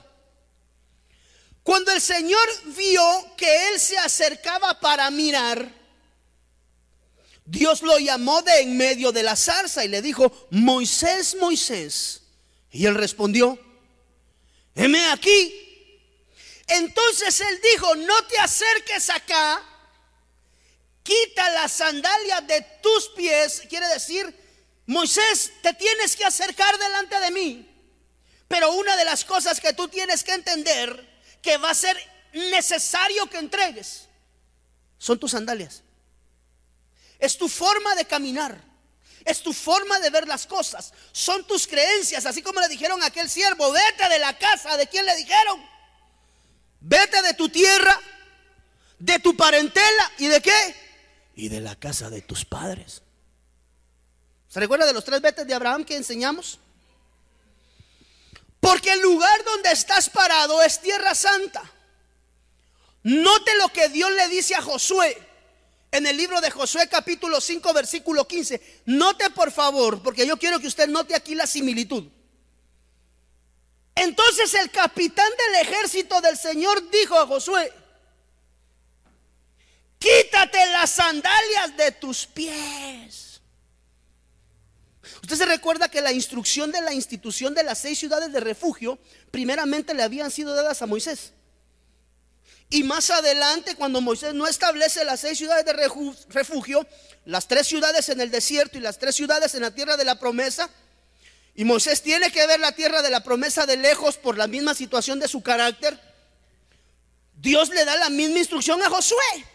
Cuando 1.63 1.91
el 1.91 1.99
Señor 1.99 2.47
vio 2.77 3.03
que 3.35 3.69
él 3.69 3.79
se 3.79 3.97
acercaba 3.97 4.79
para 4.79 5.09
mirar, 5.11 5.69
Dios 7.43 7.81
lo 7.81 7.97
llamó 7.97 8.41
de 8.41 8.59
en 8.59 8.77
medio 8.77 9.11
de 9.11 9.23
la 9.23 9.35
zarza 9.35 9.83
y 9.83 9.87
le 9.87 10.01
dijo, 10.01 10.47
Moisés, 10.49 11.35
Moisés. 11.39 12.21
Y 12.71 12.85
él 12.85 12.95
respondió, 12.95 13.57
heme 14.75 15.05
aquí. 15.07 15.53
Entonces 16.67 17.39
él 17.41 17.59
dijo, 17.73 17.95
no 17.95 18.25
te 18.27 18.37
acerques 18.39 19.09
acá, 19.09 19.63
quita 21.03 21.49
las 21.51 21.71
sandalias 21.71 22.45
de 22.47 22.61
tus 22.81 23.09
pies, 23.09 23.63
quiere 23.69 23.87
decir, 23.87 24.33
Moisés, 24.87 25.51
te 25.61 25.73
tienes 25.73 26.15
que 26.15 26.25
acercar 26.25 26.77
delante 26.79 27.19
de 27.19 27.31
mí. 27.31 27.69
Pero 28.47 28.71
una 28.71 28.95
de 28.95 29.05
las 29.05 29.25
cosas 29.25 29.59
que 29.59 29.73
tú 29.73 29.89
tienes 29.89 30.23
que 30.23 30.33
entender 30.33 31.05
que 31.41 31.57
va 31.57 31.71
a 31.71 31.75
ser 31.75 31.97
necesario 32.33 33.29
que 33.29 33.37
entregues 33.37 34.07
son 34.97 35.19
tus 35.19 35.31
sandalias. 35.31 35.83
Es 37.19 37.37
tu 37.37 37.49
forma 37.49 37.95
de 37.95 38.05
caminar. 38.05 38.63
Es 39.25 39.43
tu 39.43 39.51
forma 39.51 39.99
de 39.99 40.09
ver 40.09 40.25
las 40.25 40.47
cosas. 40.47 40.93
Son 41.11 41.45
tus 41.45 41.67
creencias. 41.67 42.25
Así 42.25 42.41
como 42.41 42.61
le 42.61 42.69
dijeron 42.69 43.03
a 43.03 43.07
aquel 43.07 43.29
siervo, 43.29 43.71
vete 43.73 44.07
de 44.07 44.19
la 44.19 44.37
casa. 44.37 44.77
¿De 44.77 44.87
quién 44.87 45.05
le 45.05 45.15
dijeron? 45.17 45.61
Vete 46.79 47.21
de 47.21 47.33
tu 47.33 47.49
tierra, 47.49 47.99
de 48.99 49.19
tu 49.19 49.35
parentela 49.35 50.11
y 50.17 50.27
de 50.27 50.41
qué? 50.41 50.75
Y 51.35 51.49
de 51.49 51.59
la 51.59 51.75
casa 51.75 52.09
de 52.09 52.21
tus 52.21 52.45
padres. 52.45 53.01
¿Se 54.57 54.61
recuerda 54.61 54.87
de 54.87 54.93
los 54.93 55.03
tres 55.03 55.21
vetes 55.21 55.45
de 55.45 55.53
Abraham 55.53 55.85
que 55.85 55.95
enseñamos? 55.95 56.57
Porque 58.59 58.91
el 58.91 59.01
lugar 59.01 59.43
donde 59.43 59.71
estás 59.71 60.09
parado 60.09 60.63
es 60.63 60.81
tierra 60.81 61.13
santa. 61.13 61.61
Note 63.03 63.55
lo 63.59 63.69
que 63.69 63.87
Dios 63.89 64.09
le 64.13 64.27
dice 64.29 64.55
a 64.55 64.63
Josué 64.63 65.15
en 65.91 66.07
el 66.07 66.17
libro 66.17 66.41
de 66.41 66.49
Josué 66.49 66.89
capítulo 66.89 67.39
5 67.39 67.71
versículo 67.71 68.27
15. 68.27 68.81
Note 68.87 69.29
por 69.29 69.51
favor, 69.51 70.01
porque 70.01 70.25
yo 70.25 70.37
quiero 70.37 70.59
que 70.59 70.65
usted 70.65 70.87
note 70.87 71.13
aquí 71.13 71.35
la 71.35 71.45
similitud. 71.45 72.05
Entonces 73.93 74.55
el 74.55 74.71
capitán 74.71 75.29
del 75.37 75.67
ejército 75.67 76.19
del 76.19 76.35
Señor 76.35 76.89
dijo 76.89 77.13
a 77.19 77.27
Josué, 77.27 77.71
quítate 79.99 80.65
las 80.71 80.89
sandalias 80.89 81.77
de 81.77 81.91
tus 81.91 82.25
pies 82.25 83.26
Usted 85.21 85.35
se 85.35 85.45
recuerda 85.45 85.89
que 85.89 86.01
la 86.01 86.11
instrucción 86.11 86.71
de 86.71 86.81
la 86.81 86.93
institución 86.93 87.53
de 87.53 87.63
las 87.63 87.79
seis 87.79 87.99
ciudades 87.99 88.31
de 88.31 88.39
refugio 88.39 88.99
primeramente 89.31 89.93
le 89.93 90.03
habían 90.03 90.31
sido 90.31 90.53
dadas 90.53 90.81
a 90.81 90.85
Moisés. 90.87 91.33
Y 92.69 92.83
más 92.83 93.09
adelante, 93.09 93.75
cuando 93.75 94.01
Moisés 94.01 94.33
no 94.33 94.45
establece 94.45 95.05
las 95.05 95.21
seis 95.21 95.37
ciudades 95.37 95.65
de 95.65 95.73
refugio, 96.29 96.85
las 97.25 97.47
tres 97.47 97.67
ciudades 97.67 98.09
en 98.09 98.19
el 98.19 98.29
desierto 98.29 98.77
y 98.77 98.81
las 98.81 98.99
tres 98.99 99.15
ciudades 99.15 99.55
en 99.55 99.61
la 99.61 99.71
tierra 99.71 99.95
de 99.95 100.03
la 100.03 100.19
promesa, 100.19 100.69
y 101.55 101.63
Moisés 101.63 102.01
tiene 102.01 102.31
que 102.31 102.45
ver 102.45 102.59
la 102.59 102.73
tierra 102.73 103.01
de 103.01 103.09
la 103.09 103.23
promesa 103.23 103.65
de 103.65 103.77
lejos 103.77 104.17
por 104.17 104.37
la 104.37 104.47
misma 104.47 104.73
situación 104.73 105.19
de 105.19 105.27
su 105.27 105.41
carácter, 105.41 105.99
Dios 107.35 107.69
le 107.69 107.85
da 107.85 107.95
la 107.95 108.09
misma 108.09 108.39
instrucción 108.39 108.81
a 108.83 108.89
Josué. 108.89 109.45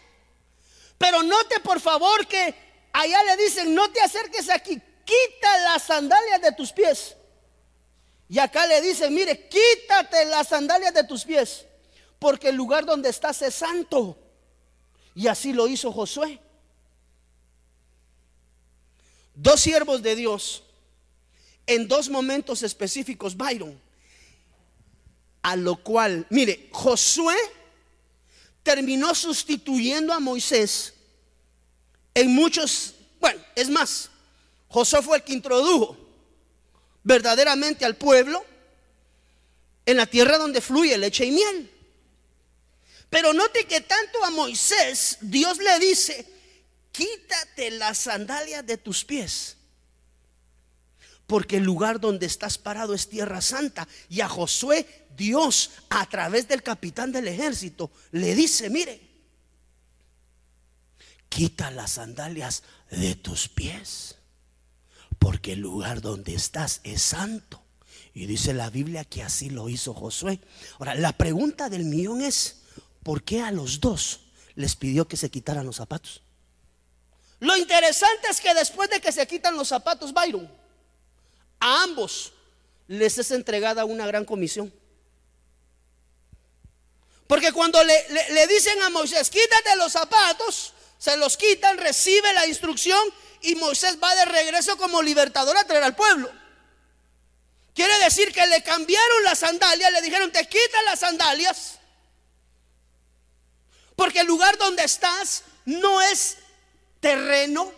Pero 0.97 1.21
note 1.21 1.59
por 1.59 1.79
favor 1.79 2.27
que 2.27 2.55
allá 2.93 3.23
le 3.23 3.37
dicen, 3.43 3.75
no 3.75 3.91
te 3.91 4.01
acerques 4.01 4.49
aquí, 4.49 4.81
quita 5.05 5.57
las 5.59 5.83
sandalias 5.83 6.41
de 6.41 6.51
tus 6.53 6.71
pies. 6.71 7.15
Y 8.29 8.39
acá 8.39 8.65
le 8.65 8.81
dice, 8.81 9.09
mire, 9.09 9.47
quítate 9.47 10.25
las 10.25 10.47
sandalias 10.47 10.93
de 10.93 11.03
tus 11.03 11.23
pies, 11.23 11.65
porque 12.19 12.49
el 12.49 12.55
lugar 12.55 12.85
donde 12.85 13.09
estás 13.09 13.41
es 13.41 13.55
santo. 13.55 14.17
Y 15.15 15.27
así 15.27 15.53
lo 15.53 15.67
hizo 15.67 15.91
Josué. 15.91 16.39
Dos 19.35 19.59
siervos 19.61 20.01
de 20.01 20.15
Dios 20.15 20.63
en 21.65 21.87
dos 21.87 22.09
momentos 22.09 22.63
específicos, 22.63 23.37
Byron. 23.37 23.79
A 25.41 25.55
lo 25.55 25.75
cual, 25.75 26.25
mire, 26.29 26.69
Josué 26.71 27.35
terminó 28.63 29.13
sustituyendo 29.13 30.13
a 30.13 30.19
Moisés 30.19 30.93
en 32.13 32.33
muchos, 32.33 32.95
bueno, 33.19 33.41
es 33.55 33.69
más, 33.69 34.09
Josué 34.73 35.03
fue 35.03 35.17
el 35.17 35.23
que 35.23 35.33
introdujo 35.33 35.95
verdaderamente 37.03 37.85
al 37.85 37.95
pueblo 37.95 38.43
en 39.85 39.97
la 39.97 40.07
tierra 40.07 40.39
donde 40.39 40.61
fluye 40.61 40.97
leche 40.97 41.25
y 41.25 41.31
miel. 41.31 41.69
Pero 43.07 43.33
note 43.33 43.65
que 43.65 43.81
tanto 43.81 44.25
a 44.25 44.31
Moisés 44.31 45.19
Dios 45.21 45.59
le 45.59 45.77
dice, 45.77 46.25
quítate 46.91 47.69
las 47.69 47.99
sandalias 47.99 48.65
de 48.65 48.77
tus 48.77 49.05
pies, 49.05 49.57
porque 51.27 51.57
el 51.57 51.63
lugar 51.63 51.99
donde 51.99 52.25
estás 52.25 52.57
parado 52.57 52.95
es 52.95 53.07
tierra 53.07 53.41
santa. 53.41 53.87
Y 54.09 54.21
a 54.21 54.27
Josué 54.27 55.05
Dios, 55.15 55.69
a 55.91 56.09
través 56.09 56.47
del 56.47 56.63
capitán 56.63 57.11
del 57.11 57.27
ejército, 57.27 57.91
le 58.09 58.33
dice, 58.33 58.71
mire, 58.71 58.99
quita 61.29 61.69
las 61.69 61.91
sandalias 61.91 62.63
de 62.89 63.13
tus 63.13 63.47
pies, 63.47 64.15
porque 65.23 65.53
el 65.53 65.59
lugar 65.59 66.01
donde 66.01 66.35
estás 66.35 66.81
es 66.83 67.01
santo. 67.01 67.63
Y 68.13 68.25
dice 68.25 68.53
la 68.53 68.69
Biblia 68.69 69.05
que 69.05 69.23
así 69.23 69.49
lo 69.49 69.69
hizo 69.69 69.93
Josué. 69.93 70.41
Ahora, 70.79 70.95
la 70.95 71.13
pregunta 71.13 71.69
del 71.69 71.85
millón 71.85 72.21
es, 72.21 72.57
¿por 73.03 73.23
qué 73.23 73.39
a 73.39 73.49
los 73.49 73.79
dos 73.79 74.19
les 74.55 74.75
pidió 74.75 75.07
que 75.07 75.15
se 75.15 75.31
quitaran 75.31 75.65
los 75.65 75.77
zapatos? 75.77 76.21
Lo 77.39 77.55
interesante 77.55 78.27
es 78.29 78.41
que 78.41 78.53
después 78.53 78.89
de 78.89 78.99
que 78.99 79.13
se 79.13 79.25
quitan 79.25 79.55
los 79.55 79.69
zapatos, 79.69 80.13
Byron, 80.13 80.51
a 81.61 81.83
ambos 81.83 82.33
les 82.87 83.17
es 83.17 83.31
entregada 83.31 83.85
una 83.85 84.05
gran 84.05 84.25
comisión. 84.25 84.73
Porque 87.27 87.53
cuando 87.53 87.81
le, 87.81 87.95
le, 88.09 88.47
dicen 88.47 88.81
a 88.81 88.89
Moisés, 88.89 89.29
quítate 89.29 89.77
los 89.77 89.93
zapatos, 89.93 90.73
se 90.97 91.15
los 91.15 91.37
quitan, 91.37 91.77
recibe 91.77 92.33
la 92.33 92.45
instrucción 92.45 93.01
y 93.43 93.55
Moisés 93.55 93.97
va 94.01 94.15
de 94.15 94.25
regreso 94.25 94.77
como 94.77 95.01
libertador 95.01 95.57
a 95.57 95.65
traer 95.65 95.83
al 95.83 95.95
pueblo. 95.95 96.31
Quiere 97.75 97.97
decir 97.99 98.31
que 98.31 98.45
le 98.47 98.63
cambiaron 98.63 99.23
las 99.23 99.39
sandalias, 99.39 99.91
le 99.91 100.01
dijeron, 100.01 100.31
te 100.31 100.47
quitan 100.47 100.85
las 100.85 100.99
sandalias, 100.99 101.79
porque 103.95 104.21
el 104.21 104.27
lugar 104.27 104.57
donde 104.57 104.83
estás 104.83 105.43
no 105.65 106.01
es 106.01 106.37
terreno. 106.99 107.71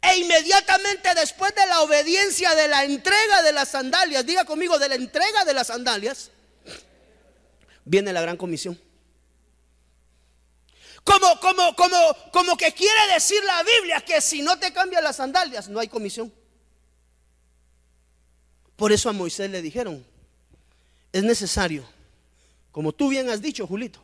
E 0.00 0.18
inmediatamente 0.18 1.14
después 1.14 1.54
de 1.54 1.66
la 1.66 1.80
obediencia 1.80 2.54
de 2.54 2.68
la 2.68 2.84
entrega 2.84 3.42
de 3.42 3.52
las 3.52 3.70
sandalias, 3.70 4.24
diga 4.24 4.44
conmigo, 4.44 4.78
de 4.78 4.88
la 4.88 4.94
entrega 4.96 5.44
de 5.44 5.54
las 5.54 5.68
sandalias, 5.68 6.30
viene 7.84 8.12
la 8.12 8.20
gran 8.20 8.36
comisión. 8.36 8.80
Como, 11.04 11.38
como, 11.38 11.76
como, 11.76 11.96
como 12.32 12.56
que 12.56 12.72
quiere 12.72 13.12
decir 13.12 13.42
la 13.44 13.62
Biblia 13.62 14.00
que 14.00 14.20
si 14.20 14.42
no 14.42 14.58
te 14.58 14.72
cambian 14.72 15.04
las 15.04 15.16
sandalias, 15.16 15.68
no 15.68 15.78
hay 15.78 15.88
comisión. 15.88 16.32
Por 18.76 18.90
eso 18.90 19.08
a 19.08 19.12
Moisés 19.12 19.50
le 19.50 19.62
dijeron, 19.62 20.04
es 21.12 21.22
necesario, 21.22 21.84
como 22.72 22.92
tú 22.92 23.08
bien 23.08 23.28
has 23.28 23.40
dicho, 23.40 23.66
Julito, 23.66 24.00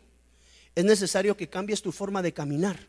es 0.75 0.85
necesario 0.85 1.37
que 1.37 1.49
cambies 1.49 1.83
tu 1.83 1.91
forma 1.91 2.23
de 2.23 2.33
caminar. 2.33 2.87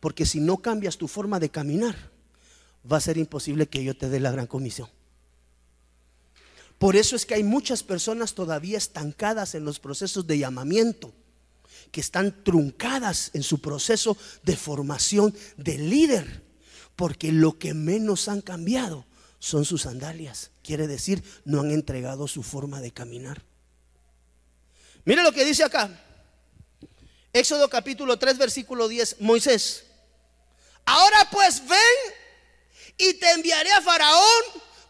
Porque 0.00 0.26
si 0.26 0.40
no 0.40 0.58
cambias 0.58 0.98
tu 0.98 1.08
forma 1.08 1.40
de 1.40 1.48
caminar, 1.48 1.96
va 2.90 2.98
a 2.98 3.00
ser 3.00 3.16
imposible 3.16 3.66
que 3.68 3.82
yo 3.82 3.96
te 3.96 4.08
dé 4.08 4.20
la 4.20 4.30
gran 4.30 4.46
comisión. 4.46 4.88
Por 6.78 6.94
eso 6.94 7.16
es 7.16 7.24
que 7.24 7.34
hay 7.34 7.42
muchas 7.42 7.82
personas 7.82 8.34
todavía 8.34 8.76
estancadas 8.76 9.54
en 9.54 9.64
los 9.64 9.80
procesos 9.80 10.26
de 10.26 10.38
llamamiento, 10.38 11.12
que 11.90 12.00
están 12.00 12.44
truncadas 12.44 13.30
en 13.34 13.42
su 13.42 13.60
proceso 13.60 14.16
de 14.42 14.56
formación 14.56 15.34
de 15.56 15.78
líder, 15.78 16.44
porque 16.94 17.32
lo 17.32 17.58
que 17.58 17.74
menos 17.74 18.28
han 18.28 18.40
cambiado 18.40 19.06
son 19.38 19.64
sus 19.64 19.82
sandalias. 19.82 20.50
Quiere 20.62 20.86
decir, 20.86 21.22
no 21.44 21.60
han 21.60 21.70
entregado 21.70 22.26
su 22.28 22.42
forma 22.42 22.80
de 22.80 22.92
caminar. 22.92 23.42
Mire 25.04 25.22
lo 25.22 25.32
que 25.32 25.44
dice 25.44 25.62
acá. 25.62 25.88
Éxodo 27.32 27.68
capítulo 27.68 28.18
3, 28.18 28.38
versículo 28.38 28.88
10. 28.88 29.20
Moisés, 29.20 29.84
ahora 30.84 31.28
pues 31.30 31.62
ven 31.68 31.78
y 32.98 33.14
te 33.14 33.30
enviaré 33.32 33.70
a 33.72 33.82
Faraón 33.82 34.42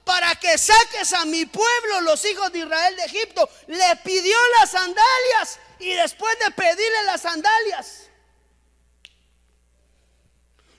para 0.05 0.37
que 0.37 0.57
saques 0.57 1.13
a 1.13 1.25
mi 1.25 1.45
pueblo, 1.47 2.01
los 2.03 2.25
hijos 2.25 2.53
de 2.53 2.61
Israel 2.61 2.97
de 2.97 3.03
Egipto. 3.03 3.49
Le 3.67 3.97
pidió 4.05 4.37
las 4.61 4.71
sandalias 4.71 5.59
y 5.79 5.93
después 5.95 6.37
de 6.45 6.51
pedirle 6.53 7.05
las 7.07 7.23
sandalias, 7.23 8.09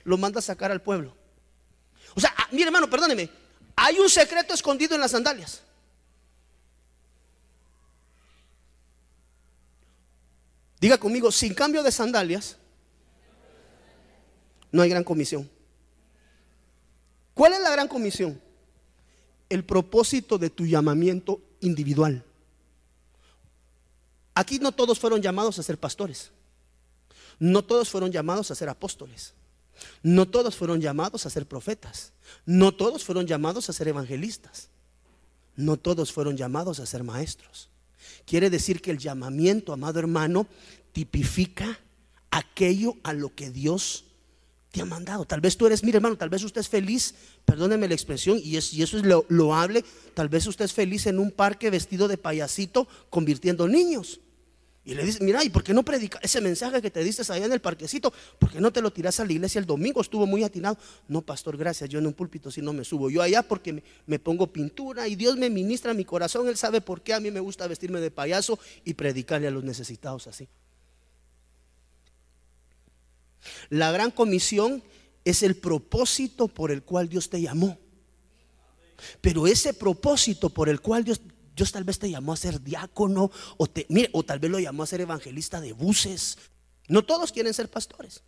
lo 0.04 0.16
manda 0.16 0.38
a 0.38 0.42
sacar 0.42 0.70
al 0.72 0.82
pueblo. 0.82 1.14
O 2.14 2.20
sea, 2.20 2.34
ah, 2.36 2.48
mire 2.50 2.66
hermano, 2.66 2.88
perdóneme, 2.88 3.30
hay 3.76 3.98
un 3.98 4.08
secreto 4.08 4.54
escondido 4.54 4.94
en 4.94 5.00
las 5.00 5.12
sandalias. 5.12 5.62
Diga 10.80 10.98
conmigo, 10.98 11.30
sin 11.32 11.54
cambio 11.54 11.82
de 11.82 11.90
sandalias, 11.90 12.56
no 14.70 14.82
hay 14.82 14.90
gran 14.90 15.04
comisión. 15.04 15.50
¿Cuál 17.34 17.52
es 17.52 17.60
la 17.60 17.70
gran 17.70 17.88
comisión? 17.88 18.40
El 19.48 19.64
propósito 19.64 20.38
de 20.38 20.50
tu 20.50 20.66
llamamiento 20.66 21.40
individual. 21.60 22.24
Aquí 24.38 24.60
no 24.60 24.70
todos 24.70 25.00
fueron 25.00 25.20
llamados 25.20 25.58
a 25.58 25.64
ser 25.64 25.78
pastores. 25.78 26.30
No 27.40 27.64
todos 27.64 27.90
fueron 27.90 28.12
llamados 28.12 28.52
a 28.52 28.54
ser 28.54 28.68
apóstoles. 28.68 29.34
No 30.00 30.28
todos 30.28 30.54
fueron 30.54 30.80
llamados 30.80 31.26
a 31.26 31.30
ser 31.30 31.44
profetas. 31.44 32.12
No 32.46 32.70
todos 32.70 33.02
fueron 33.02 33.26
llamados 33.26 33.68
a 33.68 33.72
ser 33.72 33.88
evangelistas. 33.88 34.68
No 35.56 35.76
todos 35.76 36.12
fueron 36.12 36.36
llamados 36.36 36.78
a 36.78 36.86
ser 36.86 37.02
maestros. 37.02 37.68
Quiere 38.26 38.48
decir 38.48 38.80
que 38.80 38.92
el 38.92 38.98
llamamiento, 38.98 39.72
amado 39.72 39.98
hermano, 39.98 40.46
tipifica 40.92 41.80
aquello 42.30 42.94
a 43.02 43.14
lo 43.14 43.34
que 43.34 43.50
Dios 43.50 44.04
te 44.70 44.80
ha 44.80 44.84
mandado. 44.84 45.24
Tal 45.24 45.40
vez 45.40 45.56
tú 45.56 45.66
eres, 45.66 45.82
mire 45.82 45.96
hermano, 45.96 46.16
tal 46.16 46.28
vez 46.28 46.44
usted 46.44 46.60
es 46.60 46.68
feliz, 46.68 47.12
perdóneme 47.44 47.88
la 47.88 47.94
expresión, 47.94 48.38
y, 48.40 48.56
eso 48.56 48.76
es 48.98 49.04
lo, 49.04 49.26
loable, 49.28 49.84
tal 50.14 50.28
vez 50.28 50.46
usted 50.46 50.66
es 50.66 50.72
feliz 50.72 51.08
en 51.08 51.18
un 51.18 51.32
parque 51.32 51.70
vestido 51.70 52.06
de 52.06 52.18
payasito 52.18 52.86
convirtiendo 53.10 53.66
niños. 53.66 54.20
Y 54.88 54.94
le 54.94 55.04
dice, 55.04 55.22
mira, 55.22 55.44
¿y 55.44 55.50
por 55.50 55.62
qué 55.62 55.74
no 55.74 55.84
predica 55.84 56.18
ese 56.22 56.40
mensaje 56.40 56.80
que 56.80 56.90
te 56.90 57.04
dices 57.04 57.28
allá 57.28 57.44
en 57.44 57.52
el 57.52 57.60
parquecito? 57.60 58.10
¿Por 58.38 58.50
qué 58.50 58.58
no 58.58 58.72
te 58.72 58.80
lo 58.80 58.90
tiras 58.90 59.20
a 59.20 59.26
la 59.26 59.32
iglesia 59.34 59.58
el 59.58 59.66
domingo? 59.66 60.00
Estuvo 60.00 60.24
muy 60.24 60.42
atinado. 60.44 60.78
No, 61.08 61.20
pastor, 61.20 61.58
gracias. 61.58 61.90
Yo 61.90 61.98
en 61.98 62.06
un 62.06 62.14
púlpito 62.14 62.50
si 62.50 62.62
no 62.62 62.72
me 62.72 62.84
subo. 62.84 63.10
Yo 63.10 63.20
allá 63.20 63.42
porque 63.42 63.74
me, 63.74 63.82
me, 64.06 64.18
pongo 64.18 64.46
pintura 64.46 65.06
y 65.06 65.14
Dios 65.14 65.36
me 65.36 65.50
ministra 65.50 65.92
mi 65.92 66.06
corazón. 66.06 66.48
Él 66.48 66.56
sabe 66.56 66.80
por 66.80 67.02
qué 67.02 67.12
a 67.12 67.20
mí 67.20 67.30
me 67.30 67.40
gusta 67.40 67.66
vestirme 67.66 68.00
de 68.00 68.10
payaso 68.10 68.58
y 68.82 68.94
predicarle 68.94 69.48
a 69.48 69.50
los 69.50 69.62
necesitados 69.62 70.26
así. 70.26 70.48
La 73.68 73.92
gran 73.92 74.10
comisión 74.10 74.82
es 75.22 75.42
el 75.42 75.54
propósito 75.56 76.48
por 76.48 76.70
el 76.70 76.82
cual 76.82 77.10
Dios 77.10 77.28
te 77.28 77.42
llamó. 77.42 77.76
Pero 79.20 79.46
ese 79.46 79.74
propósito 79.74 80.48
por 80.48 80.70
el 80.70 80.80
cual 80.80 81.04
Dios 81.04 81.20
Dios 81.58 81.72
tal 81.72 81.82
vez 81.82 81.98
te 81.98 82.08
llamó 82.08 82.32
a 82.32 82.36
ser 82.36 82.62
diácono 82.62 83.32
o, 83.56 83.68
o 84.12 84.22
tal 84.22 84.38
vez 84.38 84.48
lo 84.48 84.60
llamó 84.60 84.84
a 84.84 84.86
ser 84.86 85.00
evangelista 85.00 85.60
de 85.60 85.72
buses. 85.72 86.38
No 86.86 87.04
todos 87.04 87.32
quieren 87.32 87.52
ser 87.52 87.68
pastores. 87.68 88.22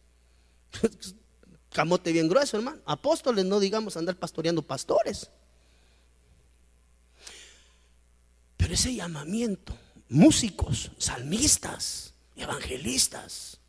Camote 1.71 2.11
bien 2.11 2.29
grueso, 2.29 2.57
hermano. 2.57 2.83
Apóstoles, 2.85 3.45
no 3.45 3.61
digamos 3.61 3.97
andar 3.97 4.17
pastoreando 4.17 4.63
pastores. 4.63 5.31
Pero 8.57 8.75
ese 8.75 8.97
llamamiento, 8.97 9.79
músicos, 10.09 10.91
salmistas, 10.99 12.15
evangelistas, 12.35 13.61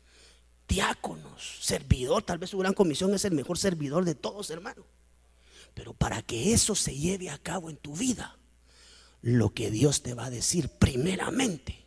diáconos, 0.66 1.58
servidor, 1.60 2.24
tal 2.24 2.38
vez 2.38 2.50
su 2.50 2.58
gran 2.58 2.74
comisión 2.74 3.14
es 3.14 3.24
el 3.24 3.32
mejor 3.32 3.58
servidor 3.58 4.04
de 4.04 4.16
todos, 4.16 4.50
hermano. 4.50 4.84
Pero 5.72 5.94
para 5.94 6.20
que 6.20 6.52
eso 6.52 6.74
se 6.74 6.96
lleve 6.96 7.30
a 7.30 7.38
cabo 7.38 7.70
en 7.70 7.76
tu 7.76 7.94
vida, 7.94 8.36
lo 9.22 9.54
que 9.54 9.70
Dios 9.70 10.02
te 10.02 10.14
va 10.14 10.26
a 10.26 10.30
decir 10.30 10.68
primeramente. 10.68 11.86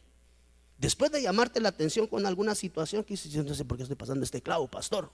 Después 0.77 1.11
de 1.11 1.21
llamarte 1.21 1.59
la 1.59 1.69
atención 1.69 2.07
con 2.07 2.25
alguna 2.25 2.55
situación, 2.55 3.03
que 3.03 3.15
yo 3.15 3.43
no 3.43 3.53
sé 3.53 3.65
por 3.65 3.77
qué 3.77 3.83
estoy 3.83 3.95
pasando 3.95 4.23
este 4.23 4.41
clavo, 4.41 4.67
pastor. 4.67 5.11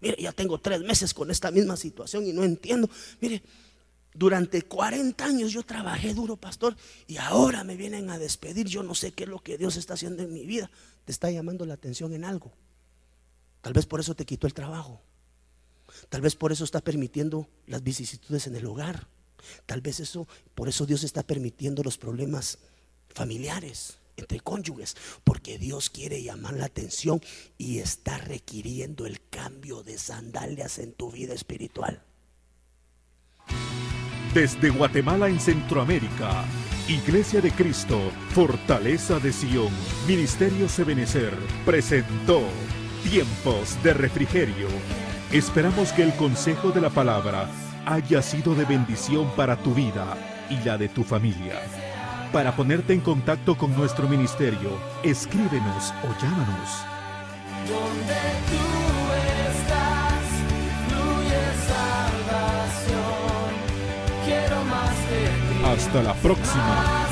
Mire, 0.00 0.16
ya 0.22 0.32
tengo 0.32 0.60
tres 0.60 0.80
meses 0.80 1.12
con 1.12 1.30
esta 1.30 1.50
misma 1.50 1.76
situación 1.76 2.26
y 2.26 2.32
no 2.32 2.44
entiendo. 2.44 2.88
Mire, 3.20 3.42
durante 4.14 4.62
40 4.62 5.24
años 5.24 5.52
yo 5.52 5.62
trabajé 5.62 6.14
duro, 6.14 6.36
pastor, 6.36 6.76
y 7.06 7.16
ahora 7.16 7.64
me 7.64 7.76
vienen 7.76 8.10
a 8.10 8.18
despedir. 8.18 8.66
Yo 8.66 8.82
no 8.82 8.94
sé 8.94 9.12
qué 9.12 9.24
es 9.24 9.28
lo 9.28 9.40
que 9.40 9.58
Dios 9.58 9.76
está 9.76 9.94
haciendo 9.94 10.22
en 10.22 10.32
mi 10.32 10.46
vida. 10.46 10.70
Te 11.04 11.12
está 11.12 11.30
llamando 11.30 11.66
la 11.66 11.74
atención 11.74 12.12
en 12.12 12.24
algo. 12.24 12.52
Tal 13.60 13.72
vez 13.72 13.86
por 13.86 14.00
eso 14.00 14.14
te 14.14 14.24
quitó 14.24 14.46
el 14.46 14.54
trabajo. 14.54 15.02
Tal 16.08 16.20
vez 16.20 16.36
por 16.36 16.52
eso 16.52 16.64
está 16.64 16.80
permitiendo 16.80 17.48
las 17.66 17.82
vicisitudes 17.82 18.46
en 18.46 18.56
el 18.56 18.66
hogar. 18.66 19.08
Tal 19.66 19.80
vez 19.80 20.00
eso, 20.00 20.26
por 20.54 20.68
eso 20.68 20.86
Dios 20.86 21.04
está 21.04 21.22
permitiendo 21.22 21.82
los 21.82 21.98
problemas 21.98 22.58
familiares 23.08 23.98
entre 24.16 24.40
cónyuges, 24.40 24.96
porque 25.22 25.58
Dios 25.58 25.90
quiere 25.90 26.22
llamar 26.22 26.54
la 26.54 26.64
atención 26.64 27.20
y 27.56 27.78
está 27.78 28.18
requiriendo 28.18 29.06
el 29.06 29.20
cambio 29.30 29.82
de 29.82 29.96
sandalias 29.96 30.78
en 30.78 30.92
tu 30.92 31.12
vida 31.12 31.34
espiritual. 31.34 32.02
Desde 34.34 34.70
Guatemala 34.70 35.28
en 35.28 35.40
Centroamérica 35.40 36.44
Iglesia 36.88 37.42
de 37.42 37.50
Cristo, 37.50 38.00
Fortaleza 38.30 39.20
de 39.20 39.30
Sion, 39.30 39.70
Ministerio 40.06 40.70
Sebenecer, 40.70 41.34
presentó 41.66 42.40
Tiempos 43.02 43.76
de 43.82 43.92
Refrigerio. 43.92 44.68
Esperamos 45.30 45.92
que 45.92 46.02
el 46.02 46.14
consejo 46.14 46.70
de 46.70 46.80
la 46.80 46.88
palabra 46.88 47.50
haya 47.88 48.20
sido 48.20 48.54
de 48.54 48.66
bendición 48.66 49.30
para 49.34 49.56
tu 49.56 49.72
vida 49.72 50.16
y 50.50 50.62
la 50.62 50.76
de 50.76 50.88
tu 50.88 51.02
familia. 51.02 51.54
Para 52.32 52.54
ponerte 52.54 52.92
en 52.92 53.00
contacto 53.00 53.56
con 53.56 53.74
nuestro 53.74 54.06
ministerio, 54.06 54.70
escríbenos 55.02 55.94
o 56.04 56.08
llámanos. 56.20 56.84
Donde 57.66 58.20
tú 58.50 58.62
estás, 59.48 60.26
fluye 60.86 61.44
salvación. 62.86 63.06
Quiero 64.26 64.64
más 64.64 64.96
de 65.08 65.24
ti. 65.24 65.64
Hasta 65.64 66.02
la 66.02 66.14
próxima. 66.14 67.07